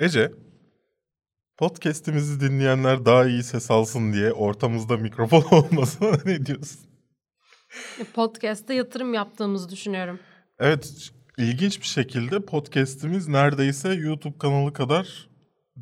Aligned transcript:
Ece, 0.00 0.32
podcast'imizi 1.56 2.40
dinleyenler 2.40 3.04
daha 3.04 3.26
iyi 3.26 3.42
ses 3.42 3.70
alsın 3.70 4.12
diye 4.12 4.32
ortamızda 4.32 4.96
mikrofon 4.96 5.42
olmasına 5.50 6.18
ne 6.24 6.46
diyorsun? 6.46 6.80
Podcast'te 8.14 8.74
yatırım 8.74 9.14
yaptığımızı 9.14 9.68
düşünüyorum. 9.68 10.20
Evet, 10.58 11.10
ilginç 11.38 11.80
bir 11.80 11.86
şekilde 11.86 12.40
podcast'imiz 12.40 13.28
neredeyse 13.28 13.88
YouTube 13.94 14.38
kanalı 14.38 14.72
kadar 14.72 15.28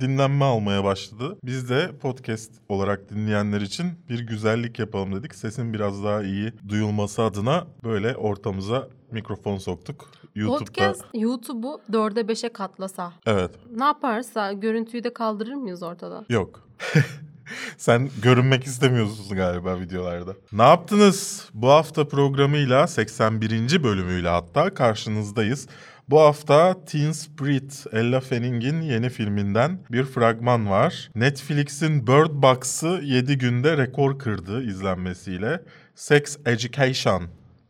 dinlenme 0.00 0.44
almaya 0.44 0.84
başladı. 0.84 1.38
Biz 1.44 1.68
de 1.68 1.98
podcast 1.98 2.52
olarak 2.68 3.10
dinleyenler 3.10 3.60
için 3.60 3.86
bir 4.08 4.20
güzellik 4.20 4.78
yapalım 4.78 5.14
dedik. 5.14 5.34
Sesin 5.34 5.72
biraz 5.74 6.04
daha 6.04 6.22
iyi 6.22 6.52
duyulması 6.68 7.22
adına 7.22 7.66
böyle 7.84 8.16
ortamıza 8.16 8.88
mikrofon 9.14 9.58
soktuk. 9.58 10.10
YouTube'da 10.34 10.64
Podcast 10.64 11.04
YouTube'u 11.14 11.80
dörde 11.92 12.28
beşe 12.28 12.48
katlasa. 12.48 13.12
evet 13.26 13.50
Ne 13.76 13.84
yaparsa 13.84 14.52
görüntüyü 14.52 15.04
de 15.04 15.12
kaldırır 15.14 15.54
mıyız 15.54 15.82
ortadan? 15.82 16.26
yok. 16.28 16.68
Sen 17.76 18.10
görünmek 18.22 18.64
istemiyorsun 18.64 19.36
galiba 19.36 19.80
videolarda. 19.80 20.34
Ne 20.52 20.62
yaptınız? 20.62 21.48
Bu 21.54 21.68
hafta 21.68 22.08
programıyla 22.08 22.86
81. 22.86 23.82
bölümüyle 23.82 24.28
hatta 24.28 24.74
karşınızdayız. 24.74 25.68
Bu 26.08 26.20
hafta 26.20 26.84
Teen 26.84 27.12
Spirit, 27.12 27.84
Ella 27.92 28.20
Fanning'in 28.20 28.80
yeni 28.80 29.08
filminden 29.08 29.78
bir 29.90 30.04
fragman 30.04 30.70
var. 30.70 31.10
Netflix'in 31.14 32.06
Bird 32.06 32.30
Box'ı 32.42 33.00
7 33.02 33.38
günde 33.38 33.76
rekor 33.76 34.18
kırdı 34.18 34.62
izlenmesiyle. 34.62 35.62
Sex 35.94 36.36
Education 36.46 37.22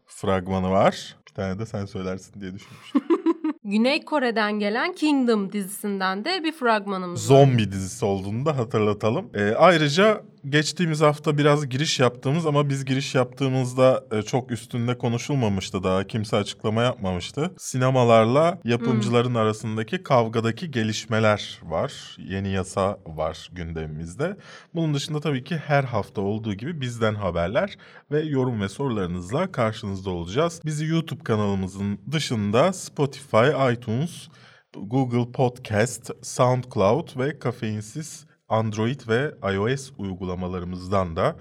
fragmanı 0.07 0.71
var. 0.71 1.17
Bir 1.35 1.43
tane 1.43 1.59
de 1.59 1.67
sen 1.67 1.85
söylersin 1.87 2.41
diye 2.41 2.55
düşünmüştüm. 2.55 3.03
Güney 3.65 4.05
Kore'den 4.05 4.53
gelen 4.53 4.93
Kingdom 4.93 5.53
dizisinden 5.53 6.25
de 6.25 6.45
bir 6.45 6.53
fragmanımız 6.53 7.31
var. 7.31 7.37
Zombi 7.37 7.73
dizisi 7.73 8.05
olduğunu 8.05 8.47
da 8.47 8.57
hatırlatalım. 8.59 9.27
Ee, 9.35 9.55
ayrıca 9.59 10.23
geçtiğimiz 10.49 11.01
hafta 11.01 11.39
biraz 11.39 11.69
giriş 11.69 12.01
yaptığımız 12.01 12.47
ama 12.47 12.69
biz 12.69 12.85
giriş 12.85 13.15
yaptığımızda 13.15 14.05
e, 14.13 14.23
çok 14.23 14.51
üstünde 14.51 14.99
konuşulmamıştı 14.99 15.83
daha. 15.83 16.05
Kimse 16.07 16.37
açıklama 16.37 16.83
yapmamıştı. 16.83 17.51
Sinemalarla 17.59 18.59
yapımcıların 18.65 19.35
arasındaki 19.35 20.03
kavgadaki 20.03 20.71
gelişmeler 20.71 21.61
var. 21.63 22.17
Yeni 22.19 22.53
yasa 22.53 22.99
var 23.07 23.49
gündemimizde. 23.53 24.37
Bunun 24.75 24.95
dışında 24.95 25.21
tabii 25.21 25.45
ki 25.45 25.57
her 25.57 25.85
hafta 25.85 26.21
olduğu 26.21 26.55
gibi 26.55 26.81
bizden 26.81 27.15
haberler 27.15 27.77
ve 28.11 28.21
yorum 28.21 28.61
ve 28.61 28.69
sorularınızla 28.69 29.53
karşınızda 29.53 30.11
olacağız. 30.11 30.61
Bizi 30.65 30.87
YouTube 30.87 31.25
kanalımızın 31.25 31.99
dışında 32.13 32.73
Spotify, 32.73 33.73
iTunes, 33.73 34.29
Google 34.77 35.33
Podcast, 35.33 36.11
SoundCloud 36.23 37.19
ve 37.19 37.39
kafeinsiz 37.39 38.27
Android 38.49 39.01
ve 39.09 39.35
iOS 39.55 39.93
uygulamalarımızdan 39.99 41.17
da 41.17 41.37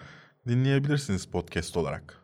dinleyebilirsiniz 0.48 1.26
podcast 1.26 1.78
olarak. 1.78 2.24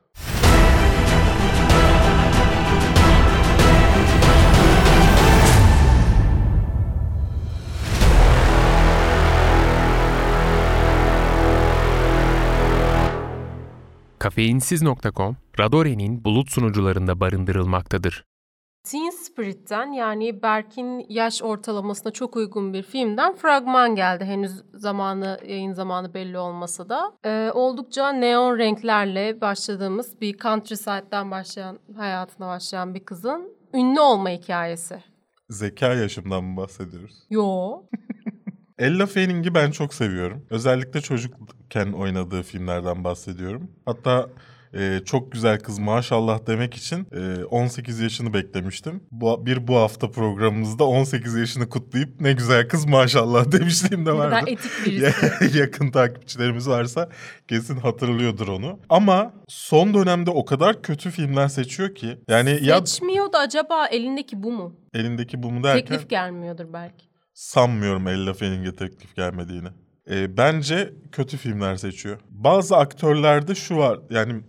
Kafeinsiz.com, 14.20 15.38
Radore'nin 15.60 16.24
bulut 16.24 16.52
sunucularında 16.52 17.20
barındırılmaktadır. 17.20 18.29
Teen 18.84 19.10
Spirit'ten 19.10 19.92
yani 19.92 20.42
Berk'in 20.42 21.06
yaş 21.10 21.44
ortalamasına 21.44 22.12
çok 22.12 22.36
uygun 22.36 22.74
bir 22.74 22.84
filmden 22.84 23.36
fragman 23.36 23.96
geldi. 23.96 24.26
Henüz 24.26 24.52
zamanı, 24.74 25.40
yayın 25.48 25.74
zamanı 25.74 26.14
belli 26.14 26.38
olmasa 26.38 26.90
da. 26.90 27.12
Ee, 27.26 27.52
oldukça 27.54 28.12
neon 28.12 28.58
renklerle 28.58 29.42
başladığımız 29.42 30.22
bir 30.22 30.38
countryside'den 30.38 31.32
başlayan, 31.32 31.80
hayatına 31.98 32.48
başlayan 32.48 32.96
bir 32.96 33.06
kızın 33.06 33.58
ünlü 33.74 34.00
olma 34.00 34.30
hikayesi. 34.30 35.04
Zeka 35.50 35.94
yaşımdan 35.94 36.44
mı 36.44 36.58
bahsediyoruz? 36.58 37.16
Yo. 37.30 37.82
Ella 38.78 39.06
Fanning'i 39.06 39.54
ben 39.54 39.72
çok 39.72 39.94
seviyorum. 39.94 40.46
Özellikle 40.50 41.02
çocukken 41.02 41.92
oynadığı 41.92 42.44
filmlerden 42.44 43.04
bahsediyorum. 43.04 43.72
Hatta 43.86 44.30
e, 44.74 45.00
çok 45.06 45.32
güzel 45.32 45.60
kız 45.60 45.80
maşallah 45.80 46.40
demek 46.48 46.74
için 46.74 47.08
e, 47.12 47.44
18 47.44 48.00
yaşını 48.00 48.34
beklemiştim. 48.34 49.04
Bu, 49.12 49.46
bir 49.46 49.68
bu 49.68 49.76
hafta 49.76 50.12
programımızda 50.12 50.84
18 50.84 51.36
yaşını 51.36 51.70
kutlayıp 51.70 52.22
ne 52.22 52.34
güzel 52.34 52.68
kız 52.68 52.86
maşallah 52.86 53.52
demişliğim 53.52 54.06
de 54.06 54.10
Ne 54.14 54.18
kadar 54.18 54.32
vardı. 54.32 54.50
etik 54.50 54.72
birisi. 54.86 55.58
Yakın 55.58 55.92
takipçilerimiz 55.92 56.70
varsa 56.70 57.10
kesin 57.48 57.78
hatırlıyordur 57.78 58.48
onu. 58.48 58.80
Ama 58.90 59.34
son 59.48 59.94
dönemde 59.94 60.30
o 60.32 60.46
kadar 60.46 60.82
kötü 60.82 61.12
filmler 61.12 61.48
seçiyor 61.48 61.96
ki. 61.96 62.18
Yani 62.28 62.60
ya 62.62 62.78
Seçmiyor 62.78 63.34
da 63.34 63.38
acaba 63.40 63.88
elindeki 63.88 64.44
bu 64.44 64.52
mu? 64.52 64.76
elindeki 64.94 65.44
bu 65.44 65.52
mu 65.52 65.64
derken 65.64 65.86
Teklif 65.86 66.10
gelmiyordur 66.10 66.74
belki. 66.74 67.06
sanmıyorum 67.34 68.08
Ella 68.08 68.34
Fanning'e 68.34 68.76
teklif 68.76 69.16
gelmediğini. 69.16 69.68
Ee, 70.10 70.38
bence 70.38 70.94
kötü 71.12 71.38
filmler 71.38 71.76
seçiyor. 71.76 72.18
Bazı 72.30 72.78
aktörlerde 72.78 73.56
şu 73.56 73.78
var 73.78 74.00
yani 74.10 74.42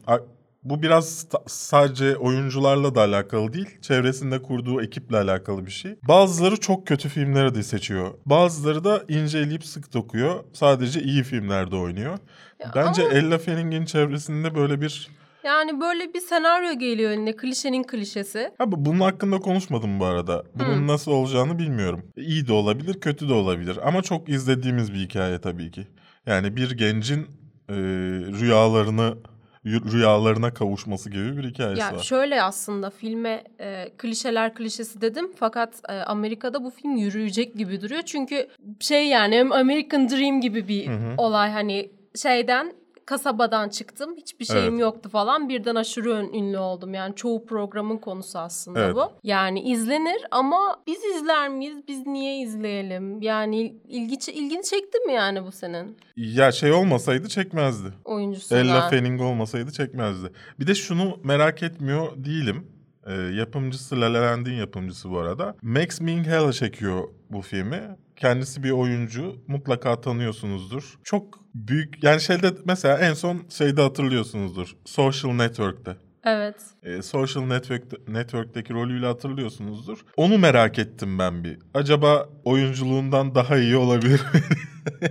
bu 0.64 0.82
biraz 0.82 1.26
sadece 1.46 2.16
oyuncularla 2.16 2.94
da 2.94 3.00
alakalı 3.00 3.52
değil, 3.52 3.78
çevresinde 3.82 4.42
kurduğu 4.42 4.82
ekiple 4.82 5.16
alakalı 5.16 5.66
bir 5.66 5.70
şey. 5.70 5.94
Bazıları 6.08 6.56
çok 6.56 6.86
kötü 6.86 7.08
filmleri 7.08 7.54
de 7.54 7.62
seçiyor. 7.62 8.14
Bazıları 8.26 8.84
da 8.84 9.04
inceleyip 9.08 9.64
sık 9.66 9.94
dokuyor. 9.94 10.44
Sadece 10.52 11.02
iyi 11.02 11.22
filmlerde 11.22 11.76
oynuyor. 11.76 12.18
Ya 12.60 12.72
Bence 12.74 13.02
ama- 13.02 13.12
Ella 13.12 13.38
Fanning'in 13.38 13.84
çevresinde 13.84 14.54
böyle 14.54 14.80
bir... 14.80 15.08
Yani 15.44 15.80
böyle 15.80 16.14
bir 16.14 16.20
senaryo 16.20 16.78
geliyor 16.78 17.10
eline 17.10 17.36
klişenin 17.36 17.82
klişesi. 17.82 18.50
Ha, 18.58 18.72
bu- 18.72 18.84
bunun 18.84 19.00
hakkında 19.00 19.38
konuşmadım 19.38 20.00
bu 20.00 20.04
arada. 20.04 20.44
Bunun 20.54 20.76
Hmm. 20.78 20.86
nasıl 20.86 21.12
olacağını 21.12 21.58
bilmiyorum. 21.58 22.02
İyi 22.16 22.48
de 22.48 22.52
olabilir, 22.52 23.00
kötü 23.00 23.28
de 23.28 23.32
olabilir. 23.32 23.78
Ama 23.84 24.02
çok 24.02 24.28
izlediğimiz 24.28 24.92
bir 24.94 24.98
hikaye 24.98 25.40
tabii 25.40 25.70
ki. 25.70 25.86
Yani 26.26 26.56
bir 26.56 26.70
gencin 26.70 27.20
e, 27.68 27.74
rüyalarını 28.40 29.14
rüyalarına 29.66 30.54
kavuşması 30.54 31.10
gibi 31.10 31.36
bir 31.36 31.44
hikayesi 31.50 31.80
Ya 31.80 31.92
var. 31.94 32.02
şöyle 32.02 32.42
aslında 32.42 32.90
filme 32.90 33.44
e, 33.60 33.88
klişeler 33.98 34.54
klişesi 34.54 35.00
dedim 35.00 35.30
fakat 35.36 35.80
e, 35.88 35.92
Amerika'da 35.92 36.64
bu 36.64 36.70
film 36.70 36.96
yürüyecek 36.96 37.54
gibi 37.56 37.80
duruyor. 37.80 38.02
Çünkü 38.02 38.48
şey 38.80 39.06
yani 39.08 39.48
American 39.50 40.08
Dream 40.10 40.40
gibi 40.40 40.68
bir 40.68 40.86
Hı 40.86 40.92
hı. 40.92 41.14
olay 41.18 41.50
hani 41.50 41.90
şeyden 42.22 42.72
kasabadan 43.14 43.68
çıktım 43.68 44.14
hiçbir 44.16 44.44
şeyim 44.44 44.68
Evet. 44.74 44.80
yoktu 44.80 45.08
falan 45.08 45.48
birden 45.48 45.74
aşırı 45.74 46.10
ön- 46.10 46.32
ünlü 46.32 46.58
oldum. 46.58 46.94
Yani 46.94 47.14
çoğu 47.14 47.46
programın 47.46 47.98
konusu 47.98 48.38
aslında 48.38 48.80
Evet. 48.84 48.94
bu. 48.94 49.02
Yani 49.22 49.60
izlenir 49.60 50.26
ama 50.30 50.76
biz 50.86 51.04
izler 51.04 51.48
miyiz? 51.48 51.76
Biz 51.88 52.06
niye 52.06 52.40
izleyelim? 52.40 53.22
Yani 53.22 53.74
ilgi, 53.88 54.32
ilgini 54.32 54.62
çekti 54.62 54.98
mi 55.06 55.12
yani 55.12 55.46
bu 55.46 55.52
senin 55.52 55.96
Ya 56.16 56.52
şey 56.52 56.72
olmasaydı 56.72 57.28
çekmezdi. 57.28 57.88
oyuncusundan? 58.04 58.64
Ella 58.66 58.88
Fanning 58.90 59.20
olmasaydı 59.20 59.72
çekmezdi. 59.72 60.32
Bir 60.60 60.66
de 60.66 60.74
şunu 60.74 61.16
merak 61.24 61.62
etmiyor 61.62 62.12
değilim. 62.16 62.66
E, 63.06 63.12
yapımcısı 63.12 64.00
La 64.00 64.12
La 64.14 64.22
Land'in 64.22 64.54
yapımcısı 64.54 65.10
bu 65.10 65.18
arada. 65.18 65.56
Max 65.62 66.00
Minghella 66.00 66.52
çekiyor 66.52 67.08
bu 67.30 67.40
filmi. 67.42 67.82
Kendisi 68.20 68.62
bir 68.62 68.70
oyuncu. 68.70 69.36
Mutlaka 69.46 70.00
tanıyorsunuzdur. 70.00 70.98
Çok 71.04 71.40
büyük 71.54 72.04
yani 72.04 72.20
şeyde 72.20 72.52
mesela 72.64 72.98
en 72.98 73.14
son 73.14 73.46
şeyde 73.48 73.82
hatırlıyorsunuzdur. 73.82 74.76
Social 74.84 75.32
Network'te. 75.32 75.96
Evet. 76.24 76.56
E, 76.82 77.02
Social 77.02 77.42
Network 77.42 78.08
Network'teki 78.08 78.74
rolüyle 78.74 79.06
hatırlıyorsunuzdur. 79.06 79.98
Onu 80.16 80.38
merak 80.38 80.78
ettim 80.78 81.18
ben 81.18 81.44
bir. 81.44 81.58
Acaba 81.74 82.28
oyunculuğundan 82.44 83.34
daha 83.34 83.58
iyi 83.58 83.76
olabilir 83.76 84.20
mi? 84.20 84.40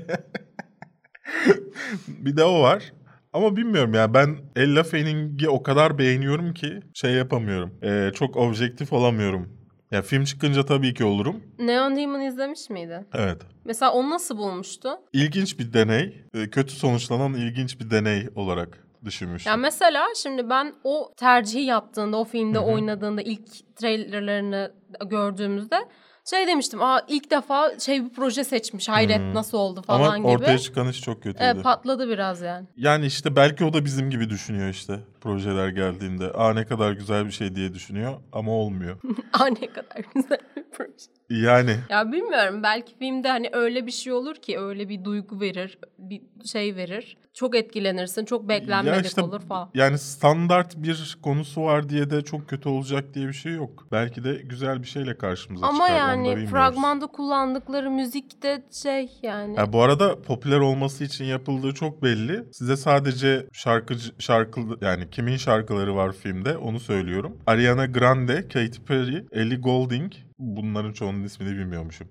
bir 2.08 2.38
de 2.38 2.44
o 2.44 2.62
var. 2.62 2.94
Ama 3.34 3.56
bilmiyorum 3.58 3.94
ya 3.94 4.14
ben 4.14 4.38
Ella 4.56 4.84
Fanning'i 4.84 5.50
o 5.50 5.64
kadar 5.64 5.98
beğeniyorum 5.98 6.54
ki 6.54 6.80
şey 6.94 7.12
yapamıyorum. 7.12 7.74
E, 7.84 8.12
çok 8.14 8.38
objektif 8.38 8.94
olamıyorum. 8.94 9.59
Ya 9.92 10.02
film 10.02 10.24
çıkınca 10.24 10.66
tabii 10.66 10.94
ki 10.94 11.04
olurum. 11.06 11.44
Neon 11.60 11.96
Demon 11.96 12.22
izlemiş 12.22 12.70
miydin? 12.70 13.08
Evet. 13.14 13.42
Mesela 13.66 13.92
onu 13.94 14.10
nasıl 14.10 14.38
bulmuştu? 14.38 14.90
İlginç 15.14 15.60
bir 15.60 15.74
deney. 15.74 16.22
e, 16.34 16.50
kötü 16.50 16.74
sonuçlanan 16.76 17.34
ilginç 17.34 17.80
bir 17.80 17.90
deney 17.92 18.28
olarak 18.36 18.84
düşünmüştüm. 19.06 19.50
Ya 19.52 19.58
mesela 19.58 20.06
şimdi 20.24 20.50
ben 20.50 20.74
o 20.84 21.14
tercihi 21.18 21.64
yaptığında, 21.64 22.18
o 22.18 22.24
filmde 22.24 22.58
Hı 22.58 22.62
hı. 22.62 22.66
oynadığında 22.66 23.22
ilk 23.22 23.76
trailerlarını 23.76 24.72
gördüğümüzde 25.06 25.76
şey 26.30 26.48
demiştim. 26.48 26.82
Aa 26.82 27.02
ilk 27.08 27.32
defa 27.32 27.80
şey 27.80 28.06
bir 28.06 28.10
proje 28.10 28.44
seçmiş. 28.44 28.90
Hayret 28.90 29.20
Hmm. 29.20 29.34
nasıl 29.34 29.58
oldu 29.58 29.82
falan 29.82 30.00
Ama 30.06 30.18
gibi. 30.18 30.28
ortaya 30.28 30.58
çıkan 30.58 30.88
iş 30.90 31.02
çok 31.02 31.16
kötüydü. 31.24 31.38
Evet, 31.44 31.64
patladı 31.64 32.10
biraz 32.10 32.42
yani. 32.42 32.68
Yani 32.78 33.06
işte 33.06 33.36
belki 33.36 33.66
o 33.66 33.74
da 33.74 33.86
bizim 33.86 34.10
gibi 34.10 34.30
düşünüyor 34.30 34.70
işte 34.70 35.00
projeler 35.22 35.70
geldiğinde. 35.70 36.32
Aa 36.32 36.54
ne 36.54 36.66
kadar 36.66 36.92
güzel 36.92 37.26
bir 37.26 37.32
şey 37.32 37.56
diye 37.56 37.74
düşünüyor 37.74 38.14
ama 38.32 38.52
olmuyor. 38.52 38.98
Aa 39.34 39.48
ne 39.48 39.68
kadar 39.68 40.02
güzel 40.16 40.40
bir 40.58 40.64
proje. 40.72 41.06
Yani 41.30 41.76
Ya 41.90 42.12
bilmiyorum 42.12 42.64
belki 42.64 42.98
filmde 42.98 43.30
hani 43.30 43.50
öyle 43.54 43.86
bir 43.86 43.92
şey 43.92 44.14
olur 44.14 44.36
ki 44.36 44.60
öyle 44.60 44.90
bir 44.90 45.04
duygu 45.04 45.42
verir, 45.42 45.80
bir 45.98 46.22
şey 46.46 46.76
verir. 46.76 47.18
Çok 47.34 47.56
etkilenirsin, 47.56 48.26
çok 48.26 48.50
beklenmedik 48.50 48.96
Ya 48.96 49.02
işte 49.02 49.22
olur 49.22 49.42
falan. 49.42 49.70
Yani 49.74 49.98
standart 49.98 50.78
bir 50.78 51.18
konusu 51.24 51.62
var 51.64 51.90
diye 51.90 52.10
de 52.10 52.22
çok 52.22 52.50
kötü 52.50 52.70
olacak 52.70 53.14
diye 53.14 53.28
bir 53.28 53.34
şey 53.34 53.54
yok. 53.54 53.88
Belki 53.92 54.24
de 54.24 54.34
güzel 54.34 54.82
bir 54.82 54.88
şeyle 54.88 55.18
karşımıza 55.18 55.66
Ama 55.68 55.88
çıkar. 55.88 55.90
da 55.90 55.98
yani 55.98 56.46
fragmanda 56.46 57.08
kullandıkları 57.08 57.92
müzik 57.92 58.44
de 58.44 58.64
şey 58.72 59.12
yani. 59.24 59.56
Ha, 59.56 59.74
bu 59.74 59.82
arada 59.82 60.22
popüler 60.22 60.60
olması 60.60 61.04
için 61.04 61.26
yapıldığı 61.26 61.74
çok 61.74 62.04
belli. 62.04 62.44
Size 62.54 62.78
sadece 62.78 63.48
şarkıcı 63.54 64.12
şarkı 64.20 64.62
yani 64.82 65.09
kimin 65.12 65.38
şarkıları 65.38 65.96
var 65.96 66.12
filmde 66.12 66.58
onu 66.58 66.80
söylüyorum. 66.80 67.38
Ariana 67.48 67.86
Grande, 67.86 68.42
Katy 68.48 68.80
Perry, 68.88 69.26
Ellie 69.32 69.58
Goulding. 69.58 70.14
Bunların 70.38 70.94
çoğunun 70.94 71.24
ismini 71.24 71.58
bilmiyormuşum. 71.58 72.08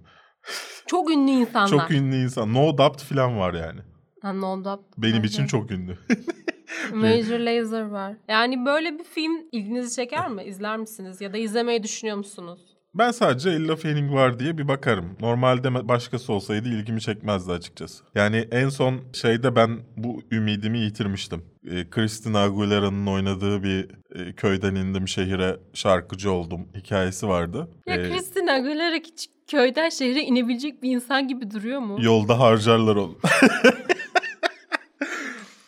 Çok 0.87 1.11
ünlü 1.11 1.31
insanlar. 1.31 1.69
Çok 1.69 1.91
ünlü 1.91 2.17
insan. 2.17 2.55
No 2.55 2.79
Doubt 2.79 3.03
falan 3.03 3.39
var 3.39 3.55
yani. 3.55 3.81
Ha, 4.23 4.33
no 4.33 4.65
doubt. 4.65 4.85
Benim 4.99 5.25
için 5.25 5.47
çok 5.47 5.71
ünlü. 5.71 5.99
Major 6.93 7.39
Lazer 7.39 7.83
var. 7.83 8.17
Yani 8.29 8.67
böyle 8.67 8.99
bir 8.99 9.05
film 9.05 9.33
ilginizi 9.53 9.97
çeker 9.97 10.29
mi? 10.29 10.45
İzler 10.45 10.77
misiniz? 10.77 11.21
Ya 11.21 11.33
da 11.33 11.39
izlemeyi 11.39 11.83
düşünüyor 11.83 12.17
musunuz? 12.17 12.78
Ben 12.99 13.11
sadece 13.11 13.51
Ella 13.51 13.77
Fanning 13.77 14.13
var 14.13 14.39
diye 14.39 14.59
bir 14.59 14.69
bakarım. 14.69 15.17
Normalde 15.21 15.89
başkası 15.89 16.33
olsaydı 16.33 16.69
ilgimi 16.69 17.01
çekmezdi 17.01 17.53
açıkçası. 17.53 18.05
Yani 18.15 18.49
en 18.51 18.69
son 18.69 19.01
şeyde 19.13 19.57
ben 19.57 19.79
bu 19.97 20.23
ümidimi 20.33 20.79
yitirmiştim. 20.79 21.43
Ee, 21.71 21.91
Christina 21.91 22.41
Aguilera'nın 22.41 23.07
oynadığı 23.07 23.63
bir 23.63 23.87
e, 24.15 24.33
köyden 24.33 24.75
indim 24.75 25.09
şehire 25.09 25.57
şarkıcı 25.75 26.33
oldum 26.33 26.69
hikayesi 26.77 27.29
vardı. 27.29 27.69
Ya 27.87 27.95
Ee, 27.95 28.11
Christina 28.11 28.53
Aguilera 28.53 28.97
hiç 28.97 29.27
köyden 29.47 29.89
şehre 29.89 30.23
inebilecek 30.23 30.83
bir 30.83 30.91
insan 30.91 31.29
gibi 31.29 31.51
duruyor 31.51 31.81
mu? 31.81 31.97
Yolda 32.01 32.41
harcarlar 32.41 32.97
onu. 32.97 33.19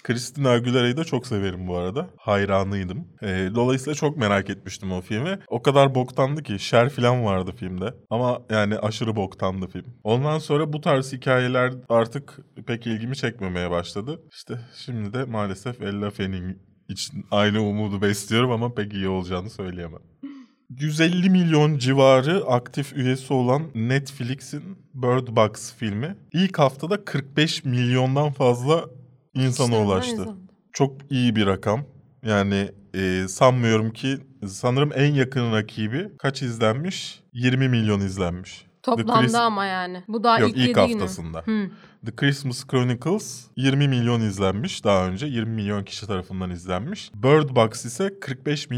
Christina 0.02 0.50
Aguilera'yı 0.50 0.96
da 0.96 1.04
çok 1.04 1.26
severim 1.26 1.68
bu 1.68 1.76
arada. 1.76 2.10
Hayranıydım. 2.16 3.08
Ee, 3.22 3.50
dolayısıyla 3.54 3.94
çok 3.94 4.16
merak 4.16 4.50
etmiştim 4.50 4.92
o 4.92 5.00
filmi. 5.00 5.38
O 5.48 5.62
kadar 5.62 5.94
boktandı 5.94 6.42
ki 6.42 6.58
şer 6.58 6.88
falan 6.88 7.24
vardı 7.24 7.52
filmde. 7.56 7.94
Ama 8.10 8.42
yani 8.50 8.78
aşırı 8.78 9.16
boktandı 9.16 9.66
film. 9.66 9.94
Ondan 10.04 10.38
sonra 10.38 10.72
bu 10.72 10.80
tarz 10.80 11.12
hikayeler 11.12 11.72
artık 11.88 12.38
pek 12.66 12.86
ilgimi 12.86 13.16
çekmemeye 13.16 13.70
başladı. 13.70 14.20
İşte 14.32 14.54
şimdi 14.84 15.12
de 15.12 15.24
maalesef 15.24 15.82
Ella 15.82 16.10
Fanning 16.10 16.56
için 16.88 17.26
aynı 17.30 17.62
umudu 17.62 18.02
besliyorum 18.02 18.50
ama 18.50 18.74
pek 18.74 18.92
iyi 18.92 19.08
olacağını 19.08 19.50
söyleyemem. 19.50 20.00
150 20.70 21.30
milyon 21.30 21.78
civarı 21.78 22.44
aktif 22.46 22.92
üyesi 22.92 23.32
olan 23.32 23.62
Netflix'in 23.74 24.62
Bird 24.94 25.36
Box 25.36 25.74
filmi 25.74 26.16
ilk 26.32 26.58
haftada 26.58 27.04
45 27.04 27.64
milyondan 27.64 28.30
fazla 28.30 28.84
insana 29.34 29.66
İşte 29.66 29.78
ulaştı. 29.78 30.28
Çok 30.72 31.12
iyi 31.12 31.36
bir 31.36 31.46
rakam. 31.46 31.84
Yani 32.22 32.70
e, 32.94 33.28
sanmıyorum 33.28 33.90
ki 33.92 34.18
sanırım 34.46 34.90
en 34.94 35.14
yakın 35.14 35.52
rakibi 35.52 36.08
kaç 36.18 36.42
izlenmiş? 36.42 37.20
20 37.32 37.68
milyon 37.68 38.00
izlenmiş. 38.00 38.66
Toplamda 38.82 39.26
Chris- 39.26 39.36
ama 39.38 39.64
yani. 39.64 40.04
Bu 40.08 40.24
daha 40.24 40.38
Yok 40.38 40.50
ilk, 40.50 40.56
ilk 40.56 40.62
yedi 40.62 40.72
günü. 40.72 40.98
haftasında. 40.98 41.38
Hı. 41.44 41.70
The 42.06 42.16
Christmas 42.16 42.66
Chronicles 42.66 43.46
20 43.56 43.88
milyon 43.88 44.20
izlenmiş 44.20 44.84
daha 44.84 45.06
önce. 45.06 45.26
20 45.26 45.54
milyon 45.54 45.84
kişi 45.84 46.06
tarafından 46.06 46.50
izlenmiş. 46.50 47.10
Bird 47.14 47.56
Box 47.56 47.84
ise 47.84 48.20
45 48.20 48.70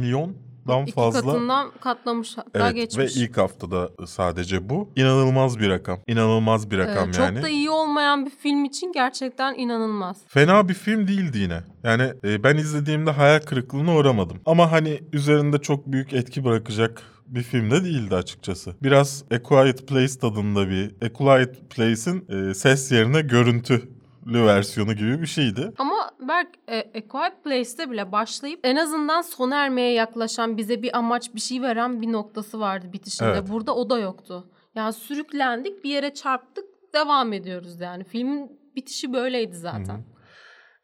milyondan 0.66 0.82
İki 0.86 0.92
fazla. 0.94 1.20
katından 1.20 1.70
katlamış 1.80 2.38
hatta 2.38 2.50
Evet 2.66 2.74
geçmiş. 2.74 3.16
ve 3.16 3.20
ilk 3.20 3.36
haftada 3.36 3.90
sadece 4.06 4.68
bu. 4.68 4.90
İnanılmaz 4.96 5.58
bir 5.58 5.70
rakam. 5.70 5.98
İnanılmaz 6.06 6.70
bir 6.70 6.78
Ee, 6.78 6.86
rakam 6.86 7.10
çok 7.10 7.24
yani. 7.24 7.42
da 7.42 7.48
iyi 7.48 7.70
olmayan 7.70 8.26
bir 8.26 8.30
film 8.30 8.64
için 8.64 8.92
gerçekten 8.92 9.54
inanılmaz. 9.54 10.16
Fena 10.28 10.68
bir 10.68 10.74
film 10.74 11.08
değildi 11.08 11.38
yine. 11.38 11.60
Yani 11.84 12.12
e, 12.24 12.42
ben 12.44 12.56
izlediğimde 12.56 13.10
hayal 13.10 13.40
kırıklığına 13.40 13.96
uğramadım. 13.96 14.38
Ama 14.46 14.72
hani 14.72 15.00
üzerinde 15.12 15.58
çok 15.58 15.86
büyük 15.86 16.12
etki 16.12 16.44
bırakacak 16.44 17.02
bir 17.26 17.42
film 17.42 17.70
de 17.70 17.84
değildi 17.84 18.14
açıkçası. 18.16 18.74
Biraz 18.82 19.24
A 19.34 19.42
Quiet 19.42 19.88
Place 19.88 20.18
tadında 20.20 20.68
bir 20.68 20.90
A 21.06 21.12
Quiet 21.12 21.70
Place'in 21.70 22.24
e, 22.50 22.54
ses 22.54 22.92
yerine 22.92 23.20
görüntülü 23.20 23.82
versiyonu 24.26 24.92
gibi 24.92 25.22
bir 25.22 25.26
şeydi. 25.26 25.72
Ama 25.78 26.10
Berk 26.28 26.48
e, 26.68 26.78
A 26.78 27.08
Quiet 27.08 27.44
Place'te 27.44 27.90
bile 27.90 28.12
başlayıp 28.12 28.60
en 28.64 28.76
azından 28.76 29.20
sona 29.20 29.64
ermeye 29.64 29.92
yaklaşan 29.92 30.56
bize 30.56 30.82
bir 30.82 30.98
amaç 30.98 31.34
bir 31.34 31.40
şey 31.40 31.62
veren 31.62 32.02
bir 32.02 32.12
noktası 32.12 32.60
vardı 32.60 32.92
bitişinde. 32.92 33.28
Evet. 33.28 33.48
Burada 33.48 33.74
o 33.74 33.90
da 33.90 33.98
yoktu. 33.98 34.50
Yani 34.74 34.92
sürüklendik 34.92 35.84
bir 35.84 35.90
yere 35.90 36.14
çarptık 36.14 36.64
devam 36.94 37.32
ediyoruz 37.32 37.80
yani. 37.80 38.04
Filmin 38.04 38.60
bitişi 38.76 39.12
böyleydi 39.12 39.56
zaten. 39.56 40.04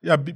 Ya 0.03 0.27
bir 0.27 0.35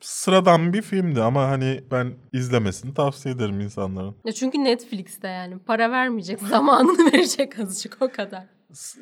sıradan 0.00 0.72
bir 0.72 0.82
filmdi 0.82 1.22
ama 1.22 1.48
hani 1.48 1.84
ben 1.90 2.14
izlemesini 2.32 2.94
tavsiye 2.94 3.34
ederim 3.34 3.60
insanların. 3.60 4.16
Ya 4.24 4.32
çünkü 4.32 4.64
Netflix'te 4.64 5.28
yani 5.28 5.58
para 5.58 5.90
vermeyecek 5.90 6.40
zamanını 6.48 7.12
verecek 7.12 7.58
azıcık 7.58 7.96
o 8.00 8.08
kadar. 8.12 8.53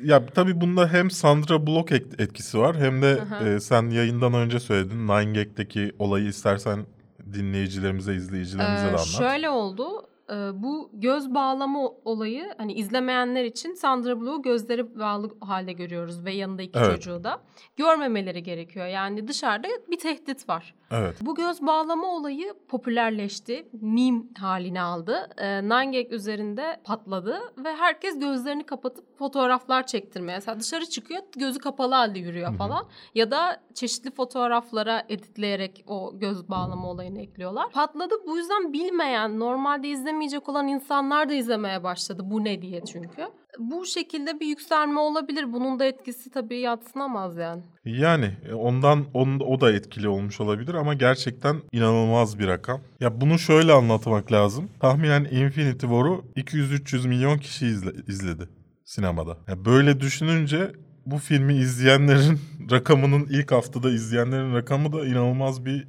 Ya 0.03 0.25
tabii 0.25 0.61
bunda 0.61 0.87
hem 0.87 1.11
Sandra 1.11 1.67
Bullock 1.67 1.91
et- 1.91 2.19
etkisi 2.21 2.59
var 2.59 2.75
hem 2.77 3.01
de 3.01 3.21
Aha. 3.21 3.47
e, 3.49 3.59
sen 3.59 3.89
yayından 3.89 4.33
önce 4.33 4.59
söyledin. 4.59 5.07
Nine 5.07 5.33
Gag'deki 5.43 5.91
olayı 5.99 6.25
istersen 6.25 6.85
dinleyicilerimize, 7.33 8.15
izleyicilerimize 8.15 8.83
Ee, 8.83 8.87
de 8.87 8.95
anlat. 8.95 9.05
şöyle 9.07 9.49
oldu. 9.49 9.85
Ee, 10.29 10.33
bu 10.53 10.89
göz 10.93 11.33
bağlama 11.33 11.79
olayı 12.05 12.43
hani 12.57 12.73
izlemeyenler 12.73 13.43
için 13.45 13.73
Sandra 13.73 14.19
Bullock'u 14.19 14.41
gözleri 14.41 14.99
bağlı 14.99 15.29
halde 15.41 15.73
görüyoruz 15.73 16.25
ve 16.25 16.31
yanında 16.33 16.61
iki 16.61 16.79
Evet. 16.79 16.91
çocuğu 16.91 17.23
da. 17.23 17.41
Görmemeleri 17.77 18.43
gerekiyor. 18.43 18.85
Yani 18.87 19.27
dışarıda 19.27 19.67
bir 19.91 19.99
tehdit 19.99 20.49
var. 20.49 20.73
Evet. 20.91 21.15
Bu 21.21 21.35
göz 21.35 21.61
bağlama 21.61 22.07
olayı 22.07 22.53
popülerleşti. 22.69 23.67
Meme 23.81 24.21
halini 24.39 24.81
aldı. 24.81 25.29
Ee, 25.37 25.63
Nine 25.63 26.01
Gag 26.01 26.11
üzerinde 26.13 26.81
patladı 26.83 27.39
ve 27.63 27.75
herkes 27.75 28.19
gözlerini 28.19 28.63
kapatıp 28.65 29.12
fotoğraflar 29.19 29.85
çektirmeye. 29.87 30.37
Mesela 30.37 30.59
dışarı 30.59 30.85
çıkıyor 30.85 31.21
gözü 31.37 31.59
kapalı 31.59 31.93
halde 31.95 32.19
yürüyor 32.19 32.57
falan. 32.57 32.85
Ya 33.15 33.31
da 33.31 33.61
çeşitli 33.73 34.11
fotoğraflara 34.11 35.03
editleyerek 35.09 35.83
o 35.87 36.19
göz 36.19 36.49
bağlama 36.49 36.89
olayını 36.89 37.21
ekliyorlar. 37.21 37.71
Patladı 37.71 38.13
bu 38.27 38.37
yüzden 38.37 38.73
bilmeyen, 38.73 39.39
normalde 39.39 39.87
izlemeyecek 39.89 40.49
olan 40.49 40.67
insanlar 40.67 41.29
da 41.29 41.33
izlemeye 41.33 41.83
başladı. 41.83 42.21
Bu 42.25 42.43
ne 42.43 42.61
diye 42.61 42.81
çünkü. 42.85 43.27
Bu 43.59 43.85
şekilde 43.85 44.39
bir 44.39 44.45
yükselme 44.45 44.99
olabilir. 44.99 45.53
Bunun 45.53 45.79
da 45.79 45.85
etkisi 45.85 46.31
tabii 46.31 46.59
yatsınamaz 46.59 47.37
yani. 47.37 47.61
Yani 47.85 48.31
e, 48.49 48.53
ondan 48.53 49.05
on, 49.13 49.39
o 49.39 49.61
da 49.61 49.71
etkili 49.71 50.07
olmuş 50.09 50.41
olabilir 50.41 50.73
ama 50.73 50.93
gerçekten 50.93 51.61
inanılmaz 51.71 52.39
bir 52.39 52.47
rakam. 52.47 52.81
Ya 52.99 53.21
bunu 53.21 53.39
şöyle 53.39 53.73
anlatmak 53.73 54.31
lazım. 54.31 54.69
Tahminen 54.79 55.23
Infinity 55.23 55.85
War'u 55.85 56.25
200-300 56.35 57.07
milyon 57.07 57.37
kişi 57.37 57.65
izle- 57.65 58.05
izledi 58.07 58.49
sinemada. 58.85 59.37
Ya 59.47 59.65
böyle 59.65 59.99
düşününce 59.99 60.71
bu 61.05 61.17
filmi 61.17 61.53
izleyenlerin 61.55 62.39
rakamının 62.71 63.27
ilk 63.29 63.51
haftada 63.51 63.89
izleyenlerin 63.89 64.53
rakamı 64.53 64.93
da 64.93 65.05
inanılmaz 65.05 65.65
bir 65.65 65.87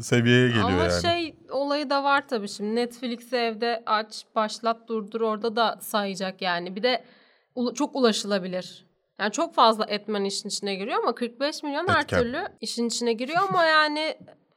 seviyeye 0.00 0.48
geliyor 0.48 0.64
Ama 0.64 0.84
yani. 0.84 1.02
şey 1.02 1.36
olayı 1.50 1.90
da 1.90 2.04
var 2.04 2.28
tabii 2.28 2.48
şimdi 2.48 2.74
Netflix'i 2.74 3.36
evde 3.36 3.82
aç, 3.86 4.24
başlat, 4.34 4.88
durdur 4.88 5.20
orada 5.20 5.56
da 5.56 5.78
sayacak 5.82 6.42
yani. 6.42 6.76
Bir 6.76 6.82
de 6.82 7.04
çok 7.74 7.96
ulaşılabilir. 7.96 8.86
Yani 9.20 9.32
çok 9.32 9.54
fazla 9.54 9.84
etmen 9.88 10.24
işin 10.24 10.48
içine 10.48 10.74
giriyor 10.74 10.98
ama 11.02 11.14
45 11.14 11.62
milyon 11.62 11.88
her 11.88 12.02
Etken. 12.02 12.22
türlü 12.22 12.38
işin 12.60 12.88
içine 12.88 13.12
giriyor 13.12 13.40
ama 13.48 13.64
yani 13.64 14.14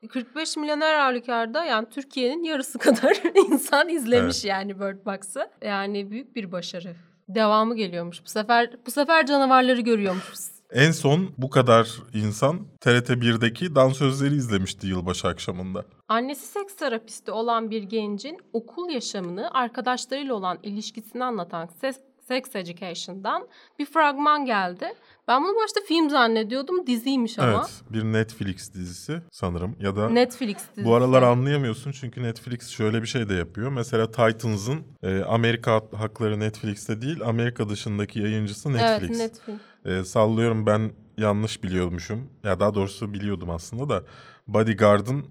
45 0.10 0.58
milyon 0.58 0.82
her 0.82 1.00
halükarda 1.00 1.66
yani 1.66 1.88
Türkiye'nin 1.90 2.44
yarısı 2.44 2.80
kadar 2.80 3.22
insan 3.52 3.90
izlemiş 3.90 4.46
yani 4.46 4.80
Bird 4.80 5.06
Box'ı. 5.06 5.50
Yani 5.62 6.12
büyük 6.12 6.36
bir 6.36 6.52
başarı. 6.52 6.96
Devamı 7.30 7.76
geliyormuş. 7.76 8.24
Bu 8.26 8.30
sefer 8.30 8.70
bu 8.86 8.92
sefer 8.92 9.26
canavarları 9.26 9.82
görüyormuşuz. 9.82 10.56
En 10.72 10.92
son 10.92 11.32
bu 11.38 11.50
kadar 11.50 11.88
insan 12.14 12.60
TRT 12.82 13.10
1'deki 13.10 13.76
dansözleri 13.76 14.36
izlemişti 14.36 14.88
yılbaşı 14.88 15.28
akşamında. 15.28 15.86
Annesi 16.08 16.46
seks 16.46 16.76
terapisti 16.76 17.32
olan 17.32 17.72
bir 17.72 17.84
gencin 17.84 18.38
okul 18.54 18.90
yaşamını 18.90 19.52
arkadaşlarıyla 19.54 20.34
olan 20.36 20.60
ilişkisini 20.64 21.24
anlatan 21.24 21.70
Sex, 21.82 21.96
Sex 22.28 22.56
Education'dan 22.56 23.48
bir 23.80 23.86
fragman 23.86 24.46
geldi. 24.46 24.94
Ben 25.28 25.44
bunu 25.44 25.56
başta 25.64 25.82
film 25.88 26.10
zannediyordum, 26.10 26.88
diziymiş 26.88 27.40
ama. 27.40 27.52
Evet, 27.52 27.82
bir 27.90 28.04
Netflix 28.04 28.74
dizisi 28.74 29.22
sanırım 29.32 29.76
ya 29.80 29.96
da 29.96 30.10
Netflix 30.10 30.58
dizisi. 30.58 30.86
Bu 30.86 30.96
aralar 30.96 31.22
anlayamıyorsun 31.24 31.92
çünkü 31.92 32.24
Netflix 32.24 32.70
şöyle 32.70 33.02
bir 33.02 33.08
şey 33.08 33.30
de 33.30 33.34
yapıyor. 33.34 33.72
Mesela 33.72 34.12
Titans'ın 34.12 34.84
e, 35.04 35.24
Amerika 35.24 35.82
hakları 35.96 36.40
Netflix'te 36.40 37.02
değil, 37.02 37.22
Amerika 37.26 37.70
dışındaki 37.70 38.20
yayıncısı 38.20 38.74
Netflix. 38.74 39.10
Evet, 39.20 39.20
Netflix. 39.20 39.58
E, 39.86 40.04
sallıyorum 40.04 40.66
ben 40.66 40.92
yanlış 41.18 41.64
biliyormuşum. 41.64 42.30
Ya 42.44 42.60
daha 42.60 42.74
doğrusu 42.74 43.14
biliyordum 43.14 43.50
aslında 43.50 43.90
da. 43.90 44.04
Bodyguard'ın 44.48 45.26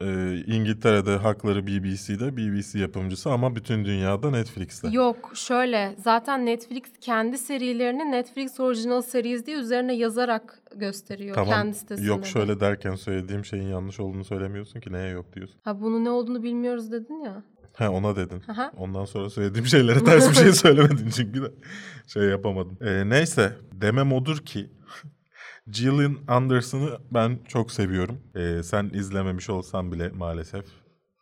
Ee, 0.00 0.36
İngiltere'de 0.46 1.16
hakları 1.16 1.66
BBC'de, 1.66 2.36
BBC 2.36 2.78
yapımcısı 2.78 3.30
ama 3.30 3.56
bütün 3.56 3.84
dünyada 3.84 4.30
Netflix'te. 4.30 4.88
Yok 4.88 5.32
şöyle 5.34 5.94
zaten 5.98 6.46
Netflix 6.46 6.82
kendi 7.00 7.38
serilerini 7.38 8.12
Netflix 8.12 8.60
Original 8.60 9.02
Series 9.02 9.46
diye 9.46 9.56
üzerine 9.56 9.94
yazarak 9.94 10.62
gösteriyor 10.74 11.34
Tamam. 11.34 11.50
kendi 11.54 11.74
sitesinde. 11.74 12.06
Yok 12.08 12.26
şöyle 12.26 12.60
derken 12.60 12.94
söylediğim 12.94 13.44
şeyin 13.44 13.68
yanlış 13.68 14.00
olduğunu 14.00 14.24
söylemiyorsun 14.24 14.80
ki 14.80 14.92
neye 14.92 15.10
yok 15.10 15.32
diyorsun. 15.34 15.56
Ha 15.64 15.80
bunu 15.80 16.04
ne 16.04 16.10
olduğunu 16.10 16.42
bilmiyoruz 16.42 16.92
dedin 16.92 17.20
ya. 17.24 17.42
He 17.76 17.88
ona 17.88 18.16
dedin. 18.16 18.42
Aha. 18.48 18.72
Ondan 18.76 19.04
sonra 19.04 19.30
söylediğim 19.30 19.66
şeylere 19.66 20.04
ters 20.04 20.30
bir 20.30 20.34
şey 20.34 20.52
söylemedin 20.62 21.10
çünkü 21.10 21.42
de 21.42 21.46
şey 22.06 22.22
yapamadım. 22.22 22.78
Ee, 22.80 23.08
neyse 23.08 23.52
demem 23.72 24.12
odur 24.12 24.38
ki 24.38 24.70
Gillian 25.70 26.18
Anderson'ı 26.28 26.98
ben 27.10 27.38
çok 27.48 27.72
seviyorum. 27.72 28.18
Ee, 28.34 28.62
sen 28.62 28.90
izlememiş 28.94 29.50
olsan 29.50 29.92
bile 29.92 30.08
maalesef 30.08 30.64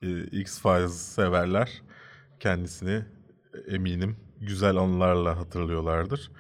e, 0.03 0.25
X-Files 0.25 0.93
severler. 0.93 1.83
Kendisini 2.41 3.05
e, 3.55 3.75
eminim 3.75 4.17
güzel 4.41 4.77
anılarla 4.77 5.37
hatırlıyorlardır. 5.39 6.31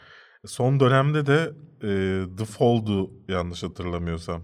Son 0.46 0.80
dönemde 0.80 1.26
de 1.26 1.52
e, 1.82 2.22
The 2.38 2.44
Fall'du 2.44 3.10
yanlış 3.28 3.62
hatırlamıyorsam. 3.62 4.42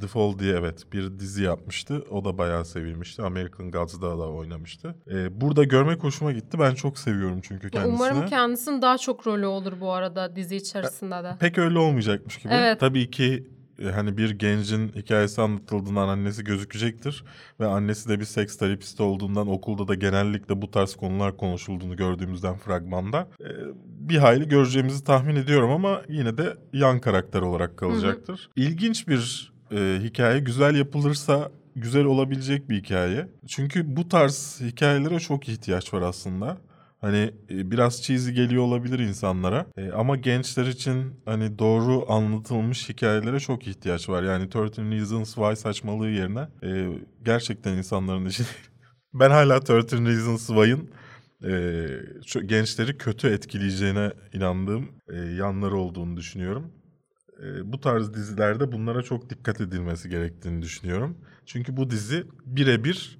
The 0.00 0.06
Fall 0.06 0.38
diye 0.38 0.56
evet 0.56 0.92
bir 0.92 1.18
dizi 1.18 1.42
yapmıştı. 1.42 2.04
O 2.10 2.24
da 2.24 2.38
bayağı 2.38 2.64
sevilmişti. 2.64 3.22
American 3.22 3.70
Gods'da 3.70 4.18
da 4.18 4.28
oynamıştı. 4.30 4.94
Ee, 5.10 5.40
burada 5.40 5.64
görmek 5.64 6.04
hoşuma 6.04 6.32
gitti. 6.32 6.58
Ben 6.58 6.74
çok 6.74 6.98
seviyorum 6.98 7.40
çünkü 7.42 7.70
kendisini. 7.70 7.94
Umarım 7.94 8.26
kendisinin 8.26 8.82
daha 8.82 8.98
çok 8.98 9.26
rolü 9.26 9.46
olur 9.46 9.72
bu 9.80 9.92
arada 9.92 10.36
dizi 10.36 10.56
içerisinde 10.56 11.24
de. 11.24 11.36
Pek 11.40 11.58
öyle 11.58 11.78
olmayacakmış 11.78 12.36
gibi. 12.38 12.52
Evet. 12.52 12.80
Tabii 12.80 13.10
ki 13.10 13.46
e, 13.78 13.86
hani 13.86 14.16
bir 14.16 14.30
gencin 14.30 14.88
hikayesi 14.88 15.40
anlatıldığından 15.40 16.08
annesi 16.08 16.44
gözükecektir. 16.44 17.24
Ve 17.60 17.66
annesi 17.66 18.08
de 18.08 18.20
bir 18.20 18.24
seks 18.24 18.56
terapisti 18.56 19.02
olduğundan 19.02 19.48
okulda 19.48 19.88
da 19.88 19.94
genellikle 19.94 20.62
bu 20.62 20.70
tarz 20.70 20.94
konular 20.96 21.36
konuşulduğunu 21.36 21.96
gördüğümüzden 21.96 22.56
fragmanda. 22.56 23.28
e, 23.40 23.48
bir 23.84 24.16
hayli 24.16 24.48
göreceğimizi 24.48 25.04
tahmin 25.04 25.36
ediyorum 25.36 25.70
ama 25.70 26.02
yine 26.08 26.38
de 26.38 26.56
yan 26.72 27.00
karakter 27.00 27.40
olarak 27.40 27.76
kalacaktır. 27.76 28.50
İlginç 28.56 29.08
bir 29.08 29.51
e, 29.72 30.00
hikaye. 30.02 30.40
Güzel 30.40 30.74
yapılırsa 30.76 31.50
güzel 31.76 32.04
olabilecek 32.04 32.68
bir 32.68 32.76
hikaye. 32.76 33.28
Çünkü 33.48 33.96
bu 33.96 34.08
tarz 34.08 34.60
hikayelere 34.60 35.20
çok 35.20 35.48
ihtiyaç 35.48 35.94
var 35.94 36.02
aslında. 36.02 36.58
Hani 37.00 37.30
e, 37.50 37.70
biraz 37.70 38.02
cheesy 38.02 38.30
geliyor 38.30 38.62
olabilir 38.62 38.98
insanlara 38.98 39.66
E, 39.76 39.90
ama 39.90 40.16
gençler 40.16 40.66
için 40.66 41.20
hani 41.24 41.58
doğru 41.58 42.12
anlatılmış 42.12 42.88
hikayelere 42.88 43.40
çok 43.40 43.66
ihtiyaç 43.66 44.08
var. 44.08 44.22
Yani 44.22 44.48
13 44.54 44.78
Reasons 44.78 45.34
Why 45.34 45.56
saçmalığı 45.56 46.08
yerine 46.08 46.48
e, 46.62 46.88
gerçekten 47.24 47.72
insanların 47.72 48.26
için 48.26 48.46
ben 49.14 49.30
hala 49.30 49.56
13 49.56 49.92
Reasons 49.92 50.46
Why'ın 50.46 50.90
e, 51.44 52.46
gençleri 52.46 52.98
kötü 52.98 53.28
etkileyeceğine 53.28 54.12
inandığım 54.32 54.88
e, 55.12 55.16
yanları 55.16 55.76
olduğunu 55.76 56.16
düşünüyorum. 56.16 56.72
E, 57.40 57.72
bu 57.72 57.80
tarz 57.80 58.14
dizilerde 58.14 58.72
bunlara 58.72 59.02
çok 59.02 59.30
dikkat 59.30 59.60
edilmesi 59.60 60.08
gerektiğini 60.08 60.62
düşünüyorum. 60.62 61.18
Çünkü 61.46 61.76
bu 61.76 61.90
dizi 61.90 62.24
birebir 62.46 63.18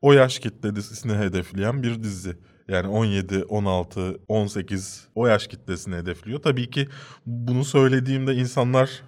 o 0.00 0.12
yaş 0.12 0.38
kitlesini 0.38 1.12
hedefleyen 1.12 1.82
bir 1.82 2.02
dizi. 2.02 2.36
Yani 2.68 2.88
17, 2.88 3.44
16, 3.44 4.20
18 4.28 5.08
o 5.14 5.26
yaş 5.26 5.46
kitlesini 5.46 5.94
hedefliyor. 5.94 6.42
Tabii 6.42 6.70
ki 6.70 6.88
bunu 7.26 7.64
söylediğimde 7.64 8.34
insanlar 8.34 9.02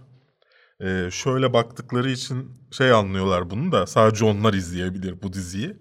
e, 0.80 1.08
şöyle 1.10 1.52
baktıkları 1.52 2.10
için 2.10 2.50
şey 2.70 2.92
anlıyorlar 2.92 3.50
bunu 3.50 3.72
da 3.72 3.86
sadece 3.86 4.24
onlar 4.24 4.54
izleyebilir 4.54 5.22
bu 5.22 5.32
diziyi. 5.32 5.76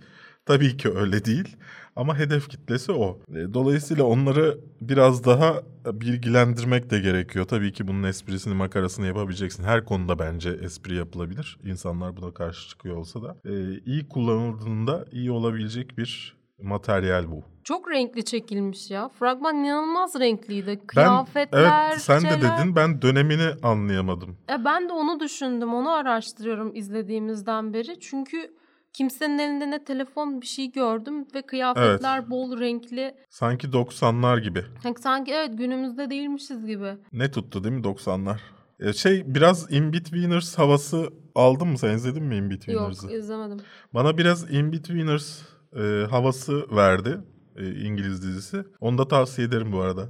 Tabii 0.46 0.78
ki 0.78 0.90
öyle 0.90 1.26
değil 1.26 1.58
ama 1.96 2.18
hedef 2.18 2.50
kitlesi 2.50 2.92
o. 2.92 3.20
E, 3.30 3.54
Dolayısıyla 3.54 4.04
onları 4.04 4.58
biraz 4.82 5.26
daha 5.26 5.62
bilgilendirmek 5.86 6.90
de 6.90 7.00
gerekiyor. 7.00 7.46
Tabii 7.46 7.74
ki 7.74 7.88
bunun 7.88 8.04
esprisini 8.04 8.54
makarasını 8.54 9.06
yapabileceksin. 9.08 9.64
Her 9.64 9.86
konuda 9.86 10.20
bence 10.20 10.50
espri 10.50 10.96
yapılabilir. 10.96 11.58
İnsanlar 11.66 12.18
buna 12.18 12.34
karşı 12.34 12.70
çıkıyor 12.70 12.96
olsa 12.98 13.22
da. 13.24 13.36
E, 13.46 13.80
iyi 13.86 14.08
kullanıldığında 14.10 15.06
iyi 15.12 15.32
olabilecek 15.32 15.98
bir 15.98 16.38
materyal 16.62 17.32
bu. 17.32 17.44
Çok 17.64 17.92
renkli 17.92 18.26
çekilmiş 18.26 18.92
ya. 18.92 19.10
Fragman 19.10 19.56
inanılmaz 19.56 20.20
renkliydi. 20.20 20.68
Ben 20.68 20.88
Kıyafetler, 20.88 21.90
evet 21.92 22.02
sen 22.02 22.24
de 22.24 22.30
şeyler. 22.30 22.58
dedin 22.60 22.76
ben 22.76 23.02
dönemini 23.02 23.50
anlayamadım. 23.64 24.38
E, 24.50 24.66
ben 24.66 24.90
de 24.90 24.94
onu 24.94 25.20
düşündüm. 25.20 25.74
Onu 25.74 25.90
araştırıyorum 25.92 26.76
izlediğimizden 26.76 27.74
beri. 27.74 28.00
Çünkü 28.00 28.54
kimsenin 28.94 29.40
elinde 29.40 29.72
ne 29.72 29.84
telefon 29.84 30.42
bir 30.42 30.46
şey 30.46 30.72
gördüm 30.72 31.26
ve 31.36 31.42
kıyafetler 31.42 32.30
bol 32.30 32.60
renkli. 32.60 33.16
Sanki 33.30 33.68
90'lar 33.68 34.42
gibi. 34.42 34.66
Sanki, 34.84 35.02
sanki 35.02 35.32
evet 35.32 35.58
günümüzde 35.58 36.10
değilmişiz 36.10 36.66
gibi. 36.66 36.98
Ne 37.14 37.32
tuttu 37.32 37.64
değil 37.64 37.76
mi 37.76 37.82
90'lar? 37.82 38.38
E, 38.80 38.94
şey 38.94 39.36
biraz 39.36 39.72
In-Betweeners 39.72 40.58
havası 40.58 41.10
aldın 41.36 41.68
mı 41.68 41.78
sen 41.78 41.96
izledin 41.96 42.24
mi 42.24 42.36
Yok 42.36 42.44
In-Betweeners'ı? 42.44 43.12
izlemedim. 43.12 43.60
Bana 43.94 44.18
biraz 44.18 44.54
In-Betweeners 44.54 45.42
e, 45.76 46.06
havası 46.10 46.76
verdi 46.76 47.18
e, 47.56 47.72
İngiliz 47.72 48.24
dizisi. 48.24 48.64
Onu 48.80 48.98
da 48.98 49.08
tavsiye 49.08 49.48
ederim 49.48 49.72
bu 49.72 49.82
arada. 49.82 50.10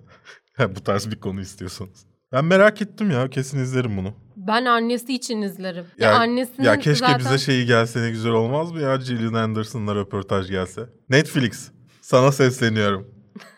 bu 0.75 0.83
tarz 0.83 1.11
bir 1.11 1.19
konu 1.19 1.41
istiyorsanız. 1.41 2.12
Ben 2.33 2.45
merak 2.45 2.81
ettim 2.81 3.11
ya 3.11 3.29
kesin 3.29 3.59
izlerim 3.59 3.97
bunu. 3.97 4.13
Ben 4.35 4.65
annesi 4.65 5.13
için 5.13 5.41
izlerim. 5.41 5.85
Ya, 5.97 6.09
Ya, 6.09 6.17
annesinin 6.19 6.65
ya 6.65 6.75
keşke 6.79 6.93
zaten... 6.95 7.19
bize 7.19 7.37
şeyi 7.37 7.65
gelse 7.65 8.01
ne 8.01 8.09
güzel 8.11 8.31
olmaz 8.31 8.71
mı 8.71 8.81
ya 8.81 8.95
Gillian 8.95 9.33
Anderson'la 9.33 9.95
röportaj 9.95 10.49
gelse. 10.49 10.89
Netflix 11.09 11.71
sana 12.01 12.31
sesleniyorum. 12.31 13.07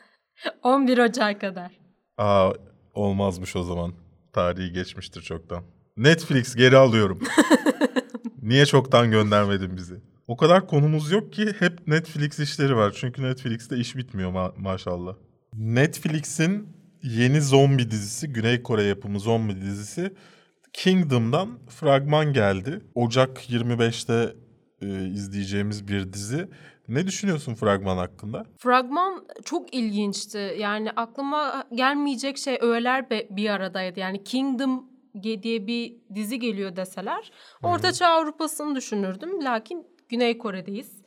11 0.63 0.97
Ocak 0.97 1.41
kadar. 1.41 1.71
Aa 2.17 2.51
olmazmış 2.93 3.55
o 3.55 3.63
zaman. 3.63 3.93
Tarihi 4.33 4.71
geçmiştir 4.73 5.21
çoktan. 5.21 5.63
Netflix 5.97 6.55
geri 6.55 6.77
alıyorum. 6.77 7.19
Niye 8.41 8.65
çoktan 8.65 9.11
göndermedin 9.11 9.77
bizi? 9.77 9.95
O 10.27 10.37
kadar 10.37 10.67
konumuz 10.67 11.11
yok 11.11 11.33
ki 11.33 11.53
hep 11.59 11.87
Netflix 11.87 12.39
işleri 12.39 12.75
var. 12.75 12.91
Çünkü 12.99 13.23
Netflix'te 13.23 13.77
iş 13.77 13.95
bitmiyor 13.95 14.31
ma- 14.31 14.53
maşallah. 14.57 15.15
Netflix'in 15.53 16.74
yeni 17.05 17.41
zombi 17.41 17.91
dizisi, 17.91 18.33
Güney 18.33 18.63
Kore 18.63 18.83
yapımı 18.83 19.19
zombi 19.19 19.61
dizisi 19.61 20.13
Kingdom'dan 20.73 21.49
fragman 21.69 22.33
geldi. 22.33 22.81
Ocak 22.95 23.49
25'te 23.49 24.35
e, 24.81 25.07
izleyeceğimiz 25.07 25.87
bir 25.87 26.13
dizi. 26.13 26.47
Ne 26.87 27.07
düşünüyorsun 27.07 27.55
fragman 27.55 27.97
hakkında? 27.97 28.45
Fragman 28.57 29.25
çok 29.45 29.73
ilginçti. 29.73 30.55
Yani 30.59 30.91
aklıma 30.91 31.63
gelmeyecek 31.73 32.37
şey 32.37 32.57
öğeler 32.61 33.09
bir 33.09 33.49
aradaydı. 33.49 33.99
Yani 33.99 34.23
Kingdom 34.23 34.85
diye 35.23 35.67
bir 35.67 35.95
dizi 36.15 36.39
geliyor 36.39 36.75
deseler 36.75 37.31
Orta 37.63 37.91
Çağ 37.91 38.07
Avrupa'sını 38.07 38.75
düşünürdüm. 38.75 39.43
Lakin 39.43 39.87
Güney 40.09 40.37
Kore'deyiz. 40.37 41.04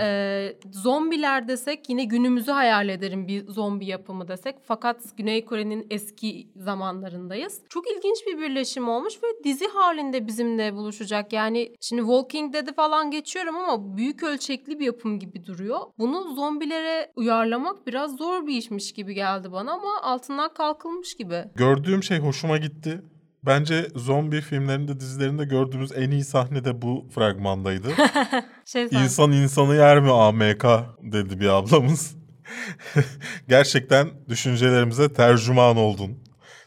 Ee, 0.00 0.56
zombiler 0.72 1.48
desek 1.48 1.88
yine 1.90 2.04
günümüzü 2.04 2.52
hayal 2.52 2.88
ederim 2.88 3.28
bir 3.28 3.46
zombi 3.48 3.86
yapımı 3.86 4.28
desek. 4.28 4.56
Fakat 4.62 5.16
Güney 5.16 5.44
Kore'nin 5.44 5.86
eski 5.90 6.48
zamanlarındayız. 6.56 7.60
Çok 7.68 7.84
ilginç 7.90 8.26
bir 8.26 8.38
birleşim 8.38 8.88
olmuş 8.88 9.14
ve 9.22 9.44
dizi 9.44 9.68
halinde 9.68 10.26
bizimle 10.26 10.74
buluşacak. 10.74 11.32
Yani 11.32 11.74
şimdi 11.80 12.02
Walking 12.02 12.54
Dead'i 12.54 12.74
falan 12.74 13.10
geçiyorum 13.10 13.56
ama 13.56 13.96
büyük 13.96 14.22
ölçekli 14.22 14.78
bir 14.80 14.86
yapım 14.86 15.18
gibi 15.18 15.46
duruyor. 15.46 15.80
Bunu 15.98 16.34
zombilere 16.34 17.12
uyarlamak 17.16 17.86
biraz 17.86 18.16
zor 18.16 18.46
bir 18.46 18.54
işmiş 18.54 18.92
gibi 18.92 19.14
geldi 19.14 19.52
bana 19.52 19.72
ama 19.72 20.02
altından 20.02 20.54
kalkılmış 20.54 21.14
gibi. 21.14 21.44
Gördüğüm 21.54 22.02
şey 22.02 22.18
hoşuma 22.18 22.56
gitti. 22.58 23.02
Bence 23.46 23.88
zombi 23.94 24.40
filmlerinde, 24.40 25.00
dizilerinde 25.00 25.44
gördüğümüz 25.44 25.92
en 25.92 26.10
iyi 26.10 26.24
sahne 26.24 26.64
de 26.64 26.82
bu 26.82 27.08
fragmandaydı. 27.14 27.88
Şey 28.64 28.84
İnsan 28.84 29.32
insanı 29.32 29.74
yer 29.74 30.00
mi 30.00 30.12
AMK 30.12 30.64
dedi 31.12 31.40
bir 31.40 31.48
ablamız. 31.48 32.16
Gerçekten 33.48 34.08
düşüncelerimize 34.28 35.12
tercüman 35.12 35.76
oldun. 35.76 36.18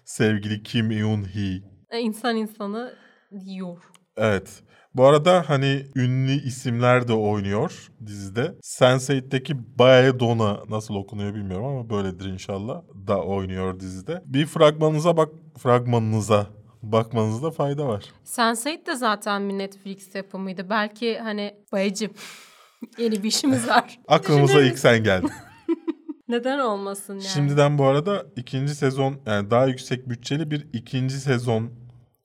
Sevgili 0.06 0.64
Kim 0.64 0.92
Eun-hee. 0.92 1.62
E, 1.92 2.00
insan 2.00 2.36
insanı 2.36 2.94
yiyor. 3.32 3.78
Evet. 4.18 4.64
Bu 4.96 5.06
arada 5.06 5.44
hani 5.48 5.86
ünlü 5.96 6.32
isimler 6.32 7.08
de 7.08 7.14
oynuyor 7.14 7.88
dizide. 8.06 8.54
Sense8'deki 8.64 9.80
Baedona 9.80 10.60
nasıl 10.70 10.96
okunuyor 10.96 11.36
bilmiyorum 11.36 11.66
ama 11.66 11.90
böyledir 11.90 12.26
inşallah 12.26 12.82
da 13.08 13.24
oynuyor 13.24 13.80
dizide. 13.80 14.22
Bir 14.26 14.46
fragmanınıza 14.46 15.18
bak 15.18 15.30
fragmanınıza 15.58 16.57
bakmanızda 16.82 17.52
fayda 17.52 17.88
var. 17.88 18.06
Sense8 18.26 18.86
de 18.86 18.96
zaten 18.96 19.50
bir 19.50 19.58
Netflix 19.58 20.16
yapımıydı. 20.16 20.70
Belki 20.70 21.20
hani 21.20 21.56
bayıcım 21.72 22.12
yeni 22.98 23.24
bir 23.24 23.28
işimiz 23.28 23.68
var. 23.68 24.00
Aklımıza 24.08 24.62
ilk 24.62 24.80
sen 24.80 25.04
geldin. 25.04 25.32
Neden 26.28 26.60
olmasın 26.60 27.14
yani? 27.14 27.24
Şimdiden 27.24 27.78
bu 27.78 27.86
arada 27.86 28.26
ikinci 28.36 28.76
sezon 28.76 29.22
yani 29.26 29.52
daha 29.52 29.66
yüksek 29.66 30.10
bütçeli 30.10 30.52
bir 30.52 30.68
ikinci 30.74 31.16
sezon 31.20 31.72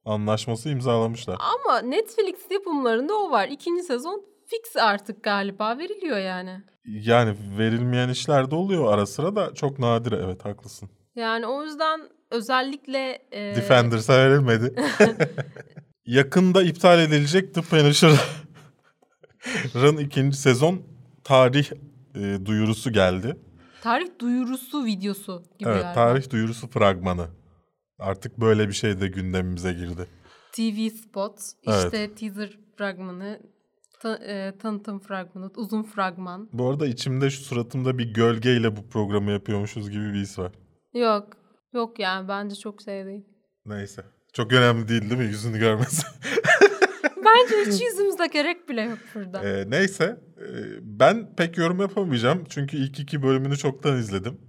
anlaşması 0.05 0.69
imzalamışlar. 0.69 1.39
Ama 1.41 1.81
Netflix 1.81 2.37
yapımlarında 2.51 3.15
o 3.15 3.31
var. 3.31 3.49
İkinci 3.49 3.83
sezon 3.83 4.25
fix 4.47 4.77
artık 4.77 5.23
galiba 5.23 5.79
veriliyor 5.79 6.19
yani. 6.19 6.63
Yani 6.85 7.37
verilmeyen 7.59 8.09
işler 8.09 8.51
de 8.51 8.55
oluyor 8.55 8.95
ara 8.95 9.07
sıra 9.07 9.37
da 9.37 9.55
çok 9.55 9.79
nadir 9.79 10.13
evet 10.13 10.45
haklısın. 10.45 10.91
Yani 11.15 11.47
o 11.47 11.63
yüzden 11.63 12.01
özellikle... 12.33 13.19
E, 13.33 13.57
Defenders'a 13.57 14.13
verilmedi. 14.19 14.75
Yakında 16.07 16.63
iptal 16.63 16.99
edilecek 17.01 17.55
The 17.55 17.61
Punisher'ın 17.61 18.17
ikinci 19.97 20.37
sezon 20.37 20.83
tarih 21.25 21.71
e, 22.15 22.47
duyurusu 22.47 22.93
geldi. 22.93 23.37
Tarih 23.83 24.09
duyurusu 24.21 24.85
videosu 24.85 25.43
gibi 25.59 25.69
evet 25.69 25.83
galiba. 25.83 25.93
tarih 25.93 26.31
duyurusu 26.31 26.69
fragmanı. 26.69 27.27
Artık 27.99 28.41
böyle 28.41 28.69
bir 28.69 28.73
şey 28.73 29.01
de 29.01 29.09
gündemimize 29.09 29.73
girdi. 29.73 30.07
TV 30.53 30.89
spot, 30.89 31.39
Evet. 31.67 31.85
işte 31.85 32.15
teaser 32.15 32.59
fragmanı, 32.79 33.41
ta- 34.01 34.17
e, 34.25 34.59
tanıtım 34.59 35.01
fragmanı, 35.01 35.51
uzun 35.57 35.83
fragman. 35.83 36.49
Bu 36.53 36.71
arada 36.71 36.87
içimde 36.87 37.31
şu 37.31 37.43
suratımda 37.43 37.99
bir 37.99 38.15
gölgeyle 38.15 38.77
bu 38.77 38.89
programı 38.89 39.31
yapıyormuşuz 39.31 39.91
gibi 39.91 40.13
bir 40.13 40.19
his 40.21 40.39
var. 40.39 40.53
Yok, 40.95 41.27
yok 41.73 41.99
yani 41.99 42.29
bence 42.29 42.55
çok 42.55 42.83
şey 42.83 43.07
değil. 43.07 43.25
Neyse. 43.67 44.05
Çok 44.33 44.53
önemli 44.53 44.89
değil 44.89 45.03
değil 45.03 45.17
mi 45.21 45.25
yüzünü 45.25 45.59
görmesi? 45.59 46.07
Bence 47.25 47.71
hiç 47.71 47.83
yüzümüzde 47.91 48.27
gerek 48.27 48.69
bile 48.69 48.83
yok 48.83 48.99
burada. 49.15 49.45
Ee, 49.45 49.71
neyse. 49.71 50.21
Ee, 50.39 50.45
ben 50.83 51.37
pek 51.37 51.59
yorum 51.59 51.81
yapamayacağım. 51.81 52.45
Çünkü 52.49 52.77
ilk 52.77 53.01
iki 53.01 53.23
bölümünü 53.23 53.57
çoktan 53.57 53.97
izledim. 53.97 54.41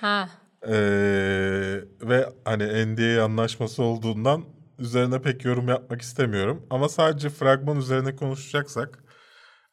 Ha, 0.00 0.28
Ee, 0.68 1.80
ve 2.02 2.26
hani 2.44 2.86
NDA 2.86 3.24
anlaşması 3.24 3.82
olduğundan 3.82 4.44
üzerine 4.78 5.22
pek 5.22 5.44
yorum 5.44 5.68
yapmak 5.68 6.02
istemiyorum. 6.02 6.66
Ama 6.70 6.88
sadece 6.88 7.28
fragman 7.28 7.76
üzerine 7.76 8.16
konuşacaksak 8.16 9.04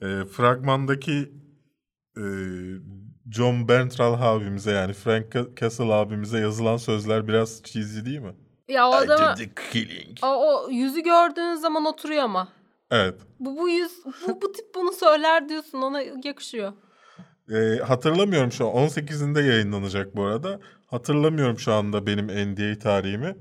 e, 0.02 0.26
fragmandaki 0.26 1.32
e, 2.18 2.24
John 3.32 3.68
Bernthal 3.68 4.14
abimize 4.22 4.72
yani 4.72 4.94
Frank 4.94 5.58
Castle 5.60 5.94
abimize 5.94 6.40
yazılan 6.40 6.78
sözler 6.78 7.28
biraz 7.28 7.64
cheesy 7.64 8.06
değil 8.06 8.20
mi? 8.20 8.34
ya 8.68 8.90
o 8.90 8.94
adama, 8.94 9.34
I 9.34 9.38
did 9.38 9.56
the 9.56 9.72
killing. 9.72 10.18
o, 10.24 10.28
o 10.28 10.70
yüzü 10.70 11.04
gördüğün 11.04 11.56
zaman 11.56 11.86
oturuyor 11.86 12.24
ama. 12.24 12.48
Evet. 12.92 13.16
Bu, 13.40 13.58
bu 13.58 13.70
yüz, 13.70 13.92
bu, 14.28 14.42
bu 14.42 14.52
tip 14.52 14.76
bunu 14.76 14.92
söyler 14.92 15.50
diyorsun 15.50 15.82
ona 15.82 16.02
yakışıyor. 16.24 16.74
Ee, 17.52 17.80
hatırlamıyorum 17.88 18.52
şu 18.52 18.68
an. 18.68 18.88
18'inde 18.88 19.46
yayınlanacak 19.46 20.16
bu 20.16 20.24
arada. 20.24 20.60
Hatırlamıyorum 20.86 21.60
şu 21.60 21.74
anda 21.74 22.08
benim 22.08 22.28
NDA 22.28 22.80
tarihimi. 22.80 23.36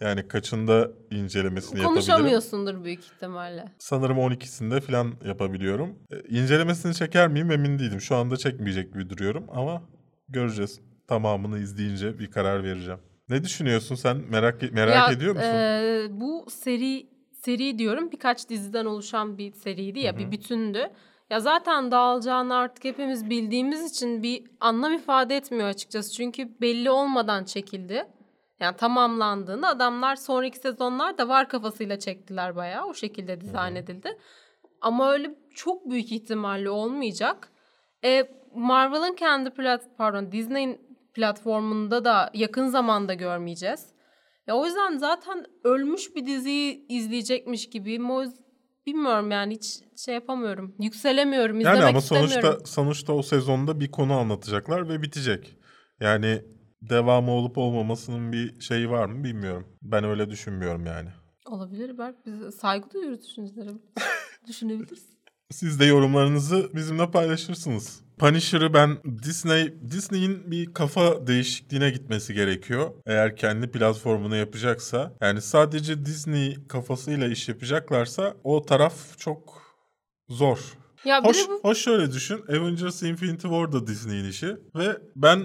Yani 0.00 0.28
kaçında 0.28 0.90
incelemesini 1.10 1.80
yapabilirim. 1.80 1.94
Konuşamıyorsundur 2.06 2.84
büyük 2.84 3.04
ihtimalle. 3.04 3.64
Sanırım 3.78 4.16
12'sinde 4.18 4.80
falan 4.80 5.12
yapabiliyorum. 5.24 5.98
Ee, 6.12 6.16
incelemesini 6.28 6.94
çeker 6.94 7.28
miyim 7.28 7.50
emin 7.50 7.78
değilim. 7.78 8.00
Şu 8.00 8.16
anda 8.16 8.36
çekmeyecek 8.36 8.92
gibi 8.92 9.10
duruyorum 9.10 9.44
ama 9.48 9.82
göreceğiz. 10.28 10.80
Tamamını 11.08 11.58
izleyince 11.58 12.18
bir 12.18 12.30
karar 12.30 12.64
vereceğim. 12.64 13.00
Ne 13.28 13.44
düşünüyorsun 13.44 13.94
sen? 13.94 14.16
Merak 14.30 14.62
merak 14.72 14.94
Ya, 14.94 15.10
ediyor 15.16 15.34
musun? 15.36 15.48
e, 15.48 16.06
bu 16.10 16.46
seri 16.50 17.06
seri 17.32 17.78
diyorum 17.78 18.12
birkaç 18.12 18.48
diziden 18.48 18.84
oluşan 18.84 19.38
bir 19.38 19.52
seriydi 19.52 19.98
ya 19.98 20.18
bir 20.18 20.30
bütündü. 20.32 20.90
Ya 21.30 21.40
zaten 21.40 21.90
dağılacağını 21.90 22.54
artık 22.56 22.84
hepimiz 22.84 23.30
bildiğimiz 23.30 23.90
için 23.90 24.22
bir 24.22 24.44
anlam 24.60 24.92
ifade 24.92 25.36
etmiyor 25.36 25.68
açıkçası. 25.68 26.12
Çünkü 26.12 26.60
belli 26.60 26.90
olmadan 26.90 27.44
çekildi. 27.44 28.04
Yani 28.60 28.76
tamamlandığında 28.76 29.68
adamlar 29.68 30.16
sonraki 30.16 30.58
sezonlar 30.58 31.18
da 31.18 31.28
var 31.28 31.48
kafasıyla 31.48 31.98
çektiler 31.98 32.56
bayağı. 32.56 32.86
O 32.86 32.94
şekilde 32.94 33.40
dizayn 33.40 33.74
edildi. 33.74 34.18
Ama 34.80 35.12
öyle 35.12 35.34
çok 35.54 35.90
büyük 35.90 36.12
ihtimalle 36.12 36.70
olmayacak. 36.70 37.52
E, 38.04 38.28
Marvel'ın 38.54 39.14
kendi 39.14 39.50
plat 39.50 39.82
pardon 39.98 40.32
Disney'in 40.32 40.98
platformunda 41.14 42.04
da 42.04 42.30
yakın 42.34 42.66
zamanda 42.66 43.14
görmeyeceğiz. 43.14 43.86
Ya 44.46 44.56
o 44.56 44.66
yüzden 44.66 44.98
zaten 44.98 45.44
ölmüş 45.64 46.16
bir 46.16 46.26
diziyi 46.26 46.86
izleyecekmiş 46.88 47.70
gibiyim. 47.70 48.10
O 48.10 48.24
bilmiyorum 48.86 49.30
yani 49.30 49.54
hiç 49.54 49.80
şey 49.96 50.14
yapamıyorum. 50.14 50.74
Yükselemiyorum, 50.78 51.60
izlemek 51.60 51.80
yani 51.80 51.88
ama 51.88 51.98
istemiyorum. 51.98 52.32
sonuçta 52.32 52.66
sonuçta 52.66 53.12
o 53.12 53.22
sezonda 53.22 53.80
bir 53.80 53.90
konu 53.90 54.12
anlatacaklar 54.12 54.88
ve 54.88 55.02
bitecek. 55.02 55.56
Yani 56.00 56.42
devamı 56.82 57.30
olup 57.30 57.58
olmamasının 57.58 58.32
bir 58.32 58.60
şeyi 58.60 58.90
var 58.90 59.06
mı 59.06 59.24
bilmiyorum. 59.24 59.66
Ben 59.82 60.04
öyle 60.04 60.30
düşünmüyorum 60.30 60.86
yani. 60.86 61.08
Olabilir 61.46 61.98
Berk. 61.98 62.26
Biz 62.26 62.54
saygı 62.54 62.90
duyuyoruz 62.90 63.24
düşüncelere. 63.24 63.70
Düşünebiliriz. 64.48 65.06
Siz 65.50 65.80
de 65.80 65.84
yorumlarınızı 65.84 66.70
bizimle 66.74 67.10
paylaşırsınız. 67.10 68.00
Punisher'ı 68.18 68.74
ben 68.74 68.98
Disney 69.22 69.74
Disney'in 69.90 70.50
bir 70.50 70.74
kafa 70.74 71.26
değişikliğine 71.26 71.90
gitmesi 71.90 72.34
gerekiyor. 72.34 72.90
Eğer 73.06 73.36
kendi 73.36 73.70
platformunu 73.70 74.36
yapacaksa. 74.36 75.12
Yani 75.20 75.40
sadece 75.40 76.06
Disney 76.06 76.56
kafasıyla 76.68 77.28
iş 77.28 77.48
yapacaklarsa 77.48 78.34
o 78.44 78.62
taraf 78.62 79.18
çok 79.18 79.62
zor. 80.28 80.58
Ya 81.04 81.24
Hoş, 81.24 81.48
bu 81.48 81.60
hoş 81.62 81.78
şöyle 81.78 82.12
düşün. 82.12 82.44
Avengers 82.48 83.02
Infinity 83.02 83.48
War 83.48 83.72
da 83.72 83.86
Disney'in 83.86 84.24
işi. 84.24 84.56
Ve 84.76 84.98
ben 85.16 85.42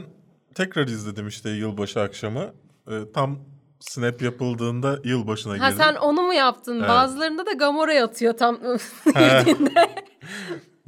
tekrar 0.55 0.87
izledim 0.87 1.27
işte 1.27 1.49
yılbaşı 1.49 2.01
akşamı. 2.01 2.53
Ee, 2.87 2.91
tam 3.13 3.39
Snap 3.79 4.21
yapıldığında 4.21 4.99
yılbaşına 5.03 5.53
Ha 5.53 5.57
girdim. 5.57 5.77
sen 5.77 5.95
onu 5.95 6.21
mu 6.21 6.33
yaptın? 6.33 6.79
Evet. 6.79 6.89
Bazılarında 6.89 7.45
da 7.45 7.51
Gamora 7.53 7.93
yatıyor 7.93 8.33
tam 8.37 8.55
girdiğinde. 9.05 9.89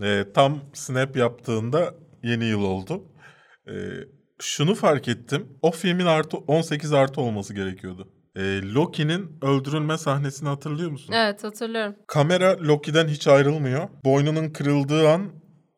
Ee, 0.01 0.25
tam 0.33 0.59
snap 0.73 1.15
yaptığında 1.15 1.93
yeni 2.23 2.45
yıl 2.45 2.63
oldu. 2.63 3.03
Ee, 3.67 3.71
şunu 4.41 4.75
fark 4.75 5.07
ettim. 5.07 5.47
O 5.61 5.71
filmin 5.71 6.05
artı 6.05 6.37
18 6.37 6.93
artı 6.93 7.21
olması 7.21 7.53
gerekiyordu. 7.53 8.07
Ee, 8.35 8.61
Loki'nin 8.73 9.39
öldürülme 9.41 9.97
sahnesini 9.97 10.49
hatırlıyor 10.49 10.91
musun? 10.91 11.13
evet 11.13 11.43
hatırlıyorum. 11.43 11.95
Kamera 12.07 12.57
Loki'den 12.59 13.07
hiç 13.07 13.27
ayrılmıyor. 13.27 13.89
Boynunun 14.05 14.49
kırıldığı 14.49 15.09
an 15.09 15.21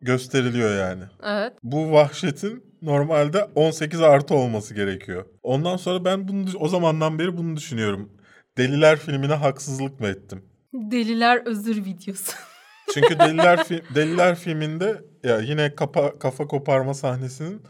gösteriliyor 0.01 0.75
yani. 0.79 1.03
Evet. 1.23 1.53
Bu 1.63 1.91
vahşetin 1.91 2.64
normalde 2.81 3.43
18 3.55 4.01
artı 4.01 4.33
olması 4.35 4.73
gerekiyor. 4.73 5.25
Ondan 5.43 5.77
sonra 5.77 6.05
ben 6.05 6.27
bunu 6.27 6.45
o 6.59 6.67
zamandan 6.67 7.19
beri 7.19 7.37
bunu 7.37 7.55
düşünüyorum. 7.57 8.11
Deliler 8.57 8.99
filmine 8.99 9.33
haksızlık 9.33 9.99
mı 9.99 10.07
ettim? 10.07 10.45
Deliler 10.73 11.41
özür 11.45 11.75
videosu. 11.85 12.31
Çünkü 12.93 13.19
Deliler 13.19 13.57
fi- 13.57 13.95
Deliler 13.95 14.35
filminde 14.35 15.01
ya 15.23 15.39
yine 15.39 15.75
kafa 15.75 16.19
kafa 16.19 16.47
koparma 16.47 16.93
sahnesinin 16.93 17.61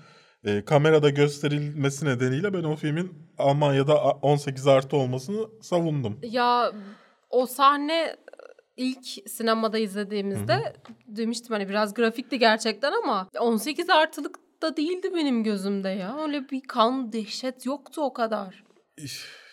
e, 0.44 0.65
kamerada 0.65 1.10
gösterilmesi 1.10 2.06
nedeniyle 2.06 2.54
ben 2.54 2.63
o 2.63 2.76
filmin 2.76 3.13
Almanya'da 3.38 3.94
a- 4.06 4.12
18 4.22 4.68
artı 4.68 4.98
olmasını 4.98 5.48
savundum. 5.62 6.20
Ya 6.24 6.72
o 7.30 7.46
sahne 7.46 8.15
ilk 8.78 9.06
sinemada 9.30 9.78
izlediğimizde 9.78 10.74
demiştim 11.08 11.54
hani 11.54 11.70
biraz 11.70 11.94
grafikti 11.94 12.39
gerçekten 12.39 12.91
ama 13.04 13.28
18 13.39 13.89
artılık 13.89 14.36
da 14.65 14.78
değildi 14.78 15.12
benim 15.15 15.43
gözümde 15.43 15.89
ya. 15.89 16.17
Öyle 16.23 16.49
bir 16.49 16.62
kan 16.62 17.13
dehşet 17.13 17.65
yoktu 17.65 18.01
o 18.01 18.13
kadar. 18.13 18.63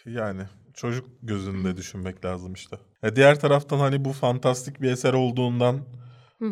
Yani 0.06 0.42
çocuk 0.74 1.08
gözünde 1.22 1.76
düşünmek 1.76 2.24
lazım 2.24 2.52
işte. 2.52 2.76
E, 3.02 3.16
diğer 3.16 3.40
taraftan 3.40 3.78
hani 3.78 4.04
bu 4.04 4.12
fantastik 4.12 4.82
bir 4.82 4.90
eser 4.90 5.12
olduğundan 5.12 5.80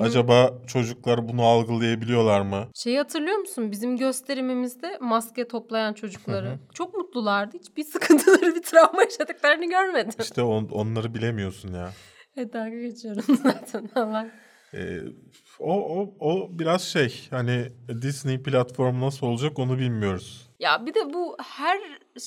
acaba 0.01 0.59
çocuklar 0.66 1.29
bunu 1.29 1.42
algılayabiliyorlar 1.42 2.40
mı? 2.40 2.68
Şeyi 2.75 2.99
hatırlıyor 2.99 3.37
musun? 3.37 3.70
Bizim 3.70 3.96
gösterimimizde 3.96 4.99
maske 5.01 5.49
toplayan 5.49 5.94
çocukları. 5.94 6.59
Çok 6.75 6.94
mutlulardı. 6.94 7.59
Hiçbir 7.59 7.85
sıkıntıları, 7.85 8.55
bir 8.57 8.62
travma 8.62 9.03
yaşadıklarını 9.03 9.68
görmedim. 9.70 10.12
İşte 10.20 10.42
on- 10.42 10.68
onları 10.68 11.14
bilemiyorsun 11.14 11.73
ya. 11.75 11.92
Evet 12.37 12.53
dalga 12.53 12.77
geçiyorum 12.77 13.25
zaten. 13.42 13.90
Allah. 13.94 14.27
Ee, 14.75 14.99
o, 15.61 16.01
o, 16.01 16.14
o 16.20 16.49
biraz 16.59 16.83
şey 16.83 17.29
hani 17.31 17.68
Disney 18.03 18.42
platformu 18.42 19.07
nasıl 19.07 19.27
olacak 19.27 19.59
onu 19.59 19.79
bilmiyoruz. 19.79 20.51
Ya 20.61 20.87
bir 20.87 20.94
de 20.94 21.14
bu 21.14 21.37
her 21.57 21.79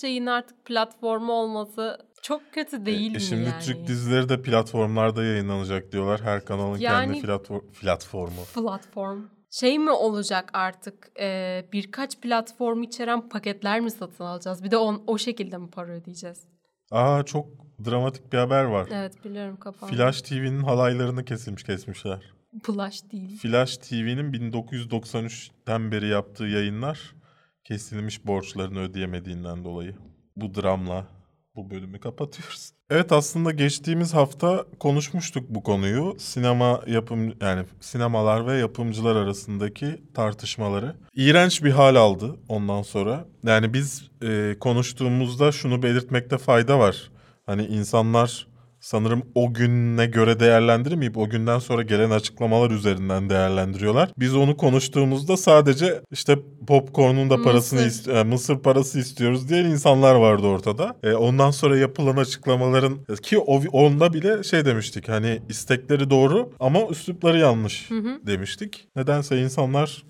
şeyin 0.01 0.25
artık 0.25 0.65
platformu 0.65 1.31
olması 1.33 1.97
çok 2.21 2.41
kötü 2.53 2.85
değil 2.85 3.11
E, 3.11 3.13
mi 3.13 3.21
şimdi 3.21 3.43
yani? 3.49 3.61
Türk 3.63 3.87
dizileri 3.87 4.29
de 4.29 4.41
platformlarda 4.41 5.23
yayınlanacak 5.23 5.91
diyorlar. 5.91 6.21
Her 6.21 6.45
kanalın 6.45 6.77
Yani- 6.79 7.05
kendi 7.13 7.25
platform, 7.25 7.61
platformu. 7.81 8.41
Platform. 8.55 9.21
Şey 9.51 9.79
mi 9.79 9.91
olacak 9.91 10.49
artık 10.53 11.11
e, 11.19 11.65
birkaç 11.73 12.19
platform 12.21 12.83
içeren 12.83 13.29
paketler 13.29 13.79
mi 13.81 13.91
satın 13.91 14.23
alacağız? 14.23 14.63
Bir 14.63 14.71
de 14.71 14.77
on, 14.77 15.03
o 15.07 15.17
şekilde 15.17 15.57
mi 15.57 15.69
para 15.69 15.91
ödeyeceğiz? 15.91 16.47
Aa 16.91 17.23
çok 17.23 17.47
dramatik 17.85 18.33
bir 18.33 18.37
haber 18.37 18.63
var. 18.63 18.87
Evet 18.91 19.25
biliyorum 19.25 19.57
kapandı. 19.57 19.95
Flash 19.95 20.21
TV'nin 20.21 20.63
halaylarını 20.63 21.25
kesilmiş 21.25 21.63
kesmişler. 21.63 22.32
Flash 22.63 23.11
değil. 23.11 23.37
Flash 23.37 23.77
TV'nin 23.77 24.33
1993'ten 24.33 25.91
beri 25.91 26.07
yaptığı 26.07 26.45
yayınlar 26.45 27.15
kesilmiş 27.63 28.25
borçlarını 28.25 28.79
ödeyemediğinden 28.79 29.63
dolayı. 29.63 29.95
Bu 30.35 30.55
dramla 30.55 31.07
bu 31.55 31.69
bölümü 31.69 31.99
kapatıyoruz. 31.99 32.71
Evet 32.89 33.11
aslında 33.11 33.51
geçtiğimiz 33.51 34.13
hafta 34.13 34.65
konuşmuştuk 34.79 35.49
bu 35.49 35.63
konuyu. 35.63 36.15
Sinema 36.17 36.81
yapım 36.87 37.33
yani 37.41 37.65
sinemalar 37.79 38.47
ve 38.47 38.57
yapımcılar 38.57 39.15
arasındaki 39.15 40.03
tartışmaları. 40.13 40.95
İğrenç 41.15 41.63
bir 41.63 41.71
hal 41.71 41.95
aldı 41.95 42.35
ondan 42.49 42.81
sonra. 42.81 43.25
Yani 43.43 43.73
biz 43.73 44.09
e, 44.23 44.55
konuştuğumuzda 44.59 45.51
şunu 45.51 45.83
belirtmekte 45.83 46.37
fayda 46.37 46.79
var. 46.79 47.11
Hani 47.45 47.65
insanlar 47.65 48.47
sanırım 48.83 49.23
o 49.35 49.53
güne 49.53 50.05
göre 50.05 50.39
değerlendirmeyip 50.39 51.17
o 51.17 51.29
günden 51.29 51.59
sonra 51.59 51.81
gelen 51.81 52.09
açıklamalar 52.09 52.71
üzerinden 52.71 53.29
değerlendiriyorlar. 53.29 54.09
Biz 54.19 54.35
onu 54.35 54.57
konuştuğumuzda 54.57 55.37
sadece 55.37 56.01
işte 56.11 56.39
popcorn'un 56.67 57.29
da 57.29 57.41
parasını 57.41 57.81
Mısır. 57.85 58.11
ist- 58.11 58.19
e, 58.19 58.23
mısır 58.23 58.59
parası 58.59 58.99
istiyoruz 58.99 59.49
diyen 59.49 59.65
insanlar 59.65 60.15
vardı 60.15 60.47
ortada. 60.47 60.95
E, 61.03 61.13
ondan 61.13 61.51
sonra 61.51 61.77
yapılan 61.77 62.17
açıklamaların 62.17 62.97
ki 63.23 63.37
o, 63.39 63.61
onda 63.71 64.13
bile 64.13 64.43
şey 64.43 64.65
demiştik 64.65 65.09
hani 65.09 65.41
istekleri 65.49 66.09
doğru 66.09 66.49
ama 66.59 66.79
üslupları 66.89 67.39
yanlış 67.39 67.89
demiştik. 68.27 68.87
Nedense 68.95 69.41
insanlar 69.41 70.03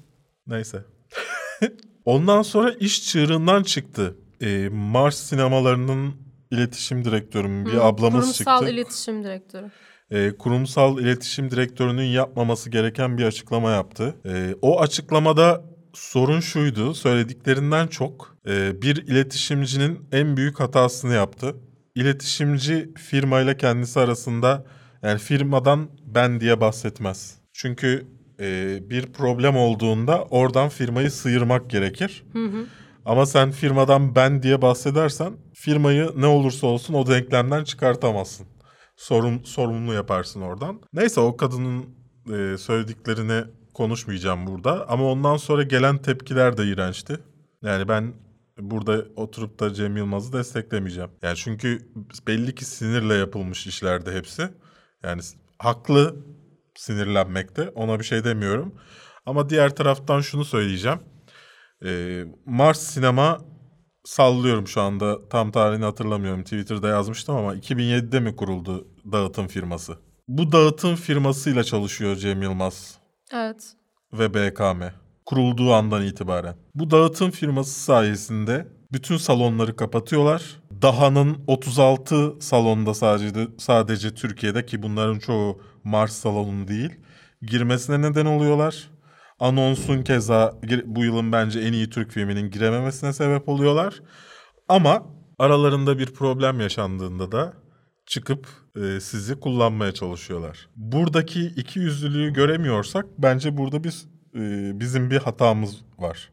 neyse. 0.47 0.83
Ondan 2.05 2.41
sonra 2.41 2.71
iş 2.79 3.07
çığırından 3.09 3.63
çıktı. 3.63 4.15
E, 4.41 4.69
Mars 4.69 5.17
sinemalarının 5.17 6.13
iletişim 6.57 7.05
direktörü 7.05 7.65
bir 7.65 7.73
Hı, 7.73 7.83
ablamız 7.83 8.21
Kurumsal 8.21 8.59
çıktı. 8.59 8.73
iletişim 8.73 9.23
direktörü. 9.23 9.71
E, 10.11 10.31
kurumsal 10.37 10.99
iletişim 10.99 11.51
direktörünün 11.51 12.03
yapmaması 12.03 12.69
gereken 12.69 13.17
bir 13.17 13.23
açıklama 13.25 13.71
yaptı. 13.71 14.15
E, 14.25 14.55
o 14.61 14.81
açıklamada 14.81 15.63
sorun 15.93 16.39
şuydu, 16.39 16.93
söylediklerinden 16.93 17.87
çok 17.87 18.37
e, 18.47 18.81
bir 18.81 18.95
iletişimcinin 18.95 19.99
en 20.11 20.37
büyük 20.37 20.59
hatasını 20.59 21.13
yaptı. 21.13 21.55
İletişimci 21.95 22.93
firmayla 22.97 23.57
kendisi 23.57 23.99
arasında 23.99 24.65
yani 25.03 25.19
firmadan 25.19 25.89
ben 26.05 26.39
diye 26.39 26.61
bahsetmez. 26.61 27.37
Çünkü 27.53 28.05
e, 28.39 28.79
bir 28.89 29.05
problem 29.05 29.57
olduğunda 29.57 30.23
oradan 30.23 30.69
firmayı 30.69 31.11
sıyırmak 31.11 31.69
gerekir. 31.69 32.23
Ama 33.05 33.25
sen 33.25 33.51
firmadan 33.51 34.15
ben 34.15 34.43
diye 34.43 34.61
bahsedersen 34.61 35.33
firmayı 35.53 36.11
ne 36.15 36.25
olursa 36.25 36.67
olsun 36.67 36.93
o 36.93 37.07
denklemden 37.07 37.63
çıkartamazsın. 37.63 38.47
Sorun, 38.95 39.43
sorumlu 39.43 39.93
yaparsın 39.93 40.41
oradan. 40.41 40.81
Neyse 40.93 41.21
o 41.21 41.37
kadının 41.37 41.85
e, 42.33 42.57
söylediklerini 42.57 43.43
konuşmayacağım 43.73 44.47
burada. 44.47 44.89
Ama 44.89 45.03
ondan 45.11 45.37
sonra 45.37 45.63
gelen 45.63 45.97
tepkiler 45.97 46.57
de 46.57 46.65
iğrençti. 46.65 47.19
Yani 47.63 47.87
ben 47.87 48.13
burada 48.59 49.05
oturup 49.15 49.59
da 49.59 49.73
Cem 49.73 49.97
Yılmaz'ı 49.97 50.33
desteklemeyeceğim. 50.33 51.09
Yani 51.21 51.35
çünkü 51.35 51.79
belli 52.27 52.55
ki 52.55 52.65
sinirle 52.65 53.13
yapılmış 53.13 53.67
işlerde 53.67 54.13
hepsi. 54.13 54.49
Yani 55.03 55.21
haklı 55.59 56.15
sinirlenmekte 56.75 57.69
ona 57.69 57.99
bir 57.99 58.03
şey 58.03 58.23
demiyorum. 58.23 58.75
Ama 59.25 59.49
diğer 59.49 59.75
taraftan 59.75 60.21
şunu 60.21 60.45
söyleyeceğim. 60.45 60.99
Ee, 61.83 62.23
Mars 62.45 62.79
Sinema 62.79 63.41
sallıyorum 64.05 64.67
şu 64.67 64.81
anda 64.81 65.29
tam 65.29 65.51
tarihini 65.51 65.85
hatırlamıyorum. 65.85 66.43
Twitter'da 66.43 66.87
yazmıştım 66.87 67.35
ama 67.35 67.55
2007'de 67.55 68.19
mi 68.19 68.35
kuruldu 68.35 68.87
dağıtım 69.11 69.47
firması? 69.47 69.97
Bu 70.27 70.51
dağıtım 70.51 70.95
firmasıyla 70.95 71.63
çalışıyor 71.63 72.15
Cem 72.15 72.41
Yılmaz 72.41 72.97
Evet. 73.33 73.73
ve 74.13 74.33
BKM. 74.33 74.83
Kurulduğu 75.25 75.73
andan 75.73 76.05
itibaren. 76.05 76.55
Bu 76.75 76.91
dağıtım 76.91 77.31
firması 77.31 77.79
sayesinde 77.79 78.67
bütün 78.91 79.17
salonları 79.17 79.75
kapatıyorlar. 79.75 80.61
Daha'nın 80.81 81.37
36 81.47 82.35
salonda 82.39 82.93
sadece 82.93 83.47
sadece 83.57 84.13
Türkiye'de 84.13 84.65
ki 84.65 84.83
bunların 84.83 85.19
çoğu 85.19 85.61
Mars 85.83 86.13
salonu 86.13 86.67
değil. 86.67 86.89
Girmesine 87.41 88.01
neden 88.01 88.25
oluyorlar. 88.25 88.89
Anonsun 89.43 90.01
keza 90.03 90.53
bu 90.85 91.03
yılın 91.03 91.31
bence 91.31 91.59
en 91.59 91.73
iyi 91.73 91.89
Türk 91.89 92.11
filminin 92.11 92.51
girememesine 92.51 93.13
sebep 93.13 93.49
oluyorlar. 93.49 94.01
Ama 94.67 95.03
aralarında 95.39 95.99
bir 95.99 96.05
problem 96.05 96.59
yaşandığında 96.59 97.31
da 97.31 97.53
çıkıp 98.05 98.47
e, 98.75 98.99
sizi 98.99 99.39
kullanmaya 99.39 99.91
çalışıyorlar. 99.91 100.69
Buradaki 100.75 101.45
iki 101.45 101.79
yüzlülüğü 101.79 102.33
göremiyorsak 102.33 103.05
bence 103.17 103.57
burada 103.57 103.83
biz 103.83 104.05
e, 104.35 104.39
bizim 104.79 105.11
bir 105.11 105.17
hatamız 105.17 105.81
var. 105.97 106.31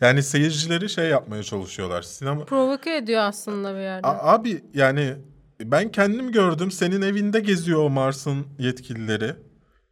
Yani 0.00 0.22
seyircileri 0.22 0.88
şey 0.88 1.08
yapmaya 1.08 1.42
çalışıyorlar. 1.42 2.02
Sinema 2.02 2.44
Provoke 2.44 2.96
ediyor 2.96 3.22
aslında 3.22 3.74
bir 3.74 3.80
yerde. 3.80 4.06
A- 4.06 4.32
abi 4.34 4.64
yani 4.74 5.14
ben 5.60 5.92
kendim 5.92 6.32
gördüm. 6.32 6.70
Senin 6.70 7.02
evinde 7.02 7.40
geziyor 7.40 7.84
o 7.84 7.90
Mars'ın 7.90 8.46
yetkilileri. 8.58 9.34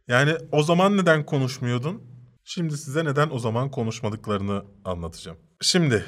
Yani 0.07 0.31
o 0.51 0.63
zaman 0.63 0.97
neden 0.97 1.25
konuşmuyordun? 1.25 2.08
Şimdi 2.51 2.77
size 2.77 3.05
neden 3.05 3.29
o 3.29 3.39
zaman 3.39 3.71
konuşmadıklarını 3.71 4.63
anlatacağım. 4.85 5.37
Şimdi 5.61 6.05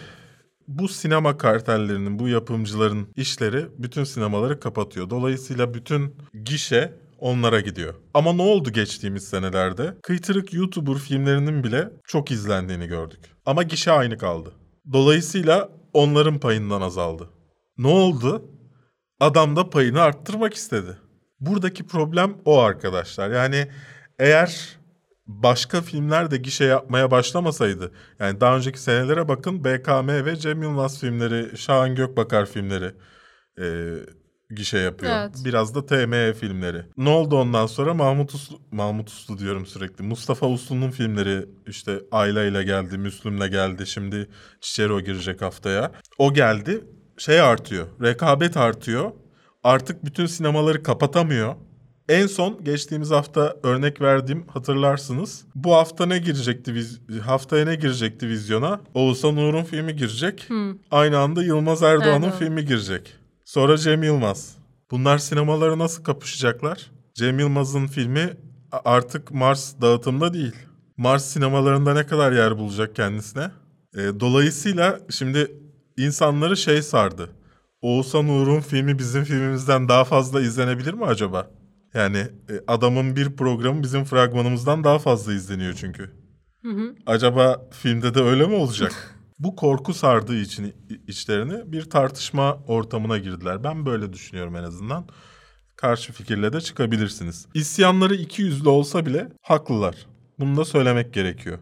bu 0.67 0.87
sinema 0.87 1.37
kartellerinin, 1.37 2.19
bu 2.19 2.27
yapımcıların 2.27 3.07
işleri 3.15 3.65
bütün 3.77 4.03
sinemaları 4.03 4.59
kapatıyor. 4.59 5.09
Dolayısıyla 5.09 5.73
bütün 5.73 6.15
gişe 6.43 6.93
onlara 7.19 7.59
gidiyor. 7.59 7.93
Ama 8.13 8.33
ne 8.33 8.41
oldu 8.41 8.71
geçtiğimiz 8.71 9.27
senelerde? 9.27 9.93
Kıytırık 10.03 10.53
YouTuber 10.53 10.95
filmlerinin 10.95 11.63
bile 11.63 11.89
çok 12.07 12.31
izlendiğini 12.31 12.87
gördük. 12.87 13.19
Ama 13.45 13.63
gişe 13.63 13.91
aynı 13.91 14.17
kaldı. 14.17 14.51
Dolayısıyla 14.93 15.69
onların 15.93 16.39
payından 16.39 16.81
azaldı. 16.81 17.29
Ne 17.77 17.87
oldu? 17.87 18.45
Adam 19.19 19.55
da 19.55 19.69
payını 19.69 20.01
arttırmak 20.01 20.53
istedi. 20.53 20.97
Buradaki 21.39 21.87
problem 21.87 22.37
o 22.45 22.59
arkadaşlar. 22.59 23.29
Yani 23.29 23.67
eğer 24.19 24.80
başka 25.43 25.81
filmler 25.81 26.31
de 26.31 26.37
gişe 26.37 26.65
yapmaya 26.65 27.11
başlamasaydı, 27.11 27.91
yani 28.19 28.41
daha 28.41 28.57
önceki 28.57 28.81
senelere 28.81 29.27
bakın 29.27 29.63
BKM 29.63 30.25
ve 30.25 30.35
Cem 30.35 30.61
Yılmaz 30.63 30.99
filmleri, 30.99 31.57
Şahan 31.57 31.95
Gökbakar 31.95 32.45
filmleri 32.45 32.91
e, 33.61 33.95
gişe 34.55 34.77
yapıyor. 34.77 35.11
Evet. 35.15 35.31
Biraz 35.45 35.75
da 35.75 35.85
TME 35.85 36.33
filmleri. 36.33 36.85
Ne 36.97 37.09
oldu 37.09 37.35
ondan 37.35 37.65
sonra? 37.65 37.93
Mahmut 37.93 38.33
Uslu, 38.33 38.59
Mahmut 38.71 39.09
Uslu 39.09 39.37
diyorum 39.37 39.65
sürekli. 39.65 40.03
Mustafa 40.03 40.47
Uslu'nun 40.47 40.91
filmleri 40.91 41.45
işte 41.67 41.99
Ayla 42.11 42.43
ile 42.43 42.63
geldi, 42.63 42.97
Müslüm'le 42.97 43.47
geldi. 43.51 43.87
Şimdi 43.87 44.29
Çiçero 44.61 45.01
girecek 45.01 45.41
haftaya. 45.41 45.91
O 46.17 46.33
geldi. 46.33 46.85
Şey 47.17 47.41
artıyor. 47.41 47.87
Rekabet 48.01 48.57
artıyor. 48.57 49.11
Artık 49.63 50.05
bütün 50.05 50.25
sinemaları 50.25 50.83
kapatamıyor. 50.83 51.55
En 52.11 52.27
son 52.27 52.63
geçtiğimiz 52.63 53.11
hafta 53.11 53.55
örnek 53.63 54.01
verdiğim 54.01 54.47
hatırlarsınız. 54.47 55.43
Bu 55.55 55.75
hafta 55.75 56.05
ne 56.05 56.17
girecekti 56.17 56.73
haftaya 57.25 57.65
ne 57.65 57.75
girecekti 57.75 58.27
vizyona? 58.27 58.81
Oğuzhan 58.93 59.37
Uğur'un 59.37 59.63
filmi 59.63 59.95
girecek. 59.95 60.47
Aynı 60.91 61.17
anda 61.17 61.43
Yılmaz 61.43 61.83
Erdoğan'ın 61.83 62.13
Erdoğan. 62.15 62.39
filmi 62.39 62.65
girecek. 62.65 63.13
Sonra 63.45 63.77
Cem 63.77 64.03
Yılmaz. 64.03 64.55
Bunlar 64.91 65.17
sinemaları 65.17 65.79
nasıl 65.79 66.03
kapışacaklar? 66.03 66.91
Cem 67.13 67.39
Yılmaz'ın 67.39 67.87
filmi 67.87 68.29
artık 68.85 69.31
Mars 69.31 69.73
dağıtımda 69.81 70.33
değil. 70.33 70.55
Mars 70.97 71.25
sinemalarında 71.25 71.93
ne 71.93 72.05
kadar 72.05 72.31
yer 72.31 72.57
bulacak 72.57 72.95
kendisine? 72.95 73.51
E, 73.95 74.19
dolayısıyla 74.19 74.99
şimdi 75.09 75.51
insanları 75.97 76.57
şey 76.57 76.81
sardı. 76.81 77.29
Oğuzhan 77.81 78.29
Uğur'un 78.29 78.59
filmi 78.59 78.99
bizim 78.99 79.23
filmimizden 79.23 79.89
daha 79.89 80.03
fazla 80.03 80.41
izlenebilir 80.41 80.93
mi 80.93 81.05
acaba? 81.05 81.47
Yani 81.93 82.17
e, 82.17 82.53
adamın 82.67 83.15
bir 83.15 83.35
programı 83.35 83.83
bizim 83.83 84.03
fragmanımızdan 84.03 84.83
daha 84.83 84.99
fazla 84.99 85.33
izleniyor 85.33 85.73
çünkü. 85.73 86.11
Acaba 87.05 87.69
filmde 87.71 88.13
de 88.13 88.21
öyle 88.21 88.47
mi 88.47 88.55
olacak? 88.55 89.15
Bu 89.39 89.55
korku 89.55 89.93
sardığı 89.93 90.35
için 90.35 90.73
içlerini 91.07 91.71
bir 91.71 91.89
tartışma 91.89 92.55
ortamına 92.67 93.17
girdiler. 93.17 93.63
Ben 93.63 93.85
böyle 93.85 94.13
düşünüyorum 94.13 94.55
en 94.55 94.63
azından. 94.63 95.05
Karşı 95.75 96.13
fikirle 96.13 96.53
de 96.53 96.61
çıkabilirsiniz. 96.61 97.47
İsyanları 97.53 98.15
iki 98.15 98.41
yüzlü 98.41 98.69
olsa 98.69 99.05
bile 99.05 99.29
haklılar. 99.41 99.95
Bunu 100.39 100.57
da 100.57 100.65
söylemek 100.65 101.13
gerekiyor. 101.13 101.59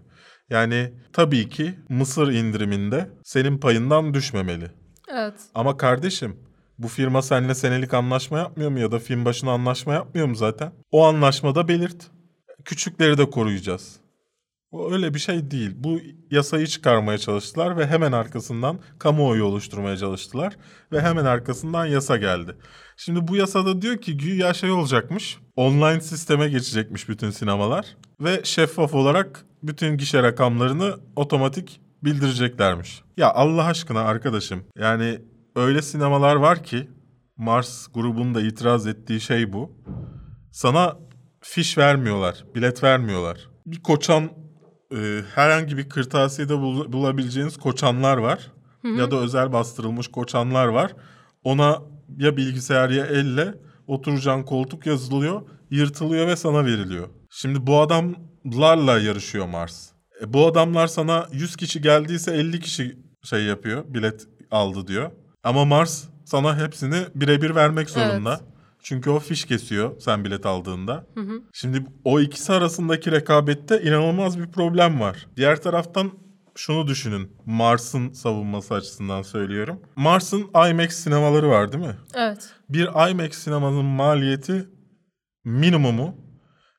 Yani 0.49 0.93
tabii 1.13 1.49
ki 1.49 1.79
Mısır 1.89 2.31
indiriminde 2.31 3.09
senin 3.23 3.57
payından 3.57 4.13
düşmemeli. 4.13 4.71
Evet. 5.13 5.33
Ama 5.55 5.77
kardeşim 5.77 6.37
bu 6.79 6.87
firma 6.87 7.21
seninle 7.21 7.55
senelik 7.55 7.93
anlaşma 7.93 8.37
yapmıyor 8.37 8.69
mu 8.69 8.79
ya 8.79 8.91
da 8.91 8.99
film 8.99 9.25
başına 9.25 9.51
anlaşma 9.51 9.93
yapmıyor 9.93 10.27
mu 10.27 10.35
zaten? 10.35 10.71
O 10.91 11.05
anlaşmada 11.05 11.67
belirt. 11.67 12.07
Küçükleri 12.65 13.17
de 13.17 13.29
koruyacağız. 13.29 13.99
O 14.71 14.91
öyle 14.91 15.13
bir 15.13 15.19
şey 15.19 15.51
değil. 15.51 15.71
Bu 15.75 15.99
yasayı 16.31 16.67
çıkarmaya 16.67 17.17
çalıştılar 17.17 17.77
ve 17.77 17.87
hemen 17.87 18.11
arkasından 18.11 18.79
kamuoyu 18.99 19.43
oluşturmaya 19.43 19.97
çalıştılar. 19.97 20.57
Ve 20.91 21.01
hemen 21.01 21.25
arkasından 21.25 21.85
yasa 21.85 22.17
geldi. 22.17 22.55
Şimdi 22.97 23.27
bu 23.27 23.35
yasada 23.35 23.81
diyor 23.81 23.97
ki 23.97 24.17
güya 24.17 24.53
şey 24.53 24.71
olacakmış. 24.71 25.37
Online 25.55 26.01
sisteme 26.01 26.49
geçecekmiş 26.49 27.09
bütün 27.09 27.29
sinemalar. 27.29 27.85
Ve 28.19 28.41
şeffaf 28.43 28.93
olarak 28.95 29.45
bütün 29.63 29.97
gişe 29.97 30.23
rakamlarını 30.23 30.99
otomatik 31.15 31.81
bildireceklermiş. 32.03 33.01
Ya 33.17 33.31
Allah 33.33 33.65
aşkına 33.65 34.01
arkadaşım 34.01 34.63
yani 34.77 35.19
öyle 35.61 35.81
sinemalar 35.81 36.35
var 36.35 36.63
ki 36.63 36.89
Mars 37.37 37.87
grubunun 37.93 38.35
da 38.35 38.41
itiraz 38.41 38.87
ettiği 38.87 39.21
şey 39.21 39.53
bu. 39.53 39.71
Sana 40.51 40.97
fiş 41.41 41.77
vermiyorlar, 41.77 42.43
bilet 42.55 42.83
vermiyorlar. 42.83 43.49
Bir 43.65 43.79
koçan 43.83 44.29
e, 44.95 45.21
herhangi 45.35 45.77
bir 45.77 45.89
kırtasiyede 45.89 46.53
bul- 46.53 46.91
bulabileceğiniz 46.93 47.57
koçanlar 47.57 48.17
var. 48.17 48.51
Ya 48.97 49.11
da 49.11 49.15
özel 49.17 49.53
bastırılmış 49.53 50.07
koçanlar 50.07 50.67
var. 50.67 50.93
Ona 51.43 51.81
ya 52.17 52.37
bilgisayar 52.37 52.89
ya 52.89 53.05
elle 53.05 53.53
oturacağın 53.87 54.43
koltuk 54.43 54.85
yazılıyor, 54.85 55.41
yırtılıyor 55.71 56.27
ve 56.27 56.35
sana 56.35 56.65
veriliyor. 56.65 57.07
Şimdi 57.29 57.67
bu 57.67 57.81
adamlarla 57.81 58.99
yarışıyor 58.99 59.47
Mars. 59.47 59.89
E, 60.21 60.33
bu 60.33 60.47
adamlar 60.47 60.87
sana 60.87 61.27
100 61.31 61.55
kişi 61.55 61.81
geldiyse 61.81 62.31
50 62.33 62.59
kişi 62.59 62.97
şey 63.23 63.43
yapıyor, 63.43 63.83
bilet 63.87 64.27
aldı 64.51 64.87
diyor. 64.87 65.11
Ama 65.43 65.65
Mars 65.65 66.03
sana 66.25 66.57
hepsini 66.57 67.05
birebir 67.15 67.55
vermek 67.55 67.89
zorunda. 67.89 68.29
Evet. 68.31 68.49
Çünkü 68.81 69.09
o 69.09 69.19
fiş 69.19 69.45
kesiyor 69.45 69.99
sen 69.99 70.25
bilet 70.25 70.45
aldığında. 70.45 71.05
Şimdi 71.53 71.85
o 72.03 72.19
ikisi 72.19 72.53
arasındaki 72.53 73.11
rekabette 73.11 73.81
inanılmaz 73.81 74.39
bir 74.39 74.47
problem 74.47 74.99
var. 74.99 75.27
Diğer 75.37 75.61
taraftan 75.61 76.11
şunu 76.55 76.87
düşünün. 76.87 77.31
Mars'ın 77.45 78.13
savunması 78.13 78.73
açısından 78.73 79.21
söylüyorum. 79.21 79.81
Mars'ın 79.95 80.49
IMAX 80.69 80.95
sinemaları 80.95 81.49
var 81.49 81.71
değil 81.71 81.85
mi? 81.85 81.95
Evet. 82.15 82.49
Bir 82.69 83.09
IMAX 83.11 83.37
sinemanın 83.37 83.85
maliyeti 83.85 84.69
minimumu 85.43 86.15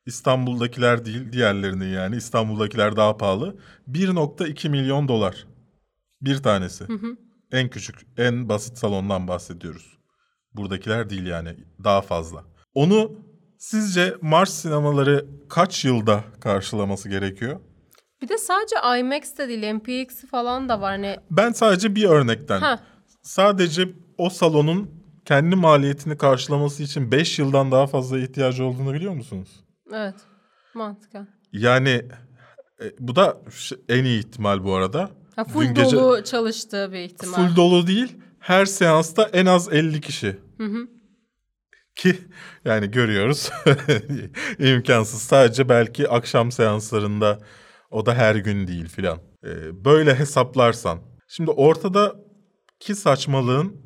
İstanbul'dakiler 0.07 1.05
değil 1.05 1.33
diğerlerinin 1.33 1.93
yani 1.95 2.17
İstanbul'dakiler 2.17 2.97
daha 2.97 3.17
pahalı. 3.17 3.57
1.2 3.89 4.69
milyon 4.69 5.09
dolar. 5.09 5.47
Bir 6.23 6.43
tanesi. 6.43 6.85
En 7.53 7.69
küçük, 7.69 8.01
en 8.17 8.49
basit 8.49 8.79
salondan 8.79 9.29
bahsediyoruz. 9.29 9.99
Buradakiler 10.55 11.11
değil 11.11 11.27
yani 11.27 11.57
daha 11.85 12.01
fazla. 12.01 12.45
Onu 12.75 13.13
sizce 13.59 14.15
Mars 14.23 14.55
sinemaları 14.55 15.27
kaç 15.49 15.85
yılda 15.85 16.25
karşılaması 16.41 17.09
gerekiyor? 17.09 17.61
Bir 18.23 18.29
de 18.29 18.39
sadece 18.39 18.77
IMAX 19.01 19.39
de 19.39 19.49
değil 19.49 19.73
MPX 19.75 20.25
falan 20.31 20.69
da 20.69 20.81
var. 20.81 20.91
Hani 20.91 21.17
Ben 21.31 21.53
sadece 21.53 21.95
bir 21.95 22.05
örnekten. 22.05 22.61
Ha. 22.61 22.81
Sadece 23.23 23.89
o 24.19 24.31
salonun 24.31 24.91
kendi 25.25 25.57
maliyetini 25.57 26.17
karşılaması 26.19 26.83
için 26.83 27.13
5 27.13 27.39
yıldan 27.39 27.73
daha 27.73 27.87
fazla 27.87 28.19
ihtiyacı 28.19 28.65
olduğunu 28.65 28.95
biliyor 28.95 29.13
musunuz? 29.15 29.65
evet 29.93 30.15
mantıken. 30.75 31.29
Yani 31.53 32.03
e, 32.83 32.85
bu 32.99 33.17
da 33.17 33.39
en 33.89 34.05
iyi 34.05 34.19
ihtimal 34.19 34.65
bu 34.65 34.75
arada. 34.75 35.11
Ha, 35.37 35.45
full 35.45 35.63
Dün 35.63 35.75
gece- 35.75 35.97
dolu 35.97 36.25
çalıştığı 36.25 36.93
bir 36.93 36.99
ihtimal. 36.99 37.35
Full 37.35 37.57
dolu 37.57 37.87
değil. 37.87 38.17
Her 38.39 38.67
seansta 38.67 39.23
en 39.33 39.47
az 39.47 39.73
50 39.73 40.01
kişi. 40.01 40.39
Ki 41.97 42.19
yani 42.65 42.91
görüyoruz 42.91 43.51
imkansız. 44.59 45.23
Sadece 45.23 45.69
belki 45.69 46.09
akşam 46.09 46.53
seanslarında 46.53 47.39
o 47.91 48.07
da 48.07 48.15
her 48.15 48.35
gün 48.35 48.67
değil 48.67 48.89
filan. 48.89 49.19
Ee, 49.45 49.85
böyle 49.85 50.15
hesaplarsan. 50.15 50.99
Şimdi 51.29 51.51
ortadaki 51.51 52.95
saçmalığın 52.95 53.77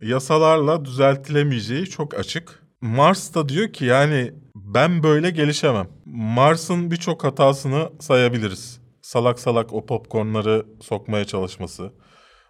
yasalarla 0.00 0.84
düzeltilemeyeceği 0.84 1.86
çok 1.86 2.14
açık. 2.14 2.62
Mars 2.80 3.34
da 3.34 3.48
diyor 3.48 3.72
ki 3.72 3.84
yani 3.84 4.32
ben 4.54 5.02
böyle 5.02 5.30
gelişemem. 5.30 5.88
Mars'ın 6.06 6.90
birçok 6.90 7.24
hatasını 7.24 7.92
sayabiliriz. 8.00 8.80
Salak 9.08 9.38
salak 9.40 9.72
o 9.72 9.86
popcornları 9.86 10.66
sokmaya 10.80 11.24
çalışması. 11.24 11.92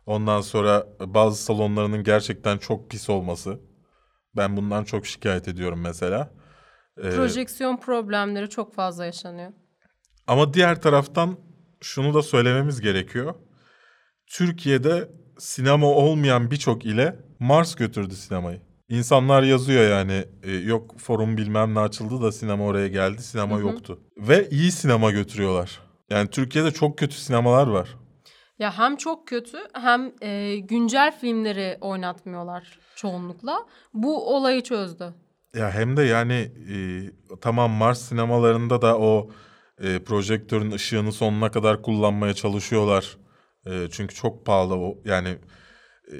Ondan 0.07 0.41
sonra 0.41 0.87
bazı 1.01 1.43
salonlarının 1.43 2.03
gerçekten 2.03 2.59
çok 2.59 2.91
pis 2.91 3.11
olması. 3.11 3.61
Ben 4.37 4.57
bundan 4.57 4.85
çok 4.85 5.07
şikayet 5.07 5.49
ediyorum 5.49 5.81
mesela. 5.81 6.31
Ee, 6.97 7.11
Projeksiyon 7.11 7.77
problemleri 7.77 8.51
çok 8.51 8.75
fazla 8.75 9.05
yaşanıyor. 9.05 9.53
ama 10.27 10.55
diğer 10.55 10.83
taraftan 10.83 11.37
şunu 11.81 12.15
da 12.15 12.23
söylememiz 12.23 12.81
gerekiyor. 12.81 13.35
Türkiye'de 14.27 15.11
sinema 15.39 15.87
olmayan 15.87 16.51
birçok 16.51 16.87
ile 16.87 17.17
Mars 17.39 17.75
götürdü 17.75 18.15
sinemayı. 18.15 18.61
İnsanlar 18.89 19.43
yazıyor 19.43 19.91
yani 19.91 20.25
e, 20.43 20.53
yok 20.53 20.99
forum 21.01 21.37
bilmem 21.37 21.75
ne 21.75 21.81
açıldı 21.81 22.23
da 22.23 22.33
sinema 22.33 22.65
oraya 22.65 22.89
geldi 22.89 23.23
sinema 23.23 23.59
yoktu. 23.59 24.01
Ve 24.17 24.49
iyi 24.51 24.73
sinema 24.73 25.11
götürüyorlar. 25.11 25.88
Yani 26.11 26.31
Türkiye'de 26.31 26.71
çok 26.71 26.99
kötü 26.99 27.15
sinemalar 27.15 27.67
var. 27.67 27.97
Ya 28.59 28.79
hem 28.79 28.97
çok 28.97 29.29
kötü 29.29 29.59
hem 29.73 30.13
e, 30.23 30.57
güncel 30.57 31.19
filmleri 31.19 31.79
oynatmıyorlar 31.81 32.79
çoğunlukla. 32.97 33.67
Bu 33.95 34.37
olayı 34.37 34.63
çözdü. 34.63 35.15
Ya 35.55 35.71
hem 35.71 35.97
de 35.97 36.03
yani 36.03 36.53
e, 36.73 36.77
tamam 37.41 37.71
Mars 37.71 38.01
sinemalarında 38.09 38.83
da 38.83 38.99
o 38.99 39.31
e, 39.81 39.99
projektörün 39.99 40.71
ışığını 40.71 41.13
sonuna 41.13 41.51
kadar 41.51 41.83
kullanmaya 41.83 42.35
çalışıyorlar. 42.35 43.17
E, 43.67 43.89
çünkü 43.91 44.15
çok 44.15 44.47
pahalı 44.47 44.75
o 44.75 44.99
yani 45.05 45.29
e, 46.13 46.17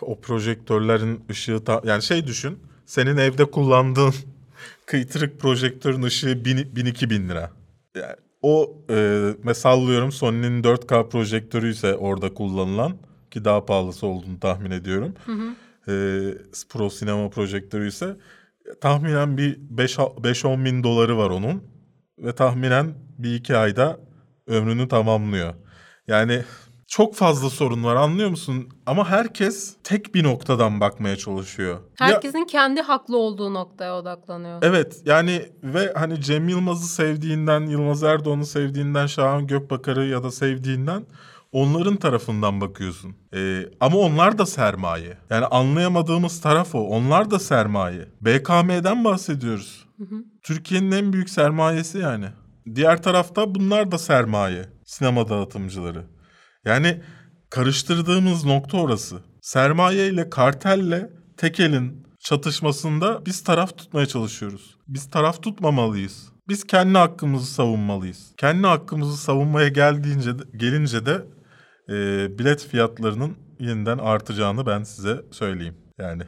o 0.00 0.20
projektörlerin 0.20 1.24
ışığı 1.30 1.64
ta- 1.64 1.82
yani 1.84 2.02
şey 2.02 2.26
düşün. 2.26 2.58
Senin 2.86 3.16
evde 3.16 3.44
kullandığın 3.50 4.14
kıytırık 4.86 5.40
projektörün 5.40 6.02
ışığı 6.02 6.44
1000 6.44 6.74
bin 7.10 7.28
lira. 7.28 7.50
Yani 7.94 8.16
o 8.42 8.76
e, 8.90 8.94
mesela 9.42 9.54
sallıyorum 9.54 10.12
Sony'nin 10.12 10.62
4K 10.62 11.08
projektörü 11.08 11.70
ise 11.70 11.94
orada 11.96 12.34
kullanılan 12.34 12.92
ki 13.30 13.44
daha 13.44 13.64
pahalısı 13.64 14.06
olduğunu 14.06 14.40
tahmin 14.40 14.70
ediyorum. 14.70 15.14
E, 15.88 15.92
Pro 16.68 16.90
sinema 16.90 17.30
projektörü 17.30 17.88
ise 17.88 18.16
tahminen 18.80 19.36
bir 19.36 19.56
5-10 19.56 20.64
bin 20.64 20.82
doları 20.84 21.18
var 21.18 21.30
onun. 21.30 21.64
Ve 22.18 22.34
tahminen 22.34 22.94
bir 23.18 23.34
iki 23.34 23.56
ayda 23.56 24.00
ömrünü 24.46 24.88
tamamlıyor. 24.88 25.54
Yani 26.08 26.42
çok 26.92 27.14
fazla 27.14 27.50
sorun 27.50 27.84
var 27.84 27.96
anlıyor 27.96 28.30
musun? 28.30 28.68
Ama 28.86 29.10
herkes 29.10 29.76
tek 29.84 30.14
bir 30.14 30.24
noktadan 30.24 30.80
bakmaya 30.80 31.16
çalışıyor. 31.16 31.74
Ya- 31.74 32.06
Herkesin 32.06 32.44
kendi 32.44 32.80
haklı 32.80 33.16
olduğu 33.18 33.54
noktaya 33.54 33.96
odaklanıyor. 33.98 34.58
Evet 34.62 35.02
yani 35.04 35.42
ve 35.62 35.92
hani 35.96 36.20
Cem 36.20 36.48
Yılmaz'ı 36.48 36.88
sevdiğinden, 36.88 37.60
Yılmaz 37.60 38.02
Erdoğan'ı 38.02 38.46
sevdiğinden, 38.46 39.06
Şahan 39.06 39.46
Gökbakar'ı 39.46 40.06
ya 40.06 40.22
da 40.22 40.30
sevdiğinden 40.30 41.06
onların 41.52 41.96
tarafından 41.96 42.60
bakıyorsun. 42.60 43.16
Ee, 43.34 43.62
ama 43.80 43.96
onlar 43.98 44.38
da 44.38 44.46
sermaye. 44.46 45.18
Yani 45.30 45.46
anlayamadığımız 45.46 46.40
taraf 46.40 46.74
o. 46.74 46.78
Onlar 46.80 47.30
da 47.30 47.38
sermaye. 47.38 48.08
BKM'den 48.20 49.04
bahsediyoruz. 49.04 49.86
Türkiye'nin 50.42 50.92
en 50.92 51.12
büyük 51.12 51.30
sermayesi 51.30 51.98
yani. 51.98 52.26
Diğer 52.74 53.02
tarafta 53.02 53.54
bunlar 53.54 53.92
da 53.92 53.98
sermaye. 53.98 54.64
Sinema 54.84 55.28
dağıtımcıları. 55.28 56.04
Yani 56.64 57.00
karıştırdığımız 57.50 58.44
nokta 58.44 58.78
orası. 58.78 59.20
Sermaye 59.40 60.08
ile 60.08 60.30
kartelle 60.30 61.10
tekelin 61.36 62.06
çatışmasında 62.20 63.26
biz 63.26 63.44
taraf 63.44 63.78
tutmaya 63.78 64.06
çalışıyoruz. 64.06 64.76
Biz 64.88 65.10
taraf 65.10 65.42
tutmamalıyız. 65.42 66.32
Biz 66.48 66.66
kendi 66.66 66.98
hakkımızı 66.98 67.46
savunmalıyız. 67.46 68.32
Kendi 68.36 68.66
hakkımızı 68.66 69.16
savunmaya 69.16 69.68
geldiğince 69.68 70.38
de, 70.38 70.42
gelince 70.56 71.06
de 71.06 71.26
e, 71.88 72.28
bilet 72.38 72.66
fiyatlarının 72.66 73.36
yeniden 73.60 73.98
artacağını 73.98 74.66
ben 74.66 74.82
size 74.82 75.22
söyleyeyim. 75.30 75.76
Yani 75.98 76.22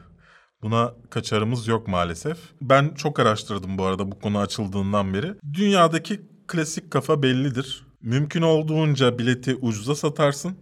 buna 0.62 0.92
kaçarımız 1.10 1.68
yok 1.68 1.88
maalesef. 1.88 2.38
Ben 2.60 2.94
çok 2.94 3.20
araştırdım 3.20 3.78
bu 3.78 3.84
arada 3.84 4.10
bu 4.12 4.20
konu 4.20 4.38
açıldığından 4.38 5.14
beri. 5.14 5.34
Dünyadaki 5.52 6.20
klasik 6.46 6.90
kafa 6.90 7.22
bellidir. 7.22 7.86
Mümkün 8.04 8.42
olduğunca 8.42 9.18
bileti 9.18 9.54
ucuza 9.54 9.94
satarsın. 9.94 10.56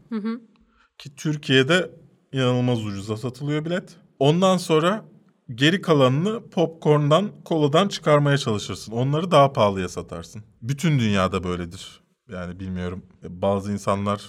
Ki 0.98 1.16
Türkiye'de 1.16 1.90
inanılmaz 2.32 2.86
ucuza 2.86 3.16
satılıyor 3.16 3.64
bilet. 3.64 3.96
Ondan 4.18 4.56
sonra 4.56 5.04
geri 5.54 5.80
kalanını 5.80 6.50
popcorn'dan, 6.50 7.30
koladan 7.44 7.88
çıkarmaya 7.88 8.38
çalışırsın. 8.38 8.92
Onları 8.92 9.30
daha 9.30 9.52
pahalıya 9.52 9.88
satarsın. 9.88 10.42
Bütün 10.62 10.98
dünyada 10.98 11.44
böyledir. 11.44 12.00
Yani 12.32 12.60
bilmiyorum 12.60 13.02
bazı 13.28 13.72
insanlar 13.72 14.22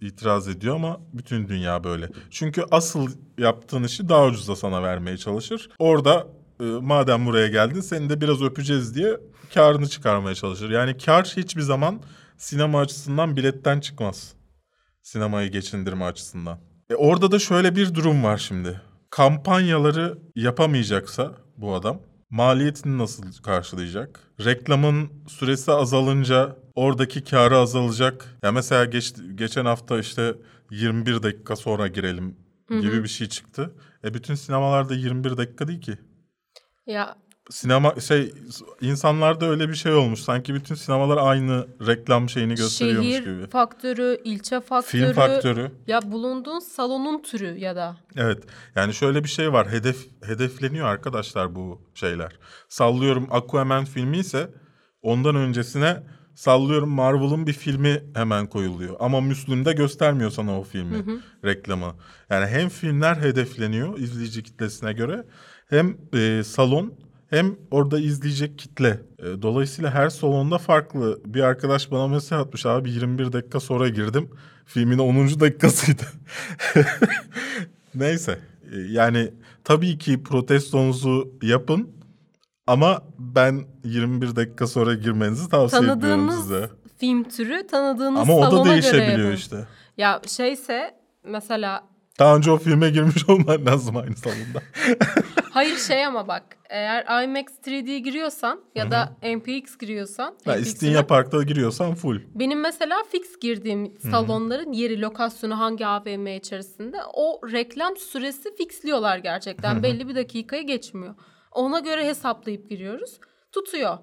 itiraz 0.00 0.48
ediyor 0.48 0.76
ama 0.76 1.00
bütün 1.12 1.48
dünya 1.48 1.84
böyle. 1.84 2.08
Çünkü 2.30 2.64
asıl 2.70 3.08
yaptığın 3.38 3.82
işi 3.82 4.08
daha 4.08 4.26
ucuza 4.26 4.56
sana 4.56 4.82
vermeye 4.82 5.16
çalışır. 5.16 5.70
Orada 5.78 6.26
e, 6.60 6.64
madem 6.64 7.26
buraya 7.26 7.48
geldin 7.48 7.80
seni 7.80 8.10
de 8.10 8.20
biraz 8.20 8.42
öpeceğiz 8.42 8.94
diye 8.94 9.20
karını 9.54 9.88
çıkarmaya 9.88 10.34
çalışır. 10.34 10.70
Yani 10.70 10.96
kar 10.98 11.24
hiçbir 11.36 11.62
zaman 11.62 12.00
sinema 12.36 12.80
açısından 12.80 13.36
biletten 13.36 13.80
çıkmaz 13.80 14.34
sinemayı 15.02 15.50
geçindirme 15.50 16.04
açısından. 16.04 16.58
E 16.90 16.94
orada 16.94 17.32
da 17.32 17.38
şöyle 17.38 17.76
bir 17.76 17.94
durum 17.94 18.24
var 18.24 18.38
şimdi. 18.38 18.80
Kampanyaları 19.10 20.18
yapamayacaksa 20.34 21.34
bu 21.56 21.74
adam 21.74 22.00
maliyetini 22.30 22.98
nasıl 22.98 23.42
karşılayacak? 23.42 24.20
Reklamın 24.44 25.10
süresi 25.28 25.72
azalınca 25.72 26.56
oradaki 26.74 27.24
karı 27.24 27.56
azalacak. 27.56 28.38
Ya 28.42 28.52
mesela 28.52 28.84
geç, 28.84 29.14
geçen 29.34 29.64
hafta 29.64 29.98
işte 29.98 30.34
21 30.70 31.22
dakika 31.22 31.56
sonra 31.56 31.88
girelim 31.88 32.36
gibi 32.70 33.02
bir 33.02 33.08
şey 33.08 33.28
çıktı. 33.28 33.74
E 34.04 34.14
bütün 34.14 34.34
sinemalarda 34.34 34.94
21 34.94 35.36
dakika 35.36 35.68
değil 35.68 35.80
ki. 35.80 35.98
Ya 36.86 37.16
Sinema 37.50 38.00
şey 38.00 38.34
insanlarda 38.80 39.46
öyle 39.46 39.68
bir 39.68 39.74
şey 39.74 39.92
olmuş. 39.92 40.20
Sanki 40.20 40.54
bütün 40.54 40.74
sinemalar 40.74 41.16
aynı 41.16 41.66
reklam 41.86 42.28
şeyini 42.28 42.54
gösteriyormuş 42.54 43.06
şehir 43.06 43.22
gibi. 43.22 43.46
faktörü, 43.46 44.20
ilçe 44.24 44.60
faktörü, 44.60 45.02
Film 45.02 45.12
faktörü. 45.12 45.70
ya 45.86 46.12
bulunduğun 46.12 46.58
salonun 46.58 47.22
türü 47.22 47.58
ya 47.58 47.76
da 47.76 47.96
Evet. 48.16 48.44
Yani 48.76 48.94
şöyle 48.94 49.24
bir 49.24 49.28
şey 49.28 49.52
var. 49.52 49.68
Hedef 49.72 49.96
hedefleniyor 50.22 50.86
arkadaşlar 50.86 51.54
bu 51.54 51.82
şeyler. 51.94 52.38
Sallıyorum 52.68 53.28
Aquaman 53.30 53.84
filmi 53.84 54.18
ise 54.18 54.50
ondan 55.02 55.36
öncesine 55.36 56.02
sallıyorum 56.34 56.88
Marvel'ın 56.90 57.46
bir 57.46 57.52
filmi 57.52 58.02
hemen 58.14 58.46
koyuluyor. 58.46 58.96
Ama 59.00 59.20
Müslüm'de 59.20 59.72
göstermiyor 59.72 60.30
sana 60.30 60.60
o 60.60 60.62
filmi, 60.64 61.04
reklamı. 61.44 61.94
Yani 62.30 62.46
hem 62.46 62.68
filmler 62.68 63.16
hedefleniyor 63.16 63.98
izleyici 63.98 64.42
kitlesine 64.42 64.92
göre 64.92 65.24
hem 65.70 65.96
e, 66.14 66.42
salon 66.44 66.94
hem 67.34 67.56
orada 67.70 67.98
izleyecek 67.98 68.58
kitle. 68.58 69.00
E, 69.18 69.42
dolayısıyla 69.42 69.90
her 69.90 70.08
salonda 70.08 70.58
farklı. 70.58 71.20
Bir 71.26 71.40
arkadaş 71.40 71.90
bana 71.90 72.08
mesaj 72.08 72.40
atmış 72.40 72.66
abi 72.66 72.90
21 72.90 73.32
dakika 73.32 73.60
sonra 73.60 73.88
girdim. 73.88 74.30
Filmin 74.66 74.98
10. 74.98 75.40
dakikasıydı. 75.40 76.02
Neyse 77.94 78.38
e, 78.72 78.76
yani 78.90 79.30
tabii 79.64 79.98
ki 79.98 80.22
protestonuzu 80.22 81.32
yapın 81.42 81.88
ama 82.66 83.02
ben 83.18 83.64
21 83.84 84.36
dakika 84.36 84.66
sonra 84.66 84.94
girmenizi 84.94 85.48
tavsiye 85.48 85.82
ediyorum 85.82 86.00
tanıdığınız 86.00 86.42
size. 86.42 86.70
film 86.98 87.24
türü 87.24 87.66
tanıdığınız 87.66 88.20
Ama 88.20 88.36
o 88.36 88.42
salona 88.42 88.58
da 88.60 88.64
göre 88.64 88.72
değişebiliyor 88.82 89.18
yapın. 89.18 89.36
işte. 89.36 89.56
Ya 89.98 90.20
şeyse 90.26 90.94
mesela 91.24 91.84
Daha 92.18 92.36
önce 92.36 92.50
o 92.50 92.58
filme 92.58 92.90
girmiş 92.90 93.24
olman 93.28 93.66
lazım 93.66 93.96
aynı 93.96 94.16
salonda. 94.16 94.62
Hayır 95.54 95.76
şey 95.76 96.06
ama 96.06 96.28
bak 96.28 96.42
eğer 96.68 97.24
IMAX 97.24 97.44
3D 97.66 97.96
giriyorsan 97.96 98.60
ya 98.74 98.90
da 98.90 99.16
MPX 99.22 99.78
giriyorsan 99.78 100.34
MPX 100.46 100.66
İstinye 100.66 101.02
Park'ta 101.02 101.42
giriyorsan 101.42 101.94
full. 101.94 102.20
Benim 102.34 102.60
mesela 102.60 102.96
fix 103.12 103.38
girdiğim 103.40 103.98
salonların 104.10 104.72
yeri, 104.72 105.00
lokasyonu 105.00 105.58
hangi 105.58 105.86
AVM 105.86 106.26
içerisinde 106.26 106.96
o 107.14 107.40
reklam 107.52 107.96
süresi 107.96 108.56
fixliyorlar 108.56 109.18
gerçekten. 109.18 109.82
Belli 109.82 110.08
bir 110.08 110.14
dakikayı 110.14 110.66
geçmiyor. 110.66 111.14
Ona 111.52 111.80
göre 111.80 112.06
hesaplayıp 112.06 112.70
giriyoruz. 112.70 113.20
Tutuyor. 113.52 113.98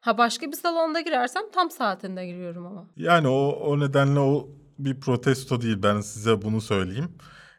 Ha 0.00 0.18
başka 0.18 0.46
bir 0.46 0.56
salonda 0.56 1.00
girersem 1.00 1.42
tam 1.54 1.70
saatinde 1.70 2.26
giriyorum 2.26 2.66
ama. 2.66 2.86
Yani 2.96 3.28
o, 3.28 3.48
o 3.48 3.80
nedenle 3.80 4.20
o 4.20 4.48
bir 4.78 5.00
protesto 5.00 5.60
değil 5.60 5.82
ben 5.82 6.00
size 6.00 6.42
bunu 6.42 6.60
söyleyeyim. 6.60 7.08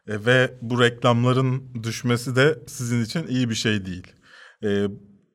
E, 0.07 0.25
ve 0.25 0.53
bu 0.61 0.81
reklamların 0.81 1.83
düşmesi 1.83 2.35
de 2.35 2.59
sizin 2.67 3.03
için 3.03 3.27
iyi 3.27 3.49
bir 3.49 3.55
şey 3.55 3.85
değil. 3.85 4.07
E, 4.63 4.87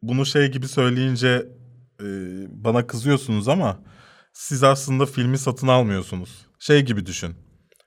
bunu 0.03 0.27
şey 0.27 0.51
gibi 0.51 0.69
söyleyince 0.69 1.49
e, 2.01 2.07
bana 2.65 2.87
kızıyorsunuz 2.87 3.49
ama 3.49 3.79
siz 4.33 4.63
aslında 4.63 5.07
filmi 5.07 5.39
satın 5.39 5.69
almıyorsunuz. 5.69 6.47
Şey 6.59 6.83
gibi 6.83 7.07
düşün. 7.07 7.35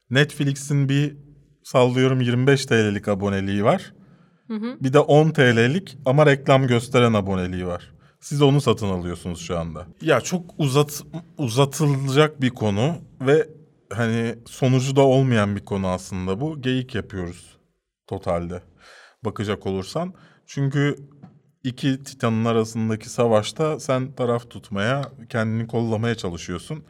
Netflix'in 0.09 0.89
bir 0.89 1.17
sallıyorum 1.63 2.21
25 2.21 2.65
TL'lik 2.65 3.07
aboneliği 3.07 3.63
var. 3.63 3.93
Bir 4.83 4.93
de 4.93 4.99
10 4.99 5.31
TL'lik 5.31 5.97
ama 6.05 6.25
reklam 6.25 6.67
gösteren 6.67 7.13
aboneliği 7.13 7.67
var. 7.67 7.91
Siz 8.19 8.41
onu 8.41 8.61
satın 8.61 8.89
alıyorsunuz 8.89 9.41
şu 9.41 9.59
anda. 9.59 9.87
Ya 10.01 10.21
çok 10.21 10.45
uzat 10.57 11.03
uzatılacak 11.37 12.41
bir 12.41 12.49
konu 12.49 12.95
ve 13.21 13.49
hani 13.93 14.35
sonucu 14.45 14.95
da 14.95 15.01
olmayan 15.01 15.55
bir 15.55 15.65
konu 15.65 15.87
aslında 15.87 16.41
bu. 16.41 16.61
Geyik 16.61 16.95
yapıyoruz 16.95 17.57
totalde 18.07 18.61
bakacak 19.25 19.67
olursan. 19.67 20.13
Çünkü 20.45 20.95
iki 21.63 22.03
titanın 22.03 22.45
arasındaki 22.45 23.09
savaşta 23.09 23.79
sen 23.79 24.11
taraf 24.11 24.49
tutmaya, 24.49 25.01
kendini 25.29 25.67
kollamaya 25.67 26.15
çalışıyorsun. 26.15 26.83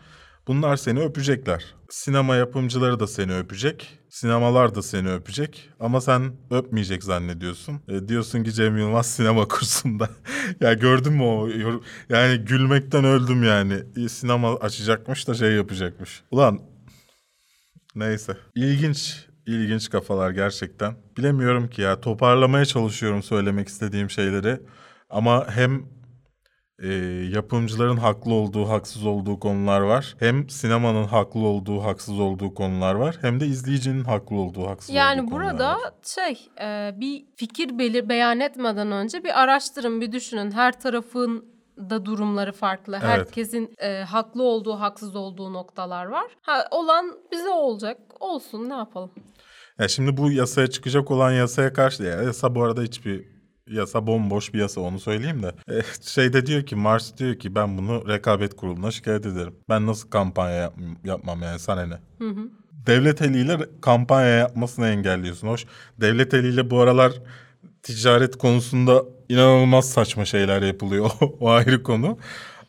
Bunlar 0.48 0.78
seni 0.78 1.00
öpecekler. 1.00 1.76
Sinema 1.90 2.36
yapımcıları 2.36 3.00
da 3.00 3.08
seni 3.08 3.38
öpecek. 3.38 4.00
Sinemalar 4.10 4.76
da 4.76 4.82
seni 4.82 5.12
öpecek. 5.12 5.70
Ama 5.80 6.02
sen 6.02 6.32
öpmeyecek 6.52 7.04
zannediyorsun. 7.04 7.82
E, 7.88 8.08
diyorsun 8.08 8.44
ki 8.44 8.54
Cem 8.54 8.78
Yılmaz 8.78 9.08
sinema 9.08 9.48
kursunda. 9.48 10.10
ya 10.60 10.74
gördün 10.74 11.14
mü 11.14 11.24
o? 11.24 11.50
Yani 12.10 12.38
gülmekten 12.38 13.04
öldüm 13.04 13.44
yani. 13.44 13.84
E, 14.06 14.10
Sinema 14.10 14.56
açacakmış 14.56 15.28
da 15.28 15.34
şey 15.34 15.52
yapacakmış. 15.52 16.22
Ulan 16.32 16.60
neyse. 17.96 18.38
İlginç. 18.56 19.26
ilginç 19.46 19.90
kafalar 19.90 20.32
gerçekten. 20.32 20.94
Bilemiyorum 21.18 21.70
ki 21.70 21.82
ya 21.82 22.02
toparlamaya 22.02 22.66
çalışıyorum 22.66 23.24
söylemek 23.24 23.68
istediğim 23.68 24.10
şeyleri. 24.10 24.60
Ama 25.10 25.48
hem 25.50 25.86
e, 26.84 26.88
yapımcıların 27.34 27.98
haklı 27.98 28.34
olduğu, 28.34 28.70
haksız 28.70 29.06
olduğu 29.06 29.40
konular 29.40 29.82
var. 29.82 30.16
Hem 30.20 30.50
sinemanın 30.50 31.04
haklı 31.04 31.40
olduğu, 31.40 31.84
haksız 31.84 32.20
olduğu 32.20 32.54
konular 32.54 32.96
var. 32.96 33.18
Hem 33.22 33.40
de 33.40 33.46
izleyicinin 33.48 34.04
haklı 34.04 34.36
olduğu, 34.36 34.68
haksız 34.68 34.96
Yani 34.96 35.22
olduğu 35.22 35.30
konular 35.30 35.54
burada 35.54 35.72
var. 35.72 35.92
şey 36.06 36.50
e, 36.62 36.94
bir 37.00 37.26
fikir 37.36 37.80
belir 37.80 38.10
beyan 38.10 38.40
etmeden 38.40 38.92
önce 38.92 39.24
bir 39.24 39.42
araştırın, 39.42 40.02
bir 40.02 40.12
düşünün. 40.12 40.52
Her 40.52 40.80
tarafın 40.80 41.46
da 41.90 42.06
durumları 42.06 42.52
farklı. 42.52 42.94
Evet. 42.94 43.04
Herkesin 43.04 43.76
e, 43.78 44.04
haklı 44.04 44.44
olduğu, 44.44 44.74
haksız 44.80 45.16
olduğu 45.16 45.54
noktalar 45.54 46.06
var. 46.06 46.26
Ha, 46.42 46.66
olan 46.72 47.18
bize 47.32 47.50
olacak. 47.50 47.98
Olsun 48.20 48.70
ne 48.70 48.74
yapalım. 48.74 49.12
Ya 49.80 49.88
şimdi 49.88 50.18
bu 50.18 50.32
yasaya 50.32 50.68
çıkacak 50.68 51.12
olan 51.12 51.32
yasaya 51.32 51.74
karşı 51.74 52.04
ya 52.04 52.22
yasa 52.24 52.56
bu 52.56 52.64
arada 52.64 52.82
hiçbir 52.82 53.26
yasa 53.68 54.08
bomboş 54.08 54.54
bir 54.54 54.60
yasa 54.60 54.82
onu 54.82 55.00
söyleyeyim 55.00 55.44
de. 55.44 55.76
E, 55.78 55.82
şeyde 56.02 56.46
diyor 56.46 56.64
ki 56.66 56.76
Mars 56.76 57.18
diyor 57.18 57.36
ki 57.36 57.56
ben 57.56 57.78
bunu 57.78 58.08
rekabet 58.08 58.56
kuruluna 58.56 58.92
şikayet 58.92 59.26
ederim. 59.26 59.56
Ben 59.70 59.88
nasıl 59.88 60.10
kampanya 60.10 60.56
yap- 60.56 60.74
yapmam 61.04 61.42
yani 61.42 61.60
sana 61.60 61.86
ne? 61.86 62.00
Devlet 62.88 63.22
eliyle 63.22 63.58
kampanya 63.82 64.30
yapmasını 64.30 64.88
engelliyorsun. 64.88 65.48
Hoş 65.48 65.66
devlet 66.02 66.34
eliyle 66.34 66.70
bu 66.70 66.80
aralar 66.80 67.14
ticaret 67.84 68.38
konusunda 68.38 69.04
inanılmaz 69.30 69.90
saçma 69.90 70.26
şeyler 70.26 70.62
yapılıyor. 70.62 71.12
o 71.40 71.50
ayrı 71.50 71.84
konu. 71.84 72.18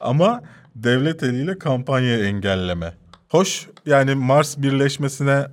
Ama 0.01 0.43
devlet 0.75 1.23
eliyle 1.23 1.59
kampanya 1.59 2.19
engelleme. 2.25 2.95
Hoş 3.29 3.69
yani 3.87 4.15
Mars 4.15 4.59
birleşmesine 4.59 5.47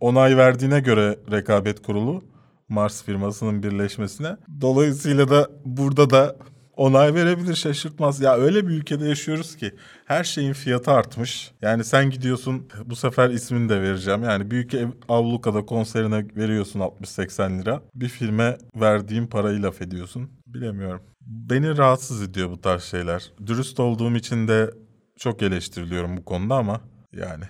onay 0.00 0.36
verdiğine 0.36 0.80
göre 0.80 1.18
rekabet 1.30 1.82
kurulu 1.82 2.24
Mars 2.68 3.02
firmasının 3.02 3.62
birleşmesine. 3.62 4.36
Dolayısıyla 4.60 5.30
da 5.30 5.48
burada 5.64 6.10
da 6.10 6.36
onay 6.76 7.14
verebilir 7.14 7.54
şaşırtmaz. 7.54 8.20
Ya 8.20 8.36
öyle 8.36 8.66
bir 8.66 8.72
ülkede 8.72 9.08
yaşıyoruz 9.08 9.56
ki 9.56 9.74
her 10.04 10.24
şeyin 10.24 10.52
fiyatı 10.52 10.90
artmış. 10.90 11.52
Yani 11.62 11.84
sen 11.84 12.10
gidiyorsun 12.10 12.68
bu 12.86 12.96
sefer 12.96 13.30
ismini 13.30 13.68
de 13.68 13.82
vereceğim. 13.82 14.22
Yani 14.22 14.50
büyük 14.50 14.74
ev 14.74 14.88
Avluka'da 15.08 15.66
konserine 15.66 16.26
veriyorsun 16.36 16.80
60-80 16.80 17.62
lira. 17.62 17.82
Bir 17.94 18.08
filme 18.08 18.58
verdiğin 18.76 19.26
parayı 19.26 19.62
laf 19.62 19.82
ediyorsun. 19.82 20.30
Bilemiyorum. 20.46 21.02
Beni 21.20 21.76
rahatsız 21.76 22.22
ediyor 22.22 22.50
bu 22.50 22.60
tarz 22.60 22.82
şeyler. 22.82 23.32
Dürüst 23.46 23.80
olduğum 23.80 24.16
için 24.16 24.48
de 24.48 24.70
çok 25.18 25.42
eleştiriliyorum 25.42 26.16
bu 26.16 26.24
konuda 26.24 26.54
ama 26.54 26.80
yani. 27.12 27.44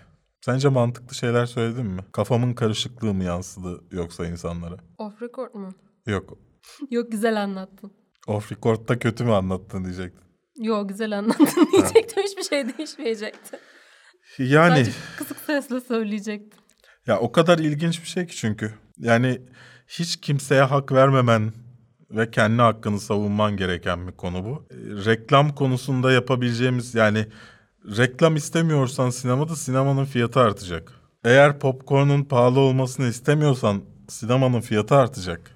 Sence 0.45 0.69
mantıklı 0.69 1.15
şeyler 1.15 1.47
söyledim 1.47 1.87
mi? 1.87 2.01
Kafamın 2.13 2.55
karışıklığı 2.55 3.15
mı 3.15 3.25
yansıdı 3.25 3.85
yoksa 3.93 4.27
insanlara? 4.27 4.77
Off 4.99 5.23
record 5.23 5.55
mu? 5.55 5.75
Yok. 6.07 6.39
Yok 6.91 7.13
güzel 7.13 7.43
anlattın. 7.43 7.93
Off 8.27 8.53
record'da 8.53 8.99
kötü 8.99 9.25
mü 9.25 9.33
anlattın 9.33 9.85
diyecektim. 9.85 10.25
Yok 10.57 10.89
güzel 10.89 11.19
anlattın 11.19 11.69
diyecektim. 11.73 12.23
Hiçbir 12.27 12.43
şey 12.43 12.79
değişmeyecekti. 12.79 13.57
Yani 14.39 14.71
Sadece 14.85 14.93
kısık 15.19 15.39
sesle 15.39 15.81
söyleyecektim. 15.81 16.61
ya 17.07 17.19
o 17.21 17.33
kadar 17.33 17.59
ilginç 17.59 18.03
bir 18.03 18.09
şey 18.09 18.27
ki 18.27 18.37
çünkü. 18.37 18.75
Yani 18.99 19.43
hiç 19.89 20.21
kimseye 20.21 20.63
hak 20.63 20.93
vermemen 20.93 21.53
ve 22.11 22.31
kendi 22.31 22.63
hakkını 22.63 23.01
savunman 23.01 23.57
gereken 23.57 24.07
bir 24.07 24.13
konu 24.13 24.45
bu. 24.45 24.67
E, 24.71 24.77
Reklam 25.11 25.55
konusunda 25.55 26.13
yapabileceğimiz 26.13 26.95
yani 26.95 27.27
reklam 27.97 28.37
istemiyorsan 28.37 29.11
sinemada 29.11 29.57
sinemanın 29.57 30.05
fiyatı 30.05 30.41
artacak. 30.41 30.93
Eğer 31.25 31.59
popcorn'un 31.59 32.25
pahalı 32.25 32.61
olmasını 32.61 33.07
istemiyorsan 33.07 33.83
sinemanın 34.09 34.61
fiyatı 34.61 34.95
artacak. 34.95 35.54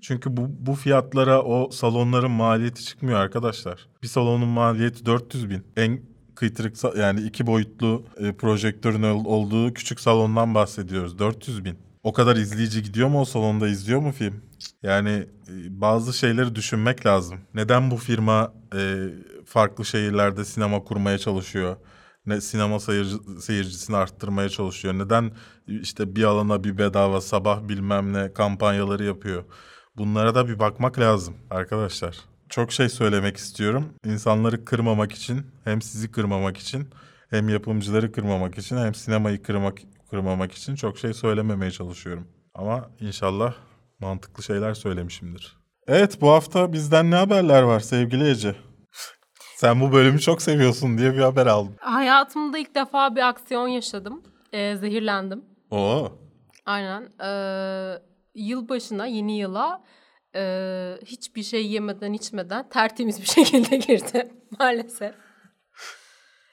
Çünkü 0.00 0.36
bu, 0.36 0.48
bu 0.58 0.74
fiyatlara 0.74 1.42
o 1.42 1.70
salonların 1.70 2.30
maliyeti 2.30 2.84
çıkmıyor 2.84 3.18
arkadaşlar. 3.18 3.88
Bir 4.02 4.08
salonun 4.08 4.48
maliyeti 4.48 5.06
400 5.06 5.50
bin. 5.50 5.62
En 5.76 6.00
kıytırık 6.34 6.76
yani 6.98 7.20
iki 7.20 7.46
boyutlu 7.46 8.04
e, 8.16 8.32
projektörün 8.32 9.02
ol- 9.02 9.24
olduğu 9.24 9.74
küçük 9.74 10.00
salondan 10.00 10.54
bahsediyoruz. 10.54 11.18
400 11.18 11.64
bin. 11.64 11.78
O 12.02 12.12
kadar 12.12 12.36
izleyici 12.36 12.82
gidiyor 12.82 13.08
mu 13.08 13.20
o 13.20 13.24
salonda 13.24 13.68
izliyor 13.68 14.00
mu 14.00 14.12
film? 14.12 14.34
Yani 14.82 15.10
e, 15.48 15.80
bazı 15.80 16.12
şeyleri 16.12 16.54
düşünmek 16.54 17.06
lazım. 17.06 17.38
Neden 17.54 17.90
bu 17.90 17.96
firma 17.96 18.52
e, 18.76 19.06
farklı 19.46 19.84
şehirlerde 19.84 20.44
sinema 20.44 20.84
kurmaya 20.84 21.18
çalışıyor? 21.18 21.76
Ne 22.26 22.40
sinema 22.40 22.80
seyirci, 22.80 23.16
seyircisini 23.40 23.96
arttırmaya 23.96 24.48
çalışıyor. 24.48 24.94
Neden 24.94 25.32
işte 25.66 26.16
bir 26.16 26.24
alana 26.24 26.64
bir 26.64 26.78
bedava 26.78 27.20
sabah 27.20 27.68
bilmem 27.68 28.12
ne 28.12 28.32
kampanyaları 28.32 29.04
yapıyor. 29.04 29.44
Bunlara 29.96 30.34
da 30.34 30.48
bir 30.48 30.58
bakmak 30.58 30.98
lazım 30.98 31.34
arkadaşlar. 31.50 32.16
Çok 32.48 32.72
şey 32.72 32.88
söylemek 32.88 33.36
istiyorum. 33.36 33.84
İnsanları 34.04 34.64
kırmamak 34.64 35.12
için 35.12 35.46
hem 35.64 35.82
sizi 35.82 36.10
kırmamak 36.10 36.56
için 36.56 36.88
hem 37.30 37.48
yapımcıları 37.48 38.12
kırmamak 38.12 38.58
için 38.58 38.76
hem 38.76 38.94
sinemayı 38.94 39.42
kırmak 39.42 39.78
kırmamak 40.10 40.52
için 40.52 40.74
çok 40.74 40.98
şey 40.98 41.12
söylememeye 41.12 41.70
çalışıyorum. 41.70 42.26
Ama 42.54 42.90
inşallah 43.00 43.54
mantıklı 44.00 44.42
şeyler 44.42 44.74
söylemişimdir. 44.74 45.56
Evet 45.86 46.20
bu 46.20 46.30
hafta 46.30 46.72
bizden 46.72 47.10
ne 47.10 47.14
haberler 47.14 47.62
var 47.62 47.80
sevgili 47.80 48.30
Ece? 48.30 48.56
Sen 49.60 49.80
bu 49.80 49.92
bölümü 49.92 50.20
çok 50.20 50.42
seviyorsun 50.42 50.98
diye 50.98 51.14
bir 51.14 51.18
haber 51.18 51.46
aldım. 51.46 51.74
Hayatımda 51.80 52.58
ilk 52.58 52.74
defa 52.74 53.16
bir 53.16 53.28
aksiyon 53.28 53.68
yaşadım. 53.68 54.22
Ee, 54.52 54.76
zehirlendim. 54.76 55.44
Oo. 55.70 56.12
Aynen. 56.66 57.02
Ee, 57.24 57.98
yılbaşına, 58.34 59.06
yeni 59.06 59.38
yıla 59.38 59.84
e, 60.34 60.42
hiçbir 61.06 61.42
şey 61.42 61.66
yemeden 61.66 62.12
içmeden 62.12 62.68
tertemiz 62.68 63.20
bir 63.20 63.26
şekilde 63.44 63.76
girdi 63.76 64.32
maalesef. 64.58 65.14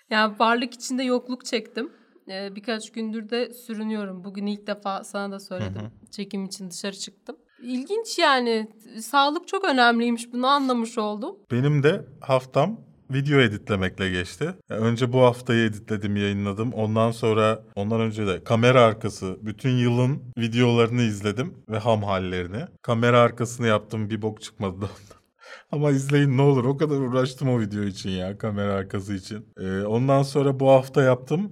Yani 0.09 0.39
varlık 0.39 0.73
içinde 0.73 1.03
yokluk 1.03 1.45
çektim. 1.45 1.91
Ee, 2.29 2.55
birkaç 2.55 2.91
gündür 2.91 3.29
de 3.29 3.53
sürünüyorum. 3.53 4.23
Bugün 4.23 4.45
ilk 4.45 4.67
defa 4.67 5.03
sana 5.03 5.31
da 5.31 5.39
söyledim. 5.39 5.91
Çekim 6.11 6.45
için 6.45 6.69
dışarı 6.69 6.95
çıktım. 6.95 7.35
İlginç 7.61 8.19
yani. 8.19 8.67
Sağlık 9.01 9.47
çok 9.47 9.63
önemliymiş. 9.65 10.33
Bunu 10.33 10.47
anlamış 10.47 10.97
oldum. 10.97 11.35
Benim 11.51 11.83
de 11.83 12.05
haftam 12.21 12.86
video 13.13 13.39
editlemekle 13.39 14.09
geçti. 14.09 14.53
Yani 14.69 14.81
önce 14.81 15.13
bu 15.13 15.21
haftayı 15.21 15.65
editledim, 15.65 16.15
yayınladım. 16.15 16.73
Ondan 16.73 17.11
sonra 17.11 17.63
ondan 17.75 18.01
önce 18.01 18.27
de 18.27 18.43
kamera 18.43 18.81
arkası 18.81 19.37
bütün 19.41 19.69
yılın 19.69 20.23
videolarını 20.37 21.01
izledim 21.01 21.53
ve 21.69 21.77
ham 21.77 22.03
hallerini. 22.03 22.65
Kamera 22.81 23.19
arkasını 23.19 23.67
yaptım 23.67 24.09
bir 24.09 24.21
bok 24.21 24.41
çıkmadı 24.41 24.81
da 24.81 24.85
ondan. 24.85 25.17
Ama 25.71 25.91
izleyin 25.91 26.37
ne 26.37 26.41
olur 26.41 26.65
o 26.65 26.77
kadar 26.77 26.95
uğraştım 26.95 27.49
o 27.49 27.59
video 27.59 27.83
için 27.83 28.09
ya 28.09 28.37
kamera 28.37 28.73
arkası 28.73 29.13
için. 29.13 29.45
Ee, 29.59 29.81
ondan 29.81 30.23
sonra 30.23 30.59
bu 30.59 30.69
hafta 30.69 31.01
yaptım. 31.01 31.51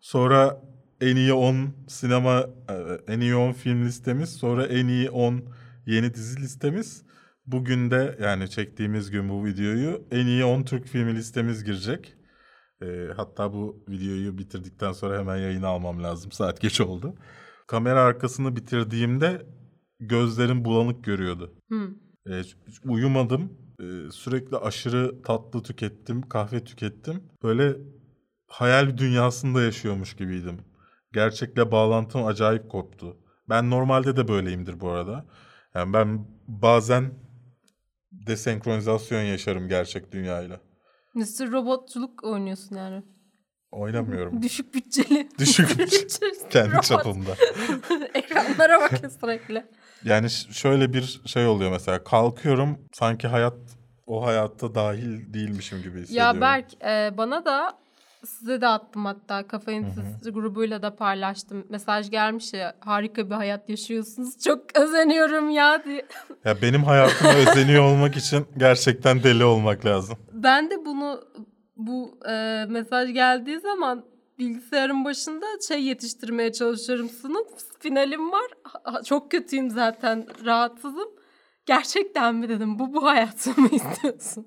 Sonra 0.00 0.62
en 1.00 1.16
iyi 1.16 1.32
10 1.32 1.68
sinema, 1.88 2.46
e, 2.70 3.12
en 3.12 3.20
iyi 3.20 3.36
10 3.36 3.52
film 3.52 3.84
listemiz. 3.84 4.30
Sonra 4.30 4.66
en 4.66 4.86
iyi 4.86 5.10
10 5.10 5.44
yeni 5.86 6.14
dizi 6.14 6.40
listemiz. 6.40 7.05
Bugün 7.46 7.90
de 7.90 8.18
yani 8.20 8.50
çektiğimiz 8.50 9.10
gün 9.10 9.28
bu 9.28 9.44
videoyu 9.44 10.06
en 10.10 10.26
iyi 10.26 10.44
10 10.44 10.62
Türk 10.62 10.86
filmi 10.86 11.14
listemiz 11.14 11.64
girecek. 11.64 12.14
Ee, 12.82 13.08
hatta 13.16 13.52
bu 13.52 13.84
videoyu 13.88 14.38
bitirdikten 14.38 14.92
sonra 14.92 15.18
hemen 15.18 15.36
yayına 15.36 15.68
almam 15.68 16.02
lazım. 16.02 16.32
Saat 16.32 16.60
geç 16.60 16.80
oldu. 16.80 17.14
Kamera 17.66 18.02
arkasını 18.02 18.56
bitirdiğimde 18.56 19.46
gözlerim 20.00 20.64
bulanık 20.64 21.04
görüyordu. 21.04 21.54
Hı. 21.70 21.90
Ee, 22.30 22.42
uyumadım. 22.84 23.52
Ee, 23.80 24.10
sürekli 24.10 24.56
aşırı 24.56 25.22
tatlı 25.22 25.62
tükettim, 25.62 26.22
kahve 26.22 26.64
tükettim. 26.64 27.22
Böyle 27.42 27.76
hayal 28.46 28.98
dünyasında 28.98 29.62
yaşıyormuş 29.62 30.16
gibiydim. 30.16 30.58
Gerçekle 31.12 31.70
bağlantım 31.72 32.26
acayip 32.26 32.70
koptu. 32.70 33.16
Ben 33.48 33.70
normalde 33.70 34.16
de 34.16 34.28
böyleyimdir 34.28 34.80
bu 34.80 34.90
arada. 34.90 35.26
Yani 35.74 35.92
ben 35.92 36.26
bazen 36.48 37.25
desenkronizasyon 38.26 39.22
yaşarım 39.22 39.68
gerçek 39.68 40.12
dünyayla. 40.12 40.60
Mr. 41.14 41.52
Robotçuluk 41.52 42.24
oynuyorsun 42.24 42.76
yani. 42.76 43.02
Oynamıyorum. 43.72 44.42
Düşük 44.42 44.74
bütçeli. 44.74 45.28
Düşük 45.38 45.68
bütçe. 45.78 46.26
Kendi 46.50 46.80
çapımda. 46.80 47.30
Ekranlara 48.14 48.80
bakın 48.80 49.08
sürekli. 49.08 49.66
Yani 50.04 50.30
şöyle 50.30 50.92
bir 50.92 51.20
şey 51.26 51.46
oluyor 51.46 51.70
mesela. 51.70 52.04
Kalkıyorum 52.04 52.78
sanki 52.92 53.28
hayat 53.28 53.56
o 54.06 54.26
hayatta 54.26 54.74
dahil 54.74 55.34
değilmişim 55.34 55.82
gibi 55.82 56.00
hissediyorum. 56.00 56.36
Ya 56.36 56.40
Berk 56.40 56.84
e, 56.84 57.16
bana 57.18 57.44
da 57.44 57.78
size 58.26 58.60
de 58.60 58.66
attım 58.68 59.04
hatta 59.04 59.46
kafeinsiz 59.46 60.32
grubuyla 60.32 60.82
da 60.82 60.96
paylaştım. 60.96 61.66
Mesaj 61.68 62.10
gelmiş 62.10 62.52
ya 62.52 62.74
harika 62.80 63.30
bir 63.30 63.34
hayat 63.34 63.68
yaşıyorsunuz. 63.68 64.38
Çok 64.44 64.76
özeniyorum 64.78 65.50
ya 65.50 65.84
diye. 65.84 66.06
Ya 66.44 66.62
benim 66.62 66.84
hayatıma 66.84 67.34
özeniyor 67.34 67.82
olmak 67.84 68.16
için 68.16 68.46
gerçekten 68.56 69.22
deli 69.22 69.44
olmak 69.44 69.84
lazım. 69.86 70.18
Ben 70.32 70.70
de 70.70 70.84
bunu 70.84 71.24
bu 71.76 72.18
e, 72.28 72.64
mesaj 72.68 73.12
geldiği 73.12 73.60
zaman 73.60 74.04
bilgisayarın 74.38 75.04
başında 75.04 75.46
şey 75.68 75.82
yetiştirmeye 75.84 76.52
çalışıyorum. 76.52 77.08
Sınıf 77.08 77.46
finalim 77.80 78.32
var. 78.32 78.46
Çok 79.04 79.30
kötüyüm 79.30 79.70
zaten. 79.70 80.26
Rahatsızım. 80.44 81.08
Gerçekten 81.66 82.34
mi 82.34 82.48
dedim. 82.48 82.78
Bu 82.78 82.94
bu 82.94 83.04
hayatı 83.06 83.60
mı 83.60 83.68
istiyorsun? 83.72 84.46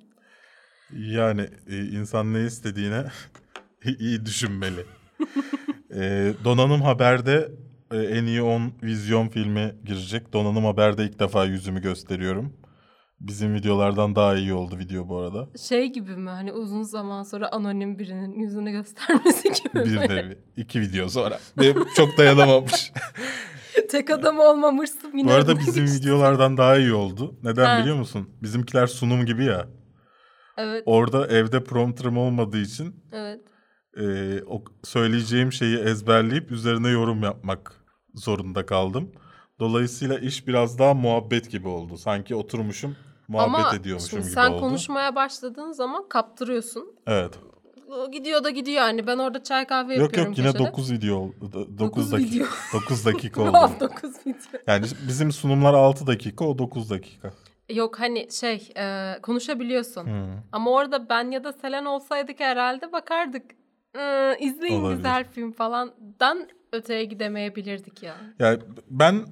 Yani 0.94 1.50
e, 1.68 1.78
insan 1.78 2.34
ne 2.34 2.46
istediğine 2.46 3.04
iyi 4.00 4.26
düşünmeli. 4.26 4.86
E, 5.96 6.34
Donanım 6.44 6.82
Haber'de 6.82 7.52
e, 7.92 7.98
en 7.98 8.26
iyi 8.26 8.42
10 8.42 8.74
vizyon 8.84 9.28
filmi 9.28 9.76
girecek. 9.86 10.34
Donanım 10.34 10.66
Haber'de 10.66 11.04
ilk 11.04 11.20
defa 11.20 11.46
yüzümü 11.46 11.82
gösteriyorum. 11.82 12.54
Bizim 13.20 13.54
videolardan 13.54 14.16
daha 14.16 14.36
iyi 14.36 14.54
oldu 14.54 14.78
video 14.78 15.10
bu 15.10 15.18
arada. 15.18 15.48
Şey 15.68 15.88
gibi 15.94 16.16
mi? 16.16 16.30
Hani 16.30 16.54
uzun 16.54 16.84
zaman 16.84 17.24
sonra 17.24 17.50
anonim 17.52 18.00
birinin 18.00 18.40
yüzünü 18.40 18.72
göstermesi 18.72 19.44
gibi 19.44 19.86
Bir 19.86 19.98
mi? 19.98 20.08
nevi. 20.10 20.38
iki 20.58 20.82
video 20.82 21.10
sonra. 21.10 21.40
Benim 21.58 21.86
çok 21.96 22.18
dayanamamış. 22.18 22.92
Tek 23.92 24.10
adam 24.10 24.40
olmam 24.40 24.80
hırsım 24.80 25.18
yine. 25.18 25.28
bu 25.30 25.34
arada 25.34 25.60
bizim 25.60 25.86
videolardan 25.86 26.58
daha 26.58 26.78
iyi 26.78 26.94
oldu. 26.94 27.36
Neden 27.44 27.66
Ha. 27.66 27.80
biliyor 27.82 27.96
musun? 27.98 28.30
Bizimkiler 28.44 28.88
sunum 28.88 29.26
gibi 29.26 29.46
ya. 29.46 29.68
Evet, 30.58 30.84
Orada 30.86 31.28
evde 31.28 31.64
prompterım 31.64 32.18
olmadığı 32.18 32.62
için 32.62 32.96
evet. 33.12 33.42
E, 34.00 34.40
o 34.48 34.64
söyleyeceğim 34.84 35.54
şeyi 35.54 35.78
ezberleyip 35.78 36.52
üzerine 36.52 36.90
yorum 36.90 37.24
yapmak 37.24 37.74
zorunda 38.16 38.66
kaldım. 38.66 39.12
Dolayısıyla 39.60 40.20
iş 40.20 40.48
biraz 40.48 40.80
daha 40.80 40.94
muhabbet 40.94 41.52
gibi 41.52 41.68
oldu. 41.68 41.98
Sanki 41.98 42.36
oturmuşum, 42.36 42.96
muhabbet 43.28 43.66
Ama 43.66 43.76
ediyormuşum 43.76 44.10
şimdi 44.10 44.24
gibi 44.24 44.32
sen 44.34 44.52
oldu. 44.52 44.60
konuşmaya 44.60 45.16
başladığın 45.16 45.72
zaman 45.72 46.10
kaptırıyorsun. 46.10 46.96
Evet. 47.08 47.40
Gidiyor 48.12 48.44
da 48.44 48.50
gidiyor 48.50 48.78
yani. 48.78 49.08
Ben 49.08 49.18
orada 49.18 49.44
çay 49.44 49.68
kahve 49.68 49.94
Yok 49.94 50.02
yapıyorum 50.02 50.32
yok 50.32 50.38
yine 50.38 50.52
köşede. 50.52 50.68
9 50.68 50.92
video 50.92 51.16
oldu. 51.16 51.34
9 51.52 51.80
Dokuz 51.80 52.12
dakika. 52.12 52.36
video. 52.36 52.48
9 52.74 53.06
dakika 53.06 53.42
oldu. 53.42 53.52
Wow, 53.52 53.80
9 53.80 54.12
video. 54.26 54.62
Yani 54.68 54.86
bizim 55.08 55.32
sunumlar 55.32 55.74
6 55.74 56.08
dakika, 56.08 56.46
o 56.46 56.58
9 56.58 56.90
dakika. 56.90 57.32
Yok 57.74 58.00
hani 58.00 58.28
şey 58.32 58.70
e, 58.78 59.16
konuşabiliyorsun. 59.22 60.06
Hmm. 60.06 60.44
Ama 60.52 60.72
orada 60.72 61.10
ben 61.10 61.32
ya 61.32 61.44
da 61.44 61.54
Selen 61.54 61.86
olsaydık 61.86 62.40
herhalde 62.40 62.92
bakardık. 62.92 63.44
Ee, 63.98 64.38
izleyin 64.40 64.82
Olabilir. 64.82 64.96
güzel 64.98 65.24
film 65.32 65.52
falandan 65.52 66.48
öteye 66.72 67.06
gidemeyebilirdik 67.06 68.04
ya. 68.04 68.16
Yani 68.40 68.60
ben 68.90 69.26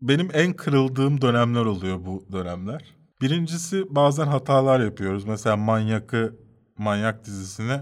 benim 0.00 0.28
en 0.32 0.52
kırıldığım 0.52 1.20
dönemler 1.20 1.64
oluyor 1.64 1.98
bu 2.06 2.24
dönemler. 2.32 2.84
Birincisi 3.20 3.94
bazen 3.94 4.26
hatalar 4.26 4.80
yapıyoruz. 4.80 5.24
Mesela 5.24 5.56
Manyak'ı 5.56 6.36
Manyak 6.78 7.24
dizisine 7.24 7.80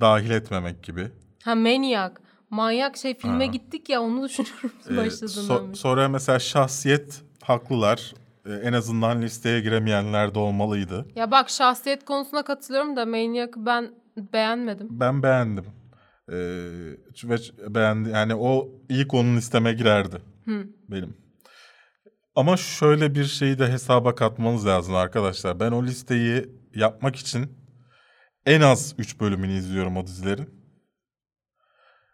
dahil 0.00 0.30
etmemek 0.30 0.82
gibi. 0.82 1.08
Ha 1.44 1.54
Maniac. 1.54 2.12
Manyak 2.50 2.96
şey 2.96 3.14
filme 3.18 3.46
Ha. 3.46 3.52
gittik 3.52 3.88
ya 3.88 4.02
onu 4.02 4.24
düşünüyorum 4.24 4.70
Ee, 4.90 4.96
başladığından 4.96 5.56
so- 5.56 5.68
beri. 5.68 5.76
sonra 5.76 6.08
mesela 6.08 6.38
şahsiyet 6.38 7.22
haklılar. 7.42 8.14
Ee, 8.46 8.52
en 8.52 8.72
azından 8.72 9.22
listeye 9.22 9.60
giremeyenler 9.60 10.34
de 10.34 10.38
olmalıydı. 10.38 11.06
Ya 11.14 11.30
bak 11.30 11.50
şahsiyet 11.50 12.04
konusuna 12.04 12.42
katılıyorum 12.42 12.96
da 12.96 13.06
Maniac'ı 13.06 13.50
ben 13.56 13.90
beğenmedim. 14.16 14.88
Ben 14.90 15.22
beğendim. 15.22 15.64
Ee, 16.28 16.36
ve 17.24 17.36
beğendi 17.74 18.10
yani 18.10 18.34
o 18.34 18.68
ilk 18.88 19.14
onun 19.14 19.36
listeme 19.36 19.72
girerdi 19.72 20.16
Hı. 20.44 20.66
benim. 20.88 21.16
Ama 22.34 22.56
şöyle 22.56 23.14
bir 23.14 23.24
şeyi 23.24 23.58
de 23.58 23.72
hesaba 23.72 24.14
katmanız 24.14 24.66
lazım 24.66 24.94
arkadaşlar. 24.94 25.60
Ben 25.60 25.72
o 25.72 25.84
listeyi 25.84 26.50
yapmak 26.74 27.16
için 27.16 27.58
en 28.46 28.60
az 28.60 28.94
3 28.98 29.20
bölümünü 29.20 29.52
izliyorum 29.52 29.96
o 29.96 30.06
dizilerin. 30.06 30.66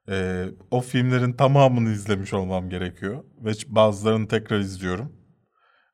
Ee, 0.09 0.47
o 0.71 0.81
filmlerin 0.81 1.33
tamamını 1.33 1.89
izlemiş 1.89 2.33
olmam 2.33 2.71
gerekiyor. 2.71 3.25
Ve 3.39 3.53
bazılarını 3.67 4.29
tekrar 4.29 4.59
izliyorum. 4.59 5.13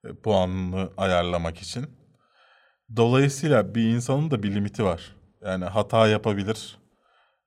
E, 0.05 0.15
puanını 0.15 0.91
ayarlamak 0.97 1.59
için. 1.59 1.87
Dolayısıyla 2.97 3.75
bir 3.75 3.83
insanın 3.83 4.31
da 4.31 4.43
bir 4.43 4.55
limiti 4.55 4.85
var. 4.85 5.17
Yani 5.45 5.65
hata 5.65 6.09
yapabilir 6.09 6.79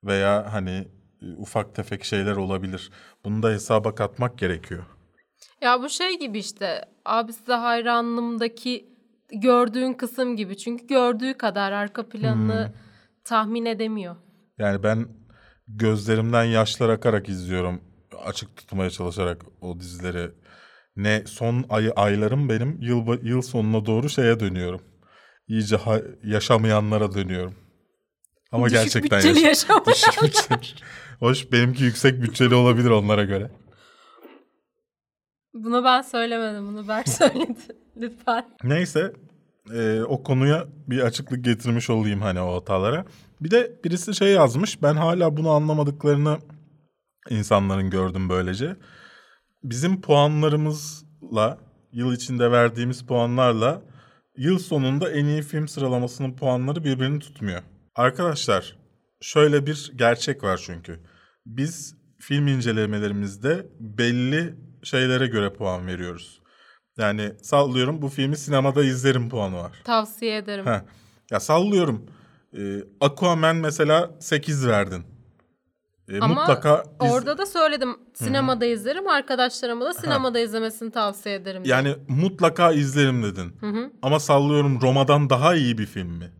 veya 0.04 0.54
hani 0.54 0.88
e, 1.22 1.26
ufak 1.38 1.76
tefek 1.76 2.04
şeyler 2.04 2.36
olabilir. 2.36 2.92
Bunu 3.26 3.44
da 3.44 3.50
hesaba 3.50 3.96
katmak 3.96 4.38
gerekiyor. 4.38 4.84
Ya 5.62 5.82
bu 5.82 5.90
şey 5.90 6.20
gibi 6.20 6.40
işte 6.40 6.86
abi 7.06 7.34
size 7.34 7.54
hayranlığımdaki 7.54 8.90
gördüğün 9.34 9.94
kısım 9.94 10.36
gibi. 10.36 10.58
Çünkü 10.58 10.88
gördüğü 10.88 11.34
kadar 11.34 11.72
arka 11.72 12.10
planını 12.10 12.72
tahmin 13.24 13.66
edemiyor. 13.66 14.16
Yani 14.58 14.84
ben 14.84 15.08
gözlerimden 15.68 16.44
yaşlar 16.44 16.90
akarak 16.90 17.30
izliyorum. 17.30 17.82
Açık 18.26 18.56
tutmaya 18.58 18.90
çalışarak 18.90 19.46
o 19.62 19.80
dizileri. 19.80 20.32
Ne 20.96 21.24
son 21.26 21.66
ay 21.70 21.92
aylarım 21.96 22.50
benim 22.50 22.82
yıl 22.82 23.24
yıl 23.24 23.42
sonuna 23.42 23.86
doğru 23.86 24.10
şeye 24.10 24.40
dönüyorum. 24.40 24.82
İyice 25.48 25.76
ha- 25.76 26.02
yaşamayanlara 26.24 27.14
dönüyorum. 27.14 27.56
Ama 28.52 28.66
Düşük 28.66 28.78
gerçekten 28.84 29.18
bütçeli 29.20 29.40
yaşa- 29.40 29.74
yaşam. 29.74 29.84
Düşük 29.88 30.24
bütçeli. 30.24 30.60
Hoş 31.20 31.52
benimki 31.52 31.84
yüksek 31.84 32.22
bütçeli 32.22 32.56
olabilir 32.56 32.90
onlara 32.90 33.24
göre. 33.24 33.52
Bunu 35.54 35.84
ben 35.84 36.02
söylemedim. 36.02 36.68
Bunu 36.68 36.88
Berk 36.88 37.10
söyledi. 37.20 37.60
Lütfen. 37.98 38.46
Neyse 38.64 39.14
e, 39.74 40.02
o 40.02 40.24
konuya 40.24 40.68
bir 40.88 41.00
açıklık 41.00 41.46
getirmiş 41.46 41.90
olayım 41.90 42.22
hani 42.22 42.42
o 42.42 42.56
hatalara. 42.56 43.06
Bir 43.42 43.52
de 43.52 43.80
birisi 43.84 44.16
şey 44.16 44.32
yazmış 44.32 44.82
ben 44.84 44.96
hala 44.96 45.38
bunu 45.38 45.50
anlamadıklarını 45.50 46.38
insanların 47.30 47.90
gördüm 47.90 48.30
böylece. 48.30 48.76
Bizim 49.64 50.02
puanlarımızla 50.02 51.58
yıl 51.92 52.14
içinde 52.14 52.52
verdiğimiz 52.52 53.06
puanlarla 53.06 53.82
yıl 54.38 54.60
sonunda 54.60 55.12
en 55.12 55.26
iyi 55.26 55.42
film 55.42 55.68
sıralamasının 55.68 56.34
puanları 56.36 56.84
birbirini 56.84 57.20
tutmuyor. 57.20 57.62
Arkadaşlar 57.96 58.78
şöyle 59.22 59.66
bir 59.66 59.92
gerçek 59.96 60.44
var 60.44 60.62
çünkü. 60.66 61.00
Biz 61.46 61.96
film 62.20 62.48
incelemelerimizde 62.48 63.68
belli 63.80 64.56
şeylere 64.84 65.28
göre 65.28 65.54
puan 65.54 65.88
veriyoruz. 65.88 66.42
Yani 66.98 67.32
sallıyorum 67.42 68.02
bu 68.02 68.10
filmi 68.10 68.38
sinemada 68.38 68.84
izlerim 68.84 69.30
puanı 69.30 69.56
var. 69.58 69.72
Tavsiye 69.84 70.38
ederim. 70.38 70.66
Heh. 70.66 70.82
Ya 71.32 71.40
sallıyorum. 71.40 72.06
Ee, 72.58 72.78
Aquaman 73.02 73.56
mesela 73.56 74.12
8 74.20 74.68
verdin. 74.68 75.04
Ee, 76.10 76.20
Ama 76.20 76.28
mutlaka 76.34 76.84
iz- 77.04 77.12
Orada 77.12 77.38
da 77.38 77.46
söyledim. 77.46 77.96
Sinemada 78.14 78.66
izlerim. 78.66 79.08
Arkadaşlarıma 79.08 79.86
da 79.86 79.94
sinemada 79.94 80.40
izlemesini 80.40 80.92
tavsiye 80.92 81.36
ederim. 81.36 81.64
diye. 81.66 81.76
yani 81.76 81.96
mutlaka 82.08 82.72
izlerim 82.72 83.24
dedin. 83.24 83.56
Hı 83.60 83.68
hı. 83.68 83.92
Ama 84.02 84.20
sallıyorum 84.20 84.82
Roma'dan 84.82 85.30
daha 85.30 85.56
iyi 85.56 85.78
bir 85.78 85.86
film 85.86 86.08
mi? 86.10 86.32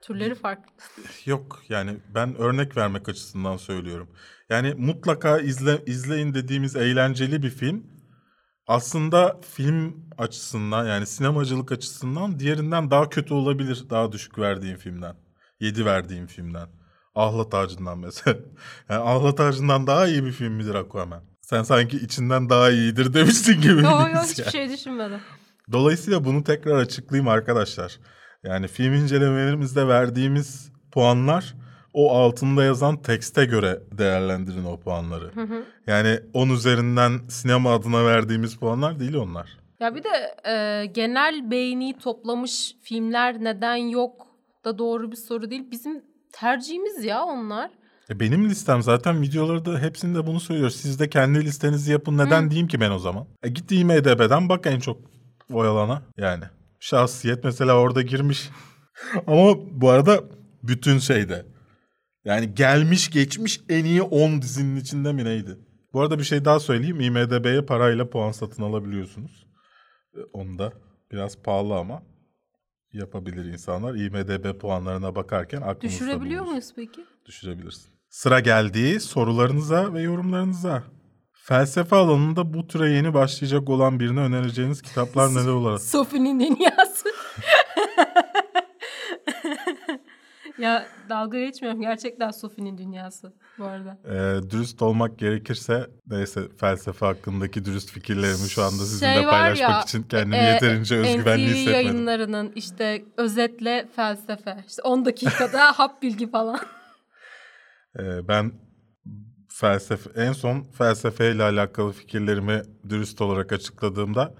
Türleri 0.00 0.34
farklı. 0.34 0.72
Yok 1.26 1.62
yani 1.68 1.96
ben 2.14 2.34
örnek 2.34 2.76
vermek 2.76 3.08
açısından 3.08 3.56
söylüyorum. 3.56 4.08
Yani 4.50 4.74
mutlaka 4.74 5.38
izle, 5.38 5.82
izleyin 5.86 6.34
dediğimiz 6.34 6.76
eğlenceli 6.76 7.42
bir 7.42 7.50
film 7.50 7.86
aslında 8.66 9.40
film 9.54 10.08
açısından 10.18 10.86
yani 10.86 11.06
sinemacılık 11.06 11.72
açısından 11.72 12.38
diğerinden 12.38 12.90
daha 12.90 13.08
kötü 13.08 13.34
olabilir 13.34 13.84
daha 13.90 14.12
düşük 14.12 14.38
verdiğim 14.38 14.76
filmden. 14.76 15.16
7 15.60 15.84
verdiğim 15.84 16.26
filmden. 16.26 16.68
Ahlat 17.14 17.54
Ağacı'ndan 17.54 17.98
mesela. 17.98 18.36
Yani 18.88 19.02
Ahlat 19.02 19.40
Ağacı'ndan 19.40 19.86
daha 19.86 20.06
iyi 20.06 20.24
bir 20.24 20.32
film 20.32 20.52
midir 20.52 20.74
Aquaman? 20.74 21.22
Sen 21.42 21.62
sanki 21.62 21.96
içinden 21.96 22.48
daha 22.48 22.70
iyidir 22.70 23.14
demiştin 23.14 23.60
gibi. 23.60 23.82
Yok 23.82 23.82
yok 23.82 24.08
yani. 24.14 24.26
hiçbir 24.26 24.50
şey 24.50 24.70
düşünmedim. 24.70 25.20
Dolayısıyla 25.72 26.24
bunu 26.24 26.44
tekrar 26.44 26.76
açıklayayım 26.78 27.28
arkadaşlar. 27.28 27.98
Yani 28.46 28.68
film 28.68 28.94
incelemelerimizde 28.94 29.88
verdiğimiz 29.88 30.72
puanlar 30.92 31.54
o 31.92 32.16
altında 32.16 32.64
yazan 32.64 33.02
tekste 33.02 33.44
göre 33.44 33.80
değerlendirin 33.92 34.64
o 34.64 34.80
puanları. 34.80 35.30
Yani 35.86 36.20
10 36.34 36.48
üzerinden 36.48 37.18
sinema 37.28 37.74
adına 37.74 38.04
verdiğimiz 38.04 38.56
puanlar 38.56 39.00
değil 39.00 39.14
onlar. 39.14 39.58
Ya 39.80 39.94
bir 39.94 40.02
de 40.04 40.34
e, 40.50 40.86
genel 40.86 41.50
beğeni 41.50 41.98
toplamış 41.98 42.74
filmler 42.82 43.44
neden 43.44 43.76
yok 43.76 44.26
da 44.64 44.78
doğru 44.78 45.10
bir 45.10 45.16
soru 45.16 45.50
değil. 45.50 45.70
Bizim 45.70 46.02
tercihimiz 46.32 47.04
ya 47.04 47.24
onlar. 47.24 47.70
E 48.10 48.20
benim 48.20 48.48
listem 48.48 48.82
zaten 48.82 49.22
videolarda 49.22 49.78
hepsinde 49.78 50.26
bunu 50.26 50.40
söylüyor. 50.40 50.70
Siz 50.70 51.00
de 51.00 51.08
kendi 51.08 51.44
listenizi 51.44 51.92
yapın. 51.92 52.18
Neden 52.18 52.50
diyeyim 52.50 52.68
ki 52.68 52.80
ben 52.80 52.90
o 52.90 52.98
zaman? 52.98 53.26
E 53.42 53.48
git 53.48 53.72
IMDB'den 53.72 54.48
bak 54.48 54.66
en 54.66 54.80
çok 54.80 54.98
oyalana 55.52 56.02
yani. 56.16 56.44
Şahsiyet 56.80 57.44
mesela 57.44 57.78
orada 57.78 58.02
girmiş. 58.02 58.50
Ama 59.26 59.54
bu 59.80 59.90
arada 59.90 60.24
bütün 60.62 60.98
şeyde. 60.98 61.46
Yani 62.24 62.54
gelmiş 62.54 63.10
geçmiş 63.10 63.60
en 63.68 63.84
iyi 63.84 64.02
10 64.02 64.42
dizinin 64.42 64.76
içinde 64.76 65.12
mi 65.12 65.24
neydi? 65.24 65.58
Bu 65.92 66.00
arada 66.00 66.18
bir 66.18 66.24
şey 66.24 66.44
daha 66.44 66.60
söyleyeyim. 66.60 67.00
IMDB'ye 67.00 67.62
parayla 67.62 68.10
puan 68.10 68.32
satın 68.32 68.62
alabiliyorsunuz. 68.62 69.46
E, 70.16 70.20
Onu 70.32 70.58
da 70.58 70.72
biraz 71.12 71.42
pahalı 71.42 71.74
ama 71.74 72.02
yapabilir 72.92 73.44
insanlar. 73.44 73.94
IMDB 73.94 74.58
puanlarına 74.60 75.14
bakarken 75.14 75.60
aklınızda 75.60 75.88
Düşürebiliyor 75.88 76.44
bulunsun 76.46 76.50
muyuz 76.52 76.72
peki? 76.76 77.04
düşürebilirsin. 77.26 77.90
Sıra 78.08 78.40
geldi 78.40 79.00
sorularınıza 79.00 79.94
ve 79.94 80.02
yorumlarınıza. 80.02 80.82
Felsefe 81.48 81.96
alanında 81.96 82.54
bu 82.54 82.66
türe 82.66 82.90
yeni 82.90 83.14
başlayacak 83.14 83.68
olan 83.68 84.00
birine 84.00 84.20
önereceğiniz 84.20 84.82
kitaplar 84.82 85.34
neler 85.34 85.46
olur? 85.46 85.78
Sophie'nin 85.82 86.40
dünyası. 86.40 87.08
ya 90.58 90.86
dalga 91.08 91.38
geçmiyorum. 91.38 91.80
Gerçekten 91.80 92.30
Sophie'nin 92.30 92.78
dünyası 92.78 93.32
bu 93.58 93.64
arada. 93.64 93.98
Ee, 94.04 94.50
dürüst 94.50 94.82
olmak 94.82 95.18
gerekirse 95.18 95.86
neyse 96.06 96.40
felsefe 96.60 97.06
hakkındaki 97.06 97.64
dürüst 97.64 97.90
fikirlerimi 97.90 98.48
şu 98.48 98.62
anda 98.62 98.84
sizinle 98.84 99.14
Şey 99.14 99.24
paylaşmak 99.24 99.70
ya, 99.70 99.82
için 99.82 100.02
kendimi 100.02 100.36
e, 100.36 100.42
yeterince 100.42 100.96
özgüvenli 100.96 101.44
NTV 101.44 101.54
hissetmedim. 101.54 101.72
yayınlarının 101.72 102.52
işte 102.54 103.04
özetle 103.16 103.88
felsefe. 103.96 104.64
İşte 104.68 104.82
10 104.82 105.04
dakikada 105.04 105.72
hap 105.78 106.02
bilgi 106.02 106.30
falan. 106.30 106.60
Ee, 107.98 108.28
ben 108.28 108.52
felsefe 109.60 110.10
en 110.16 110.32
son 110.32 110.62
felsefeyle 110.62 111.42
alakalı 111.42 111.92
fikirlerimi 111.92 112.62
dürüst 112.88 113.20
olarak 113.20 113.52
açıkladığımda 113.52 114.34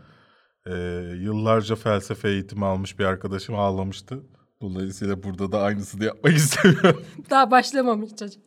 e, 0.66 0.72
yıllarca 1.20 1.76
felsefe 1.76 2.28
eğitimi 2.28 2.66
almış 2.66 2.98
bir 2.98 3.04
arkadaşım 3.04 3.54
ağlamıştı. 3.54 4.22
Dolayısıyla 4.62 5.22
burada 5.22 5.52
da 5.52 5.60
aynısını 5.60 6.04
yapmak 6.04 6.32
istemiyorum. 6.36 7.04
Daha 7.30 7.50
başlamamış 7.50 8.16
çocuk. 8.16 8.42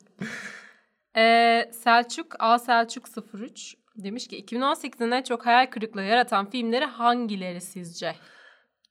Ee, 1.17 1.71
Selçuk, 1.83 2.35
A 2.39 2.59
Selçuk 2.59 3.05
03 3.33 3.75
demiş 3.95 4.27
ki 4.27 4.45
2018'de 4.45 5.15
en 5.15 5.23
çok 5.23 5.45
hayal 5.45 5.65
kırıklığı 5.65 6.03
yaratan 6.03 6.49
filmleri 6.49 6.85
hangileri 6.85 7.61
sizce? 7.61 8.15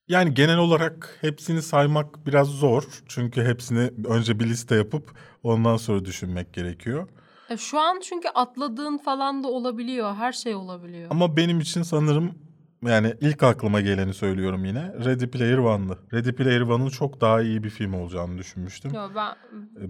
Yani 0.08 0.34
genel 0.34 0.58
olarak 0.58 1.18
hepsini 1.20 1.62
saymak 1.62 2.26
biraz 2.26 2.48
zor. 2.48 2.84
Çünkü 3.08 3.44
hepsini 3.44 3.90
önce 4.08 4.40
bir 4.40 4.46
liste 4.46 4.74
yapıp 4.74 5.10
ondan 5.42 5.76
sonra 5.76 6.04
düşünmek 6.04 6.54
gerekiyor. 6.54 7.08
E, 7.50 7.56
şu 7.56 7.78
an 7.78 8.00
çünkü 8.00 8.28
atladığın 8.28 8.98
falan 8.98 9.44
da 9.44 9.48
olabiliyor. 9.48 10.14
Her 10.14 10.32
şey 10.32 10.54
olabiliyor. 10.54 11.06
Ama 11.10 11.36
benim 11.36 11.60
için 11.60 11.82
sanırım 11.82 12.34
yani 12.82 13.14
ilk 13.20 13.42
aklıma 13.42 13.80
geleni 13.80 14.14
söylüyorum 14.14 14.64
yine. 14.64 14.92
Ready 15.04 15.26
Player 15.26 15.58
One'dı. 15.58 15.98
Ready 16.12 16.32
Player 16.32 16.60
One'ın 16.60 16.88
çok 16.88 17.20
daha 17.20 17.42
iyi 17.42 17.64
bir 17.64 17.70
film 17.70 17.94
olacağını 17.94 18.38
düşünmüştüm. 18.38 18.94
Yo, 18.94 19.08
ben 19.14 19.34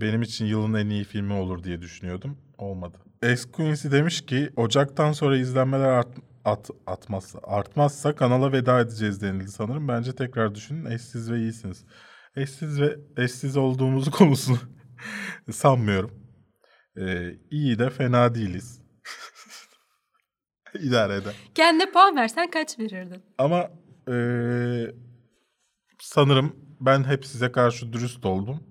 Benim 0.01 0.23
için 0.23 0.47
yılın 0.47 0.75
en 0.75 0.89
iyi 0.89 1.05
filmi 1.05 1.33
olur 1.33 1.65
diye 1.65 1.83
düşünüyordum. 1.83 2.39
Olmadı. 2.59 2.99
Ex 3.23 3.45
Quincy 3.45 3.91
demiş 3.91 4.21
ki 4.27 4.51
Ocak'tan 4.57 5.13
sonra 5.13 5.37
izlenmeler 5.37 5.89
art, 5.89 6.09
at, 6.45 6.71
atmazsa, 6.87 7.39
artmazsa 7.43 8.15
kanala 8.15 8.53
veda 8.53 8.81
edeceğiz 8.81 9.23
denildi 9.23 9.51
sanırım. 9.51 9.89
Bence 9.89 10.15
tekrar 10.15 10.55
düşünün. 10.55 10.91
Eşsiz 10.91 11.31
ve 11.31 11.39
iyisiniz. 11.39 11.85
Eşsiz 12.37 12.81
ve 12.81 12.97
eşsiz 13.17 13.57
olduğumuz 13.57 14.11
konusunu 14.19 14.59
sanmıyorum. 15.51 16.28
Ee, 17.01 17.37
iyi 17.51 17.79
de 17.79 17.91
fena 17.91 18.35
değiliz. 18.35 18.81
İdare 20.75 21.15
eder. 21.15 21.35
kendine 21.55 21.91
puan 21.91 22.17
versen 22.17 22.51
kaç 22.51 22.79
verirdin? 22.79 23.23
Ama 23.39 23.71
eee, 24.09 24.95
sanırım 26.01 26.57
ben 26.81 27.05
hep 27.05 27.27
size 27.27 27.53
karşı 27.53 27.93
dürüst 27.93 28.27
oldum. 28.27 28.63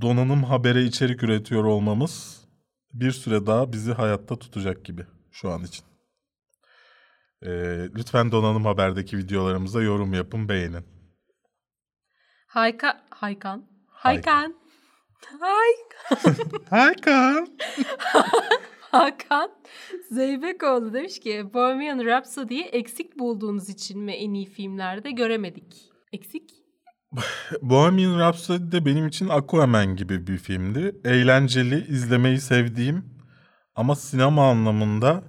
Donanım 0.00 0.44
habere 0.44 0.82
içerik 0.82 1.22
üretiyor 1.22 1.64
olmamız 1.64 2.44
bir 2.92 3.10
süre 3.12 3.46
daha 3.46 3.72
bizi 3.72 3.92
hayatta 3.92 4.38
tutacak 4.38 4.84
gibi 4.84 5.06
şu 5.32 5.50
an 5.50 5.64
için. 5.64 5.84
Eee, 7.42 7.88
lütfen 7.96 8.32
Donanım 8.32 8.64
Haber'deki 8.64 9.18
videolarımıza 9.18 9.82
yorum 9.82 10.12
yapın, 10.14 10.48
beğenin. 10.48 10.84
Hayka, 12.46 13.06
Haykan. 13.10 13.64
Haykan. 13.88 14.54
Haykan. 15.40 16.38
Hay, 16.70 16.86
Hakan. 16.86 17.48
Hakan 18.80 19.50
Zeybekoğlu 20.10 20.92
demiş 20.92 21.20
ki 21.20 21.44
Bohemian 21.54 22.04
Rhapsody'yi 22.04 22.62
eksik 22.64 23.18
bulduğunuz 23.18 23.68
için 23.68 24.00
mi 24.00 24.12
en 24.12 24.34
iyi 24.34 24.46
filmlerde 24.46 25.10
göremedik? 25.10 25.90
Eksik? 26.12 26.50
Bohemian 27.62 28.18
Rhapsody 28.18 28.72
de 28.72 28.86
benim 28.86 29.06
için 29.06 29.28
Aquaman 29.28 29.96
gibi 29.96 30.26
bir 30.26 30.38
filmdi. 30.38 31.00
Eğlenceli, 31.04 31.86
izlemeyi 31.88 32.40
sevdiğim 32.40 33.04
ama 33.74 33.96
sinema 33.96 34.50
anlamında 34.50 35.22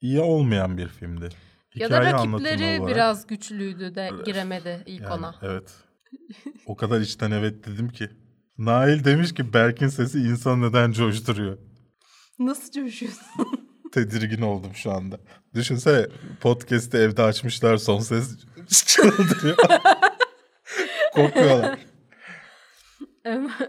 iyi 0.00 0.20
olmayan 0.20 0.78
bir 0.78 0.88
filmdi. 0.88 1.28
ya 1.74 1.90
da 1.90 2.00
Hikaye 2.00 2.12
rakipleri 2.12 2.80
olarak- 2.80 2.94
biraz 2.94 3.26
güçlüydü 3.26 3.94
de 3.94 4.10
giremedi 4.24 4.82
ilk 4.86 5.00
Yani, 5.02 5.14
ona. 5.14 5.34
Evet. 5.42 5.74
o 6.66 6.76
kadar 6.76 7.00
içten 7.00 7.30
evet 7.30 7.66
dedim 7.66 7.88
ki. 7.88 8.10
Nail 8.58 9.04
demiş 9.04 9.34
ki 9.34 9.52
Berk'in 9.52 9.88
sesi 9.88 10.18
insan 10.18 10.62
neden 10.62 10.92
coşturuyor? 10.92 11.58
Nasıl 12.38 12.72
coşuyorsun? 12.72 13.24
Tedirgin 13.92 14.42
oldum 14.42 14.74
şu 14.74 14.92
anda. 14.92 15.20
Düşünsene 15.54 16.06
podcast'i 16.40 16.96
evde 16.96 17.22
açmışlar 17.22 17.76
son 17.76 17.98
ses 18.00 18.36
çıldırıyor. 18.86 19.56
Korkuyorlar. 21.14 21.78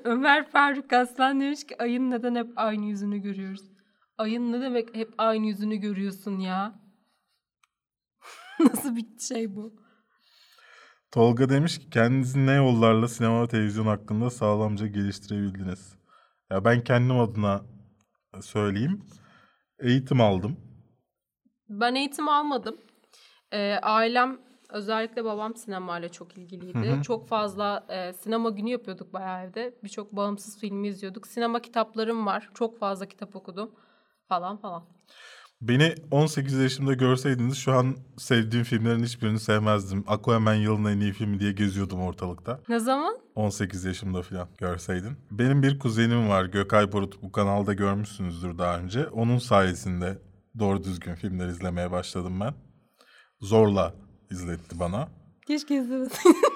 Ömer- 0.03 0.49
Faruk 0.51 0.93
Aslan 0.93 1.41
demiş 1.41 1.63
ki 1.67 1.81
ayın 1.81 2.11
neden 2.11 2.35
hep 2.35 2.47
aynı 2.55 2.85
yüzünü 2.85 3.17
görüyoruz? 3.19 3.61
Ayın 4.17 4.51
ne 4.51 4.61
demek 4.61 4.95
hep 4.95 5.13
aynı 5.17 5.47
yüzünü 5.47 5.75
görüyorsun 5.75 6.39
ya? 6.39 6.79
Nasıl 8.59 8.95
bir 8.95 9.05
şey 9.27 9.55
bu? 9.55 9.73
Tolga 11.11 11.49
demiş 11.49 11.79
ki 11.79 11.89
kendinizi 11.89 12.45
ne 12.45 12.51
yollarla 12.53 13.07
sinema 13.07 13.43
ve 13.43 13.47
televizyon 13.47 13.85
hakkında 13.85 14.29
sağlamca 14.29 14.87
geliştirebildiniz? 14.87 15.95
Ya 16.51 16.65
ben 16.65 16.83
kendim 16.83 17.19
adına 17.19 17.61
söyleyeyim. 18.41 19.05
Eğitim 19.79 20.21
aldım. 20.21 20.57
Ben 21.69 21.95
eğitim 21.95 22.29
almadım. 22.29 22.77
Ee, 23.51 23.79
ailem 23.81 24.39
özellikle 24.69 25.25
babam 25.25 25.55
sinemayla 25.55 26.09
çok 26.09 26.37
ilgiliydi. 26.37 27.01
Çok 27.03 27.27
fazla 27.27 27.85
e, 27.89 28.13
sinema 28.13 28.49
günü 28.49 28.69
yapıyorduk 28.69 29.13
bayağı 29.13 29.43
evde. 29.45 29.75
Birçok 29.83 30.15
bağımsız 30.15 30.59
filmi 30.59 30.87
izliyorduk. 30.87 31.27
Sinema 31.27 31.61
kitaplarım 31.61 32.25
var. 32.25 32.49
Çok 32.53 32.79
fazla 32.79 33.05
kitap 33.05 33.35
okudum 33.35 33.71
falan 34.27 34.57
falan. 34.57 34.83
Beni 35.61 35.95
18 36.11 36.53
yaşımda 36.53 36.93
görseydiniz 36.93 37.57
şu 37.57 37.71
an 37.73 37.95
sevdiğim 38.17 38.65
filmlerin 38.65 39.03
hiçbirini 39.03 39.39
sevmezdim. 39.39 40.03
Aquaman 40.07 40.53
yılın 40.53 40.85
en 40.85 40.99
iyi 40.99 41.13
filmi 41.13 41.39
diye 41.39 41.51
geziyordum 41.51 42.01
ortalıkta. 42.01 42.59
Ne 42.69 42.79
zaman? 42.79 43.17
18 43.35 43.85
yaşımda 43.85 44.21
falan 44.21 44.47
görseydin. 44.57 45.17
Benim 45.31 45.63
bir 45.63 45.79
kuzenim 45.79 46.29
var 46.29 46.45
Gökay 46.45 46.93
Barut 46.93 47.23
bu 47.23 47.31
kanalda 47.31 47.73
görmüşsünüzdür 47.73 48.57
daha 48.57 48.79
önce. 48.79 49.07
Onun 49.07 49.37
sayesinde 49.37 50.17
doğru 50.59 50.83
düzgün 50.83 51.15
filmler 51.15 51.47
izlemeye 51.47 51.91
başladım 51.91 52.39
ben. 52.39 52.53
Zorla 53.41 53.93
izletti 54.31 54.79
bana. 54.79 55.07
Keşke 55.47 55.75
izlemesin. 55.75 56.35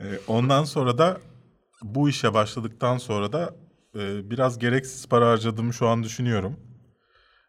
Ee, 0.00 0.18
ondan 0.26 0.64
sonra 0.64 0.98
da 0.98 1.20
bu 1.82 2.08
işe 2.08 2.34
başladıktan 2.34 2.98
sonra 2.98 3.32
da 3.32 3.54
e, 3.94 4.30
biraz 4.30 4.58
gereksiz 4.58 5.06
para 5.06 5.30
harcadığımı 5.30 5.74
şu 5.74 5.88
an 5.88 6.02
düşünüyorum. 6.02 6.56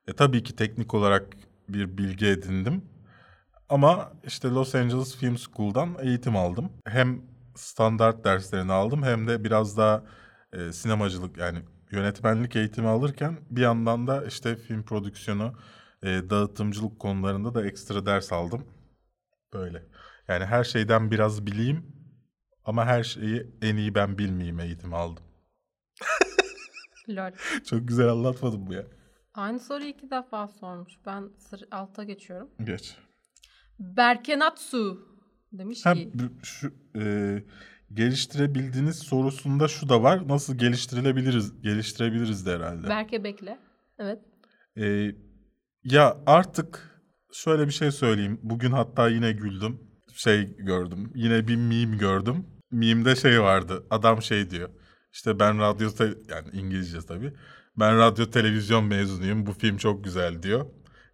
E, 0.09 0.13
tabii 0.13 0.43
ki 0.43 0.55
teknik 0.55 0.93
olarak 0.93 1.37
bir 1.69 1.97
bilgi 1.97 2.25
edindim. 2.27 2.81
Ama 3.69 4.11
işte 4.23 4.49
Los 4.49 4.75
Angeles 4.75 5.15
Film 5.17 5.37
School'dan 5.37 5.97
eğitim 6.01 6.35
aldım. 6.35 6.71
Hem 6.85 7.21
standart 7.55 8.23
derslerini 8.23 8.71
aldım 8.71 9.03
hem 9.03 9.27
de 9.27 9.43
biraz 9.43 9.77
daha 9.77 10.03
e, 10.53 10.71
sinemacılık 10.73 11.37
yani 11.37 11.59
yönetmenlik 11.91 12.55
eğitimi 12.55 12.87
alırken 12.87 13.39
bir 13.49 13.61
yandan 13.61 14.07
da 14.07 14.25
işte 14.25 14.55
film 14.55 14.83
prodüksiyonu, 14.83 15.53
e, 16.03 16.07
dağıtımcılık 16.07 16.99
konularında 16.99 17.53
da 17.53 17.65
ekstra 17.67 18.05
ders 18.05 18.33
aldım. 18.33 18.65
Böyle. 19.53 19.83
Yani 20.27 20.45
her 20.45 20.63
şeyden 20.63 21.11
biraz 21.11 21.45
bileyim 21.45 21.85
ama 22.65 22.85
her 22.85 23.03
şeyi 23.03 23.47
en 23.61 23.75
iyi 23.75 23.95
ben 23.95 24.17
bilmeyeyim 24.17 24.59
eğitimi 24.59 24.95
aldım. 24.95 25.23
Lol. 27.09 27.31
Çok 27.65 27.87
güzel 27.87 28.09
anlatmadım 28.09 28.67
bu 28.67 28.73
ya. 28.73 28.83
Aynı 29.39 29.59
soruyu 29.59 29.89
iki 29.89 30.11
defa 30.11 30.47
sormuş. 30.47 30.93
Ben 31.05 31.29
sır 31.37 31.63
alta 31.71 32.03
geçiyorum. 32.03 32.49
Geç. 32.63 32.95
Berkenatsu 33.79 35.07
demiş 35.51 35.85
Ha, 35.85 35.93
ki. 35.93 36.11
şu 36.43 36.73
e, 36.95 37.03
geliştirebildiğiniz 37.93 38.99
sorusunda 38.99 39.67
şu 39.67 39.89
da 39.89 40.03
var. 40.03 40.27
Nasıl 40.27 40.57
geliştirilebiliriz? 40.57 41.61
Geliştirebiliriz 41.61 42.45
de 42.45 42.51
herhalde. 42.55 42.87
Berke 42.87 43.23
bekle. 43.23 43.59
Evet. 43.99 44.19
E, 44.77 45.11
ya 45.83 46.17
artık 46.25 47.01
şöyle 47.33 47.67
bir 47.67 47.71
şey 47.73 47.91
söyleyeyim. 47.91 48.39
Bugün 48.43 48.71
hatta 48.71 49.09
yine 49.09 49.31
güldüm. 49.31 49.79
Şey 50.13 50.55
gördüm. 50.55 51.11
Yine 51.15 51.47
bir 51.47 51.55
meme 51.55 51.97
gördüm. 51.97 52.47
Meme'de 52.71 53.15
şey 53.15 53.41
vardı. 53.41 53.87
Adam 53.89 54.21
şey 54.21 54.49
diyor. 54.49 54.69
İşte 55.13 55.39
ben 55.39 55.59
radyo 55.59 55.89
te- 55.91 56.15
yani 56.29 56.49
İngilizce 56.53 56.99
tabii. 57.01 57.33
Ben 57.77 57.97
radyo 57.97 58.25
televizyon 58.25 58.85
mezunuyum. 58.85 59.45
Bu 59.45 59.53
film 59.53 59.77
çok 59.77 60.03
güzel 60.03 60.43
diyor. 60.43 60.65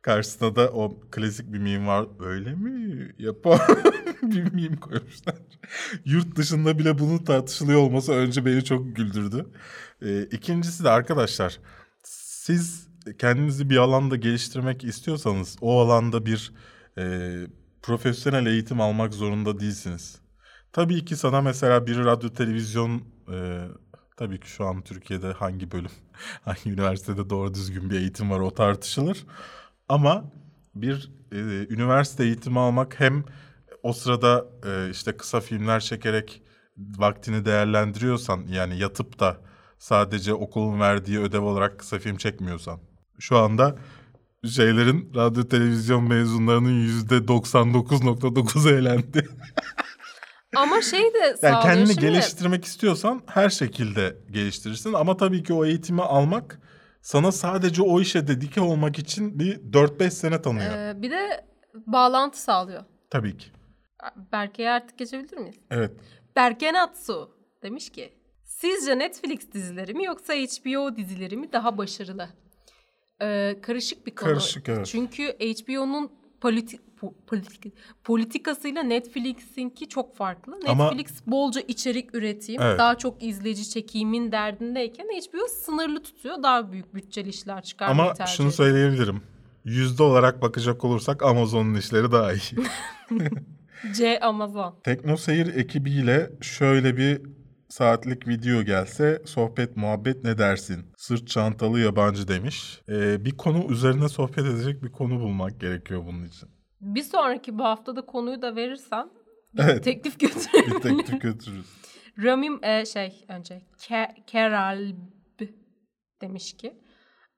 Karşısında 0.02 0.56
da 0.56 0.70
o 0.70 1.00
klasik 1.12 1.54
bir 1.54 1.60
meme 1.60 1.88
var. 1.88 2.08
Öyle 2.20 2.54
mi? 2.56 3.16
Yapar. 3.20 3.62
bir 4.22 4.54
meme 4.54 4.76
koymuşlar. 4.80 5.36
Yurt 6.06 6.36
dışında 6.36 6.80
bile 6.80 7.00
bunun 7.00 7.18
tartışılıyor 7.18 7.80
olması 7.80 8.12
önce 8.12 8.46
beni 8.46 8.64
çok 8.64 8.96
güldürdü. 8.96 9.46
Ee, 10.02 10.24
ikincisi 10.24 10.84
de 10.84 10.90
arkadaşlar 10.90 11.60
siz 12.04 12.88
kendinizi 13.20 13.70
bir 13.70 13.78
alanda 13.78 14.16
geliştirmek 14.16 14.84
istiyorsanız 14.84 15.58
o 15.62 15.80
alanda 15.82 16.26
bir 16.26 16.54
e, 16.98 17.34
profesyonel 17.82 18.46
eğitim 18.46 18.82
almak 18.82 19.14
zorunda 19.14 19.60
değilsiniz. 19.60 20.20
Tabii 20.74 21.06
ki 21.06 21.16
sana 21.16 21.42
mesela 21.42 21.88
bir 21.88 21.98
radyo 21.98 22.30
televizyon 22.30 23.04
e, 23.32 23.62
tabii 24.18 24.40
ki 24.40 24.50
şu 24.50 24.66
an 24.66 24.82
Türkiye'de 24.82 25.32
hangi 25.32 25.72
bölüm 25.72 25.92
hangi 26.42 26.72
üniversitede 26.72 27.30
doğru 27.30 27.54
düzgün 27.54 27.90
bir 27.90 28.00
eğitim 28.00 28.32
var 28.32 28.40
o 28.40 28.54
tartışılır. 28.54 29.26
Ama 29.90 30.32
bir 30.76 31.12
e, 31.32 31.38
üniversite 31.74 32.24
eğitimi 32.24 32.60
almak 32.60 33.00
hem 33.00 33.24
o 33.84 33.94
sırada 33.94 34.46
e, 34.66 34.90
işte 34.92 35.18
kısa 35.18 35.40
filmler 35.40 35.80
çekerek 35.80 36.42
vaktini 36.78 37.46
değerlendiriyorsan 37.46 38.46
yani 38.50 38.80
yatıp 38.80 39.20
da 39.20 39.38
sadece 39.78 40.34
okulun 40.34 40.80
verdiği 40.80 41.20
ödev 41.20 41.42
olarak 41.42 41.80
kısa 41.80 42.00
film 42.00 42.18
çekmiyorsan. 42.18 42.80
Şu 43.20 43.38
anda 43.38 43.76
şeylerin 44.50 45.12
radyo 45.16 45.44
televizyon 45.44 46.04
mezunlarının 46.04 46.82
yüzde 46.82 47.16
99.9'u 47.18 48.70
elendi. 48.70 49.28
Ama 50.56 50.82
şey 50.82 51.14
de 51.14 51.18
Yani 51.18 51.38
sağlıyor 51.38 51.62
kendini 51.62 51.88
şimdi. 51.88 52.02
geliştirmek 52.02 52.66
istiyorsan 52.66 53.22
her 53.26 53.50
şekilde 53.50 54.18
geliştirirsin. 54.32 54.94
Ama 54.94 55.18
tabii 55.18 55.44
ki 55.44 55.54
o 55.54 55.66
eğitimi 55.66 56.02
almak 56.02 56.60
sana 57.02 57.32
sadece 57.32 57.82
o 57.82 58.02
işe 58.02 58.28
dedike 58.28 58.62
olmak 58.62 59.00
için 59.00 59.40
bir 59.40 59.58
4-5 59.58 60.10
sene 60.12 60.42
tanıyor. 60.42 60.72
Ee, 60.78 61.02
bir 61.02 61.12
de 61.12 61.46
bağlantı 61.76 62.42
sağlıyor. 62.42 62.84
Tabii 63.10 63.38
ki. 63.38 63.48
Berke'ye 64.32 64.70
artık 64.72 64.98
geçebilir 64.98 65.38
miyiz? 65.38 65.56
Evet. 65.72 65.92
Berkenatsu 66.36 67.32
demiş 67.64 67.90
ki 67.90 68.14
Sizce 68.44 69.00
Netflix 69.00 69.52
dizileri 69.54 69.94
mi 69.94 70.06
yoksa 70.06 70.34
HBO 70.34 70.96
dizileri 70.96 71.38
mi 71.38 71.54
daha 71.54 71.78
başarılı? 71.78 72.30
Ee, 73.22 73.56
karışık 73.62 74.06
bir 74.08 74.16
konu. 74.16 74.30
Karışık, 74.30 74.70
evet. 74.70 74.86
Çünkü 74.86 75.24
HBO'nun 75.24 76.12
politi 76.42 76.78
po- 77.06 77.14
politik 77.28 77.74
politikasıyla 78.04 78.84
Netflix'inki 78.84 79.90
çok 79.90 80.16
farklı. 80.16 80.60
Ama- 80.68 80.92
Netflix 80.92 81.22
bolca 81.28 81.62
içerik 81.62 82.16
üreteyim, 82.16 82.62
Evet. 82.62 82.80
daha 82.80 82.98
çok 82.98 83.24
izleyici 83.24 83.70
çekimin 83.70 84.32
derdindeyken 84.32 85.06
HBO 85.06 85.48
sınırlı 85.48 86.04
tutuyor. 86.04 86.44
Daha 86.44 86.72
büyük 86.72 86.96
bütçeli 86.96 87.30
işler 87.30 87.62
çıkarmayı 87.64 88.02
Ama 88.02 88.14
tercih 88.14 88.34
şunu 88.34 88.48
ediyor. 88.48 88.58
söyleyebilirim. 88.58 89.22
Yüzde 89.66 90.04
olarak 90.04 90.42
bakacak 90.42 90.84
olursak 90.86 91.24
Amazon'un 91.24 91.76
işleri 91.76 92.12
daha 92.12 92.34
iyi. 92.34 92.40
C 93.94 94.20
Amazon. 94.20 94.76
Tekno 94.84 95.18
Seyir 95.18 95.56
ekibiyle 95.56 96.32
şöyle 96.42 96.98
bir 96.98 97.22
saatlik 97.70 98.28
video 98.28 98.64
gelse 98.64 99.22
sohbet 99.26 99.78
muhabbet 99.78 100.24
ne 100.24 100.38
dersin? 100.38 100.86
Sırt 100.98 101.28
çantalı 101.28 101.80
yabancı 101.80 102.28
demiş. 102.28 102.82
Ee, 102.90 103.26
bir 103.26 103.32
konu 103.32 103.72
üzerine 103.72 104.10
sohbet 104.10 104.46
edecek 104.46 104.84
bir 104.84 104.92
konu 104.92 105.20
bulmak 105.20 105.60
gerekiyor 105.62 106.04
bunun 106.08 106.26
için. 106.26 106.50
Bir 106.86 107.04
sonraki 107.04 107.60
bu 107.60 107.64
haftada 107.64 108.02
konuyu 108.06 108.42
da 108.42 108.56
verirsen 108.56 109.10
bir 109.54 109.64
Evet. 109.64 109.84
teklif 109.84 110.20
Bir 110.22 110.28
götürebilirim. 110.28 110.80
teklif 110.98 111.22
götürürüz. 111.22 111.66
Ramim 112.24 112.64
e, 112.64 112.86
şey 112.86 113.26
önce 113.28 113.62
Ke- 113.78 114.26
Keralb 114.28 114.96
demiş 116.22 116.54
ki 116.58 116.68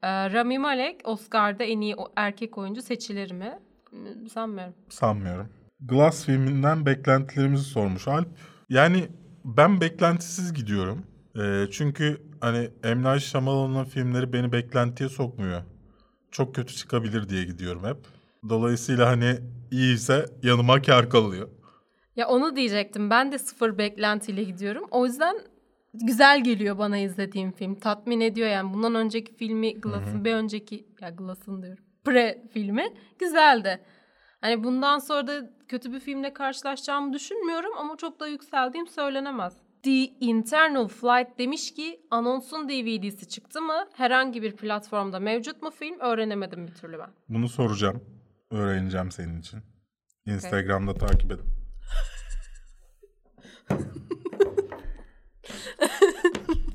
e, 0.02 0.34
Rami 0.34 0.60
Malek 0.60 1.02
Oscar'da 1.04 1.64
en 1.64 1.82
iyi 1.82 1.96
erkek 2.16 2.58
oyuncu 2.58 2.82
seçilir 2.82 3.32
mi? 3.32 3.60
Hmm, 3.90 4.30
Sanmıyorum. 4.30 4.74
Sanmıyorum. 4.90 5.50
Glass 5.82 6.26
filminden 6.26 6.86
beklentilerimizi 6.86 7.64
sormuş 7.64 8.08
Alp. 8.08 8.28
Yani 8.70 9.08
ben 9.46 9.82
beklentisiz 9.82 10.54
gidiyorum. 10.54 11.06
Ee, 11.40 11.66
çünkü 11.72 12.22
hani. 12.42 12.70
Night 12.84 13.22
Shyamalan'ın 13.24 13.86
filmleri 13.86 14.34
beni 14.34 14.52
beklentiye 14.52 15.10
sokmuyor. 15.10 15.62
Çok 16.32 16.56
kötü 16.56 16.74
çıkabilir 16.76 17.30
diye 17.30 17.44
gidiyorum 17.44 17.84
hep. 17.84 17.98
Dolayısıyla 18.50 19.08
hani 19.08 19.40
iyiyse 19.72 20.26
yanıma 20.44 20.82
kar 20.82 21.10
kalıyor. 21.10 21.50
Ya 22.16 22.28
onu 22.28 22.56
diyecektim. 22.56 23.10
Ben 23.10 23.32
de 23.32 23.38
sıfır 23.38 23.78
beklentiyle 23.78 24.44
gidiyorum. 24.44 24.84
O 24.92 25.06
yüzden 25.06 25.38
güzel 25.94 26.44
geliyor 26.44 26.78
bana 26.78 26.98
izlediğim 26.98 27.52
film. 27.52 27.76
Tatmin 27.76 28.22
ediyor 28.22 28.50
yani. 28.50 28.74
Bundan 28.74 28.96
önceki 28.96 29.36
filmi 29.36 29.82
Glass'ın 29.82 30.26
bir 30.26 30.34
önceki 30.34 30.88
ya 31.02 31.10
Glass'ın 31.10 31.62
diyorum. 31.62 31.84
Pre 32.04 32.44
filmi 32.54 32.94
güzeldi. 33.20 33.80
Hani 34.42 34.64
bundan 34.64 35.00
sonra 35.00 35.28
da 35.28 35.50
kötü 35.68 35.94
bir 35.94 36.00
filmle 36.00 36.34
karşılaşacağımı 36.34 37.14
düşünmüyorum 37.14 37.72
ama 37.78 37.98
çok 37.98 38.20
da 38.20 38.28
yükseldiğim 38.28 38.88
söylenemez. 38.88 39.54
The 39.84 40.06
Internal 40.20 40.88
Flight 40.88 41.40
demiş 41.40 41.74
ki 41.74 42.02
anonsun 42.12 42.70
DVD'si 42.70 43.28
çıktı 43.28 43.62
mı? 43.62 43.86
Herhangi 43.94 44.42
bir 44.42 44.56
platformda 44.56 45.20
mevcut 45.20 45.62
mu 45.62 45.72
film? 45.72 46.00
Öğrenemedim 46.00 46.68
bir 46.68 46.74
türlü 46.74 47.00
ben. 47.00 47.10
Bunu 47.30 47.50
soracağım. 47.50 48.02
Öğreneceğim 48.52 49.12
senin 49.12 49.40
için. 49.40 49.60
Instagram'da 50.26 50.94
takip 50.94 51.32
et. 51.32 51.40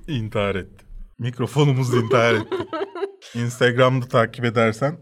intihar 0.09 0.55
etti. 0.55 0.85
Mikrofonumuz 1.18 1.95
intihar 1.95 2.35
etti. 2.35 2.57
Instagram'da 3.35 4.09
takip 4.09 4.45
edersen 4.45 4.99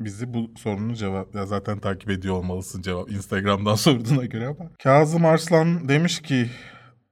bizi 0.00 0.34
bu 0.34 0.50
sorunun 0.56 0.94
cevap 0.94 1.34
ya 1.34 1.46
zaten 1.46 1.78
takip 1.78 2.10
ediyor 2.10 2.34
olmalısın 2.34 2.82
cevap 2.82 3.10
Instagram'dan 3.10 3.74
sorduğuna 3.84 4.24
göre 4.24 4.46
ama. 4.46 4.70
Kazım 4.82 5.24
Arslan 5.24 5.88
demiş 5.88 6.22
ki 6.22 6.50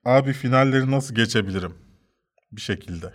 abi 0.05 0.33
finalleri 0.33 0.91
nasıl 0.91 1.15
geçebilirim? 1.15 1.75
Bir 2.53 2.61
şekilde. 2.61 3.13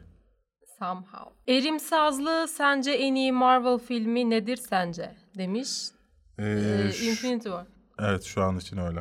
Somehow. 0.80 1.54
Erim 1.54 1.80
Sazlı 1.80 2.48
sence 2.48 2.92
en 2.92 3.16
iyi 3.16 3.32
Marvel 3.32 3.78
filmi 3.78 4.30
nedir 4.30 4.58
sence? 4.58 5.16
Demiş. 5.38 5.70
Ee, 6.40 6.44
Ee, 6.46 6.86
Infinity 7.10 7.50
War. 7.50 7.66
Evet 8.00 8.24
şu 8.24 8.44
an 8.44 8.58
için 8.58 8.78
öyle. 8.78 9.00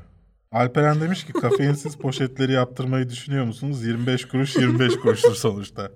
Alperen 0.53 1.01
demiş 1.01 1.25
ki 1.27 1.33
kafeinsiz 1.33 1.97
poşetleri 1.99 2.53
yaptırmayı 2.53 3.09
düşünüyor 3.09 3.45
musunuz? 3.45 3.85
25 3.85 4.29
kuruş 4.29 4.57
25 4.57 4.97
kuruştur 4.97 5.35
sonuçta. 5.35 5.91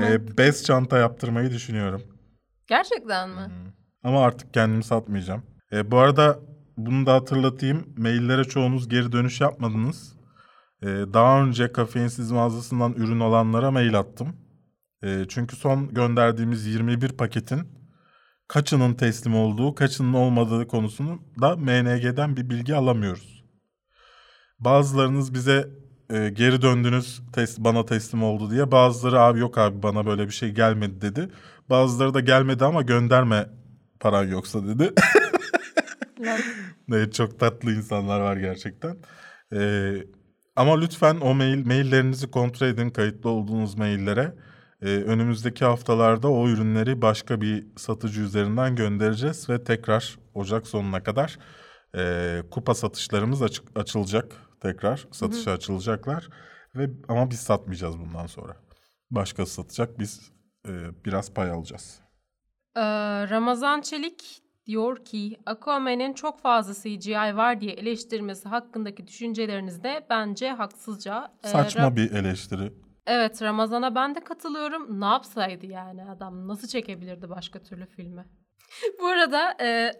Ee, 0.00 0.38
bez 0.38 0.64
çanta 0.64 0.98
yaptırmayı 0.98 1.50
düşünüyorum. 1.50 2.02
Gerçekten 2.66 3.30
mi? 3.30 3.50
Ama 4.02 4.24
artık 4.24 4.54
kendimi 4.54 4.84
satmayacağım. 4.84 5.42
Ee, 5.72 5.90
bu 5.90 5.98
arada 5.98 6.38
bunu 6.76 7.06
da 7.06 7.14
hatırlatayım. 7.14 7.94
Maillere 7.96 8.44
çoğunuz 8.44 8.88
geri 8.88 9.12
dönüş 9.12 9.40
yapmadınız. 9.40 10.12
Ee, 10.82 10.86
daha 10.86 11.42
önce 11.42 11.72
kafeinsiz 11.72 12.30
mağazasından 12.30 12.92
ürün 12.92 13.20
olanlara 13.20 13.70
mail 13.70 13.98
attım. 13.98 14.36
Ee, 15.04 15.24
çünkü 15.28 15.56
son 15.56 15.94
gönderdiğimiz 15.94 16.66
21 16.66 17.08
paketin 17.12 17.77
kaçının 18.48 18.94
teslim 18.94 19.34
olduğu, 19.34 19.74
kaçının 19.74 20.12
olmadığı 20.12 20.68
konusunu 20.68 21.22
da 21.40 21.56
MNG'den 21.56 22.36
bir 22.36 22.50
bilgi 22.50 22.74
alamıyoruz. 22.74 23.44
Bazılarınız 24.58 25.34
bize 25.34 25.68
e, 26.10 26.28
geri 26.28 26.62
döndünüz 26.62 27.20
tes- 27.32 27.64
bana 27.64 27.84
teslim 27.86 28.22
oldu 28.22 28.50
diye. 28.50 28.70
Bazıları 28.72 29.20
abi 29.20 29.40
yok 29.40 29.58
abi 29.58 29.82
bana 29.82 30.06
böyle 30.06 30.26
bir 30.26 30.32
şey 30.32 30.50
gelmedi 30.50 31.00
dedi. 31.00 31.28
Bazıları 31.70 32.14
da 32.14 32.20
gelmedi 32.20 32.64
ama 32.64 32.82
gönderme 32.82 33.46
paran 34.00 34.24
yoksa 34.26 34.66
dedi. 34.66 34.92
Evet 36.92 37.14
çok 37.14 37.40
tatlı 37.40 37.72
insanlar 37.72 38.20
var 38.20 38.36
gerçekten. 38.36 38.96
Ee, 39.52 39.92
ama 40.56 40.80
lütfen 40.80 41.20
o 41.20 41.34
mail 41.34 41.66
maillerinizi 41.66 42.30
kontrol 42.30 42.66
edin 42.66 42.90
kayıtlı 42.90 43.30
olduğunuz 43.30 43.74
maillere. 43.78 44.34
Ee, 44.82 44.86
önümüzdeki 44.86 45.64
haftalarda 45.64 46.28
o 46.28 46.48
ürünleri 46.48 47.02
başka 47.02 47.40
bir 47.40 47.66
satıcı 47.76 48.20
üzerinden 48.20 48.76
göndereceğiz 48.76 49.50
ve 49.50 49.64
tekrar 49.64 50.18
Ocak 50.34 50.66
sonuna 50.66 51.02
kadar 51.02 51.38
e, 51.96 52.42
kupa 52.50 52.74
satışlarımız 52.74 53.42
açık, 53.42 53.78
açılacak 53.78 54.32
tekrar 54.60 55.08
satışa 55.10 55.52
açılacaklar 55.52 56.28
ve 56.74 56.90
ama 57.08 57.30
biz 57.30 57.40
satmayacağız 57.40 57.98
bundan 57.98 58.26
sonra. 58.26 58.56
Başkası 59.10 59.54
satacak 59.54 59.98
biz 59.98 60.32
e, 60.68 61.04
biraz 61.04 61.34
pay 61.34 61.50
alacağız. 61.50 62.00
Ee, 62.76 62.80
Ramazan 63.30 63.80
Çelik 63.80 64.42
diyor 64.66 65.04
ki 65.04 65.36
Aquaman'in 65.46 66.12
çok 66.12 66.40
fazla 66.40 66.74
CGI 66.74 67.36
var 67.36 67.60
diye 67.60 67.72
eleştirmesi 67.72 68.48
hakkındaki 68.48 69.06
düşünceleriniz 69.06 69.82
de 69.82 70.06
bence 70.10 70.50
haksızca. 70.50 71.32
Ee, 71.44 71.48
Saçma 71.48 71.82
Ra- 71.82 71.96
bir 71.96 72.10
eleştiri. 72.12 72.72
Evet 73.10 73.42
Ramazan'a 73.42 73.94
ben 73.94 74.14
de 74.14 74.20
katılıyorum. 74.20 75.00
Ne 75.00 75.04
yapsaydı 75.04 75.66
yani 75.66 76.04
adam? 76.04 76.48
Nasıl 76.48 76.68
çekebilirdi 76.68 77.30
başka 77.30 77.58
türlü 77.62 77.86
filmi? 77.86 78.24
Bu 79.00 79.06
arada 79.06 79.56
e, 79.60 79.92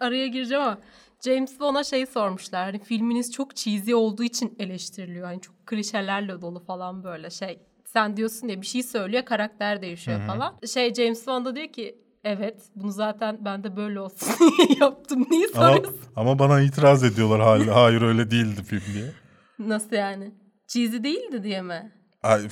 araya 0.00 0.26
gireceğim 0.26 0.62
ama 0.62 0.78
James 1.24 1.50
Wan'a 1.50 1.84
şey 1.84 2.06
sormuşlar. 2.06 2.64
Hani 2.64 2.78
filminiz 2.78 3.32
çok 3.32 3.56
cheesy 3.56 3.94
olduğu 3.94 4.22
için 4.22 4.56
eleştiriliyor. 4.58 5.26
Hani 5.26 5.40
çok 5.40 5.66
klişelerle 5.66 6.40
dolu 6.42 6.60
falan 6.64 7.04
böyle 7.04 7.30
şey. 7.30 7.58
Sen 7.84 8.16
diyorsun 8.16 8.48
ya 8.48 8.60
bir 8.60 8.66
şey 8.66 8.82
söylüyor 8.82 9.24
karakter 9.24 9.82
değişiyor 9.82 10.20
falan. 10.26 10.54
Şey 10.72 10.94
James 10.94 11.18
Wan 11.18 11.44
da 11.44 11.56
diyor 11.56 11.68
ki 11.68 11.98
evet 12.24 12.62
bunu 12.76 12.90
zaten 12.90 13.38
ben 13.44 13.64
de 13.64 13.76
böyle 13.76 14.00
olsun 14.00 14.28
diye 14.58 14.78
yaptım. 14.80 15.26
Niye 15.30 15.46
Ama, 15.54 15.66
soruyorsun? 15.66 16.00
ama 16.16 16.38
bana 16.38 16.60
itiraz 16.60 17.04
ediyorlar 17.04 17.40
hala. 17.40 17.82
Hayır 17.82 18.02
öyle 18.02 18.30
değildi 18.30 18.62
film 18.64 18.94
diye. 18.94 19.12
Nasıl 19.58 19.96
yani? 19.96 20.30
Cheesy 20.66 20.96
değildi 21.02 21.42
diye 21.42 21.62
mi? 21.62 21.92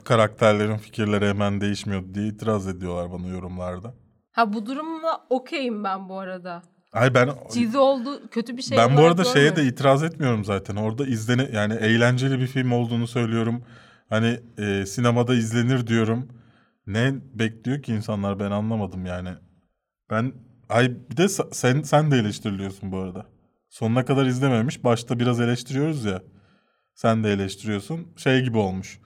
Karakterlerin 0.04 0.76
fikirleri 0.76 1.28
hemen 1.28 1.60
değişmiyordu 1.60 2.14
diye 2.14 2.26
itiraz 2.26 2.68
ediyorlar 2.68 3.12
bana 3.12 3.28
yorumlarda. 3.28 3.94
Ha 4.32 4.52
bu 4.52 4.66
durumla 4.66 5.26
okeyim 5.30 5.84
ben 5.84 6.08
bu 6.08 6.18
arada. 6.18 6.62
Ay 6.92 7.14
ben 7.14 7.30
Cheesy 7.54 7.78
oldu 7.78 8.28
kötü 8.30 8.56
bir 8.56 8.62
şey 8.62 8.78
ben 8.78 8.96
bu 8.96 9.04
arada 9.04 9.24
şeye 9.24 9.56
de 9.56 9.64
itiraz 9.64 10.02
etmiyorum 10.02 10.44
zaten. 10.44 10.76
Orada 10.76 11.06
izlene 11.06 11.48
yani 11.52 11.74
eğlenceli 11.74 12.38
bir 12.40 12.46
film 12.46 12.72
olduğunu 12.72 13.06
söylüyorum. 13.06 13.64
Hani 14.08 14.40
e, 14.58 14.86
sinemada 14.86 15.34
izlenir 15.34 15.86
diyorum. 15.86 16.28
Ne 16.86 17.14
bekliyor 17.34 17.82
ki 17.82 17.92
insanlar 17.92 18.38
ben 18.40 18.50
anlamadım 18.50 19.06
yani. 19.06 19.28
Ben 20.10 20.32
ay 20.68 20.94
bir 21.10 21.16
de 21.16 21.28
sen 21.28 21.82
sen 21.82 22.10
de 22.10 22.16
eleştiriliyorsun 22.16 22.92
bu 22.92 22.98
arada. 22.98 23.26
Sonuna 23.68 24.04
kadar 24.04 24.26
izlememiş. 24.26 24.84
Başta 24.84 25.18
biraz 25.18 25.40
eleştiriyoruz 25.40 26.04
ya. 26.04 26.22
Sen 26.94 27.24
de 27.24 27.32
eleştiriyorsun. 27.32 28.08
Şey 28.16 28.42
gibi 28.42 28.58
olmuş. 28.58 29.00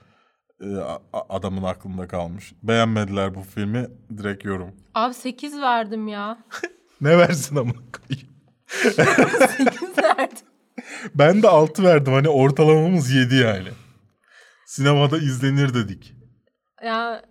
E, 0.61 0.67
adamın 1.13 1.63
aklında 1.63 2.07
kalmış. 2.07 2.53
Beğenmediler 2.63 3.35
bu 3.35 3.41
filmi. 3.41 3.87
Direkt 4.17 4.45
yorum. 4.45 4.75
Abi 4.95 5.13
8 5.13 5.61
verdim 5.61 6.07
ya. 6.07 6.37
Ne 7.01 7.17
versin 7.17 7.55
ama 7.55 7.71
koyayım. 7.71 8.29
8 8.67 9.97
verdim. 9.97 10.37
Ben 11.15 11.43
de 11.43 11.47
6 11.47 11.83
verdim. 11.83 12.13
Hani 12.13 12.29
ortalamamız 12.29 13.11
7 13.11 13.35
yani. 13.35 13.69
Sinemada 14.65 15.17
izlenir 15.17 15.73
dedik. 15.73 16.13
Ya 16.85 17.21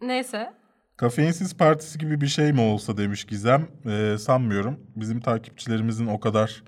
neyse. 0.00 0.52
Kafeinsiz 0.96 1.56
partisi 1.56 1.98
gibi 1.98 2.20
bir 2.20 2.26
şey 2.26 2.52
mi 2.52 2.60
olsa 2.60 2.96
demiş 2.96 3.24
Gizem. 3.24 3.68
Ee, 3.86 4.16
sanmıyorum. 4.18 4.80
Bizim 4.96 5.20
takipçilerimizin 5.20 6.06
o 6.06 6.20
kadar 6.20 6.62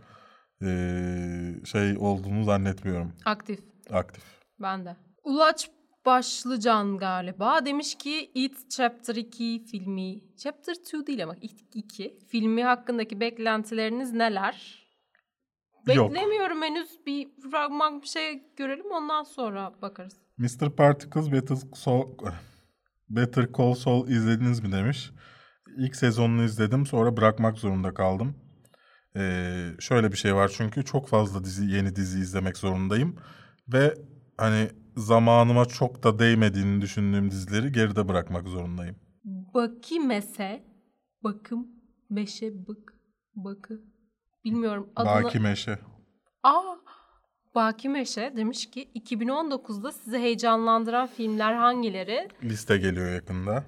ee, 0.63 1.55
şey 1.65 1.97
olduğunu 1.99 2.45
zannetmiyorum. 2.45 3.13
Aktif. 3.25 3.61
Aktif. 3.93 4.25
Ben 4.61 4.85
de. 4.85 4.97
Ulaç 5.25 5.71
Başlıcan 6.07 6.99
galiba 6.99 7.65
demiş 7.65 7.95
ki 7.95 8.31
It 8.35 8.71
Chapter 8.71 9.15
2 9.15 9.65
filmi 9.71 10.37
Chapter 10.37 10.75
2 10.75 11.07
değil 11.07 11.23
ama 11.25 11.35
It 11.41 11.61
2 11.75 12.19
filmi 12.29 12.65
hakkındaki 12.65 13.21
beklentileriniz 13.21 14.13
neler? 14.13 14.87
Yok. 15.87 16.15
Beklemiyorum 16.15 16.63
henüz 16.63 17.07
bir 17.07 17.29
fragman 17.51 18.03
bir 18.03 18.07
şey 18.07 18.43
görelim 18.57 18.91
ondan 18.91 19.23
sonra 19.23 19.73
bakarız. 19.83 20.17
Mr. 20.39 20.71
Particles 20.77 21.33
Better 21.33 21.57
Call, 21.85 22.03
Better 23.09 23.49
Call 23.59 23.75
Saul 23.75 24.09
izlediniz 24.09 24.61
mi 24.61 24.73
demiş. 24.73 25.11
İlk 25.79 25.97
sezonunu 25.97 26.45
izledim 26.45 26.87
sonra 26.87 27.17
bırakmak 27.17 27.59
zorunda 27.59 27.95
kaldım. 27.95 28.37
Ee, 29.17 29.71
şöyle 29.81 30.13
bir 30.13 30.17
şey 30.17 30.35
var 30.35 30.53
çünkü 30.57 30.85
çok 30.85 31.09
fazla 31.09 31.45
dizi 31.45 31.65
yeni 31.65 31.97
dizi 31.97 32.19
izlemek 32.21 32.57
zorundayım. 32.57 33.17
Ve 33.69 33.95
hani 34.37 34.69
zamanıma 34.97 35.65
çok 35.65 36.03
da 36.03 36.19
değmediğini 36.19 36.81
düşündüğüm 36.83 37.31
dizileri 37.31 37.73
geride 37.73 38.09
bırakmak 38.09 38.49
zorundayım. 38.49 38.97
Bakimese 39.25 40.65
bakım 41.25 41.69
beşe 42.11 42.67
bık 42.69 42.95
bakı 43.35 43.81
bilmiyorum 44.45 44.93
adını. 44.97 45.25
Baki 45.25 45.41
Meşe. 45.41 45.79
Aa 46.43 46.77
Baki 47.55 47.89
Meşe 47.89 48.33
demiş 48.37 48.71
ki 48.71 48.91
2019'da 48.95 49.93
sizi 49.93 50.19
heyecanlandıran 50.19 51.07
filmler 51.07 51.55
hangileri? 51.55 52.29
Liste 52.45 52.79
geliyor 52.79 53.15
yakında. 53.15 53.65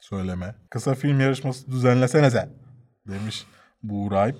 Söyleme. 0.00 0.54
Kısa 0.70 0.94
film 0.94 1.20
yarışması 1.20 1.66
düzenlesene 1.70 2.30
sen. 2.30 2.50
Demiş 3.06 3.46
Buğrayp. 3.82 4.36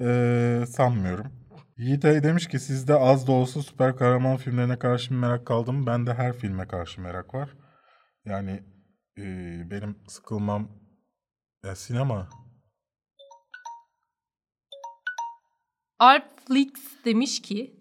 Ee, 0.00 0.64
sanmıyorum. 0.68 1.39
Yiğit 1.80 2.04
Ay 2.04 2.22
demiş 2.22 2.48
ki 2.48 2.58
sizde 2.58 2.94
az 2.94 3.26
da 3.26 3.32
olsa 3.32 3.62
süper 3.62 3.96
kahraman 3.96 4.36
filmlerine 4.36 4.78
karşı 4.78 5.14
merak 5.14 5.46
kaldım. 5.46 5.86
Bende 5.86 6.14
her 6.14 6.32
filme 6.32 6.68
karşı 6.68 7.00
merak 7.00 7.34
var. 7.34 7.50
Yani 8.24 8.62
e, 9.18 9.24
benim 9.70 9.96
sıkılmam 10.08 10.68
ya 11.64 11.76
sinema. 11.76 12.28
Alp 15.98 16.24
Flix 16.46 16.70
demiş 17.04 17.42
ki 17.42 17.74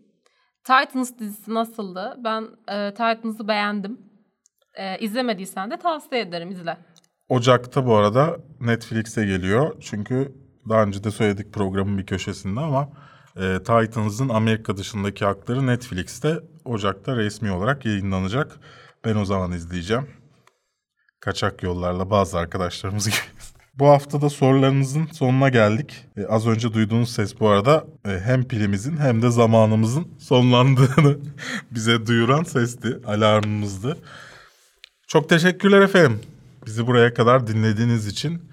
Titans 0.63 1.19
dizisi 1.19 1.53
nasıldı? 1.53 2.15
Ben 2.23 2.47
e, 2.67 2.89
Titans'ı 2.91 3.47
beğendim. 3.47 3.99
E, 4.75 4.99
izlemediysen 4.99 5.71
de 5.71 5.77
tavsiye 5.77 6.21
ederim 6.21 6.51
izle. 6.51 6.77
Ocak'ta 7.29 7.85
bu 7.85 7.95
arada 7.95 8.37
Netflix'e 8.59 9.25
geliyor. 9.25 9.75
Çünkü 9.81 10.35
daha 10.69 10.83
önce 10.83 11.03
de 11.03 11.11
söyledik 11.11 11.53
programın 11.53 11.97
bir 11.97 12.05
köşesinde 12.05 12.59
ama 12.59 12.89
E, 13.36 13.57
Titans'ın 13.57 14.30
Amerika 14.30 14.77
dışındaki 14.77 15.25
hakları 15.25 15.67
Netflix'te 15.67 16.39
Ocak'ta 16.65 17.15
resmi 17.17 17.51
olarak 17.51 17.86
yayınlanacak. 17.86 18.59
Ben 19.05 19.15
o 19.15 19.25
zaman 19.25 19.51
izleyeceğim. 19.51 20.07
Kaçak 21.19 21.63
yollarla 21.63 22.09
bazı 22.09 22.38
arkadaşlarımız 22.38 23.05
gibi. 23.05 23.15
Bu 23.75 23.88
haftada 23.88 24.30
sorularınızın 24.30 25.05
sonuna 25.05 25.49
geldik. 25.49 26.05
E, 26.17 26.25
az 26.25 26.47
önce 26.47 26.73
duyduğunuz 26.73 27.11
ses 27.11 27.39
bu 27.39 27.49
arada 27.49 27.86
e, 28.05 28.19
hem 28.19 28.43
pilimizin 28.43 28.97
hem 28.97 29.21
de 29.21 29.30
zamanımızın 29.30 30.07
sonlandığını 30.19 31.17
bize 31.71 32.07
duyuran 32.07 32.43
sesti, 32.43 32.99
alarmımızdı. 33.05 33.97
Çok 35.07 35.30
teşekkürler 35.30 35.82
efendim. 35.82 36.19
Bizi 36.65 36.88
buraya 36.88 37.13
kadar 37.13 37.47
dinlediğiniz 37.47 38.07
için. 38.07 38.48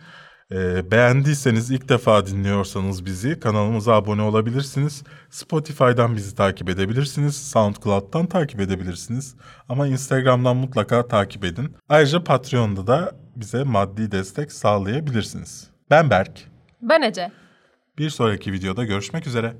E, 0.52 0.90
beğendiyseniz 0.90 1.70
ilk 1.70 1.88
defa 1.88 2.26
dinliyorsanız 2.26 3.04
bizi 3.04 3.40
kanalımıza 3.40 3.94
abone 3.94 4.22
olabilirsiniz. 4.22 5.02
Spotify'dan 5.30 6.16
bizi 6.16 6.34
takip 6.34 6.68
edebilirsiniz. 6.68 7.36
SoundCloud'dan 7.36 8.26
takip 8.26 8.60
edebilirsiniz. 8.60 9.34
Ama 9.68 9.86
Instagram'dan 9.86 10.56
mutlaka 10.56 11.08
takip 11.08 11.44
edin. 11.44 11.76
Ayrıca 11.88 12.24
Patreon'da 12.24 12.86
da 12.86 13.12
bize 13.36 13.64
maddi 13.64 14.12
destek 14.12 14.52
sağlayabilirsiniz. 14.52 15.70
Ben 15.90 16.10
Berk. 16.10 16.44
Ben 16.82 17.02
Ece. 17.02 17.32
Bir 17.98 18.10
sonraki 18.10 18.52
videoda 18.52 18.84
görüşmek 18.84 19.26
üzere. 19.26 19.56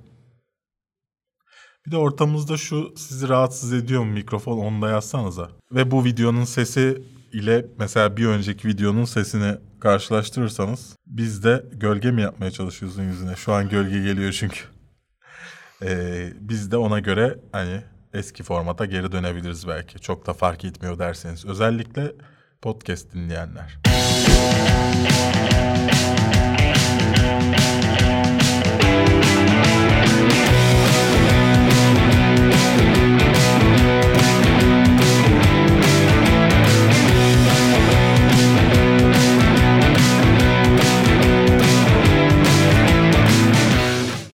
Bir 1.87 1.91
de 1.91 1.97
ortamızda 1.97 2.57
şu 2.57 2.95
sizi 2.97 3.29
rahatsız 3.29 3.73
ediyor 3.73 4.05
mu 4.05 4.13
mikrofon 4.13 4.59
onu 4.59 4.83
da 4.83 4.91
yazsanıza. 4.91 5.51
Ve 5.73 5.91
bu 5.91 6.05
videonun 6.05 6.45
sesi 6.45 7.03
ile 7.33 7.67
mesela 7.79 8.17
bir 8.17 8.27
önceki 8.27 8.69
videonun 8.69 9.05
sesini 9.05 9.57
karşılaştırırsanız 9.81 10.97
biz 11.07 11.45
de 11.45 11.65
gölge 11.73 12.11
mi 12.11 12.23
yapmaya 12.23 12.51
çalışıyorsun 12.51 13.03
yüzüne? 13.03 13.37
Şu 13.37 13.53
an 13.53 13.69
gölge 13.69 13.99
geliyor 14.01 14.33
çünkü. 14.33 14.61
Ee, 15.83 16.33
biz 16.41 16.71
de 16.71 16.77
ona 16.77 16.99
göre 16.99 17.39
hani 17.53 17.83
eski 18.15 18.43
formata 18.43 18.85
geri 18.85 19.13
dönebiliriz 19.13 19.69
belki. 19.69 19.99
Çok 19.99 20.27
da 20.27 20.33
fark 20.33 20.65
etmiyor 20.65 20.99
derseniz. 20.99 21.45
Özellikle 21.45 22.13
podcast 22.63 23.13
dinleyenler. 23.15 23.79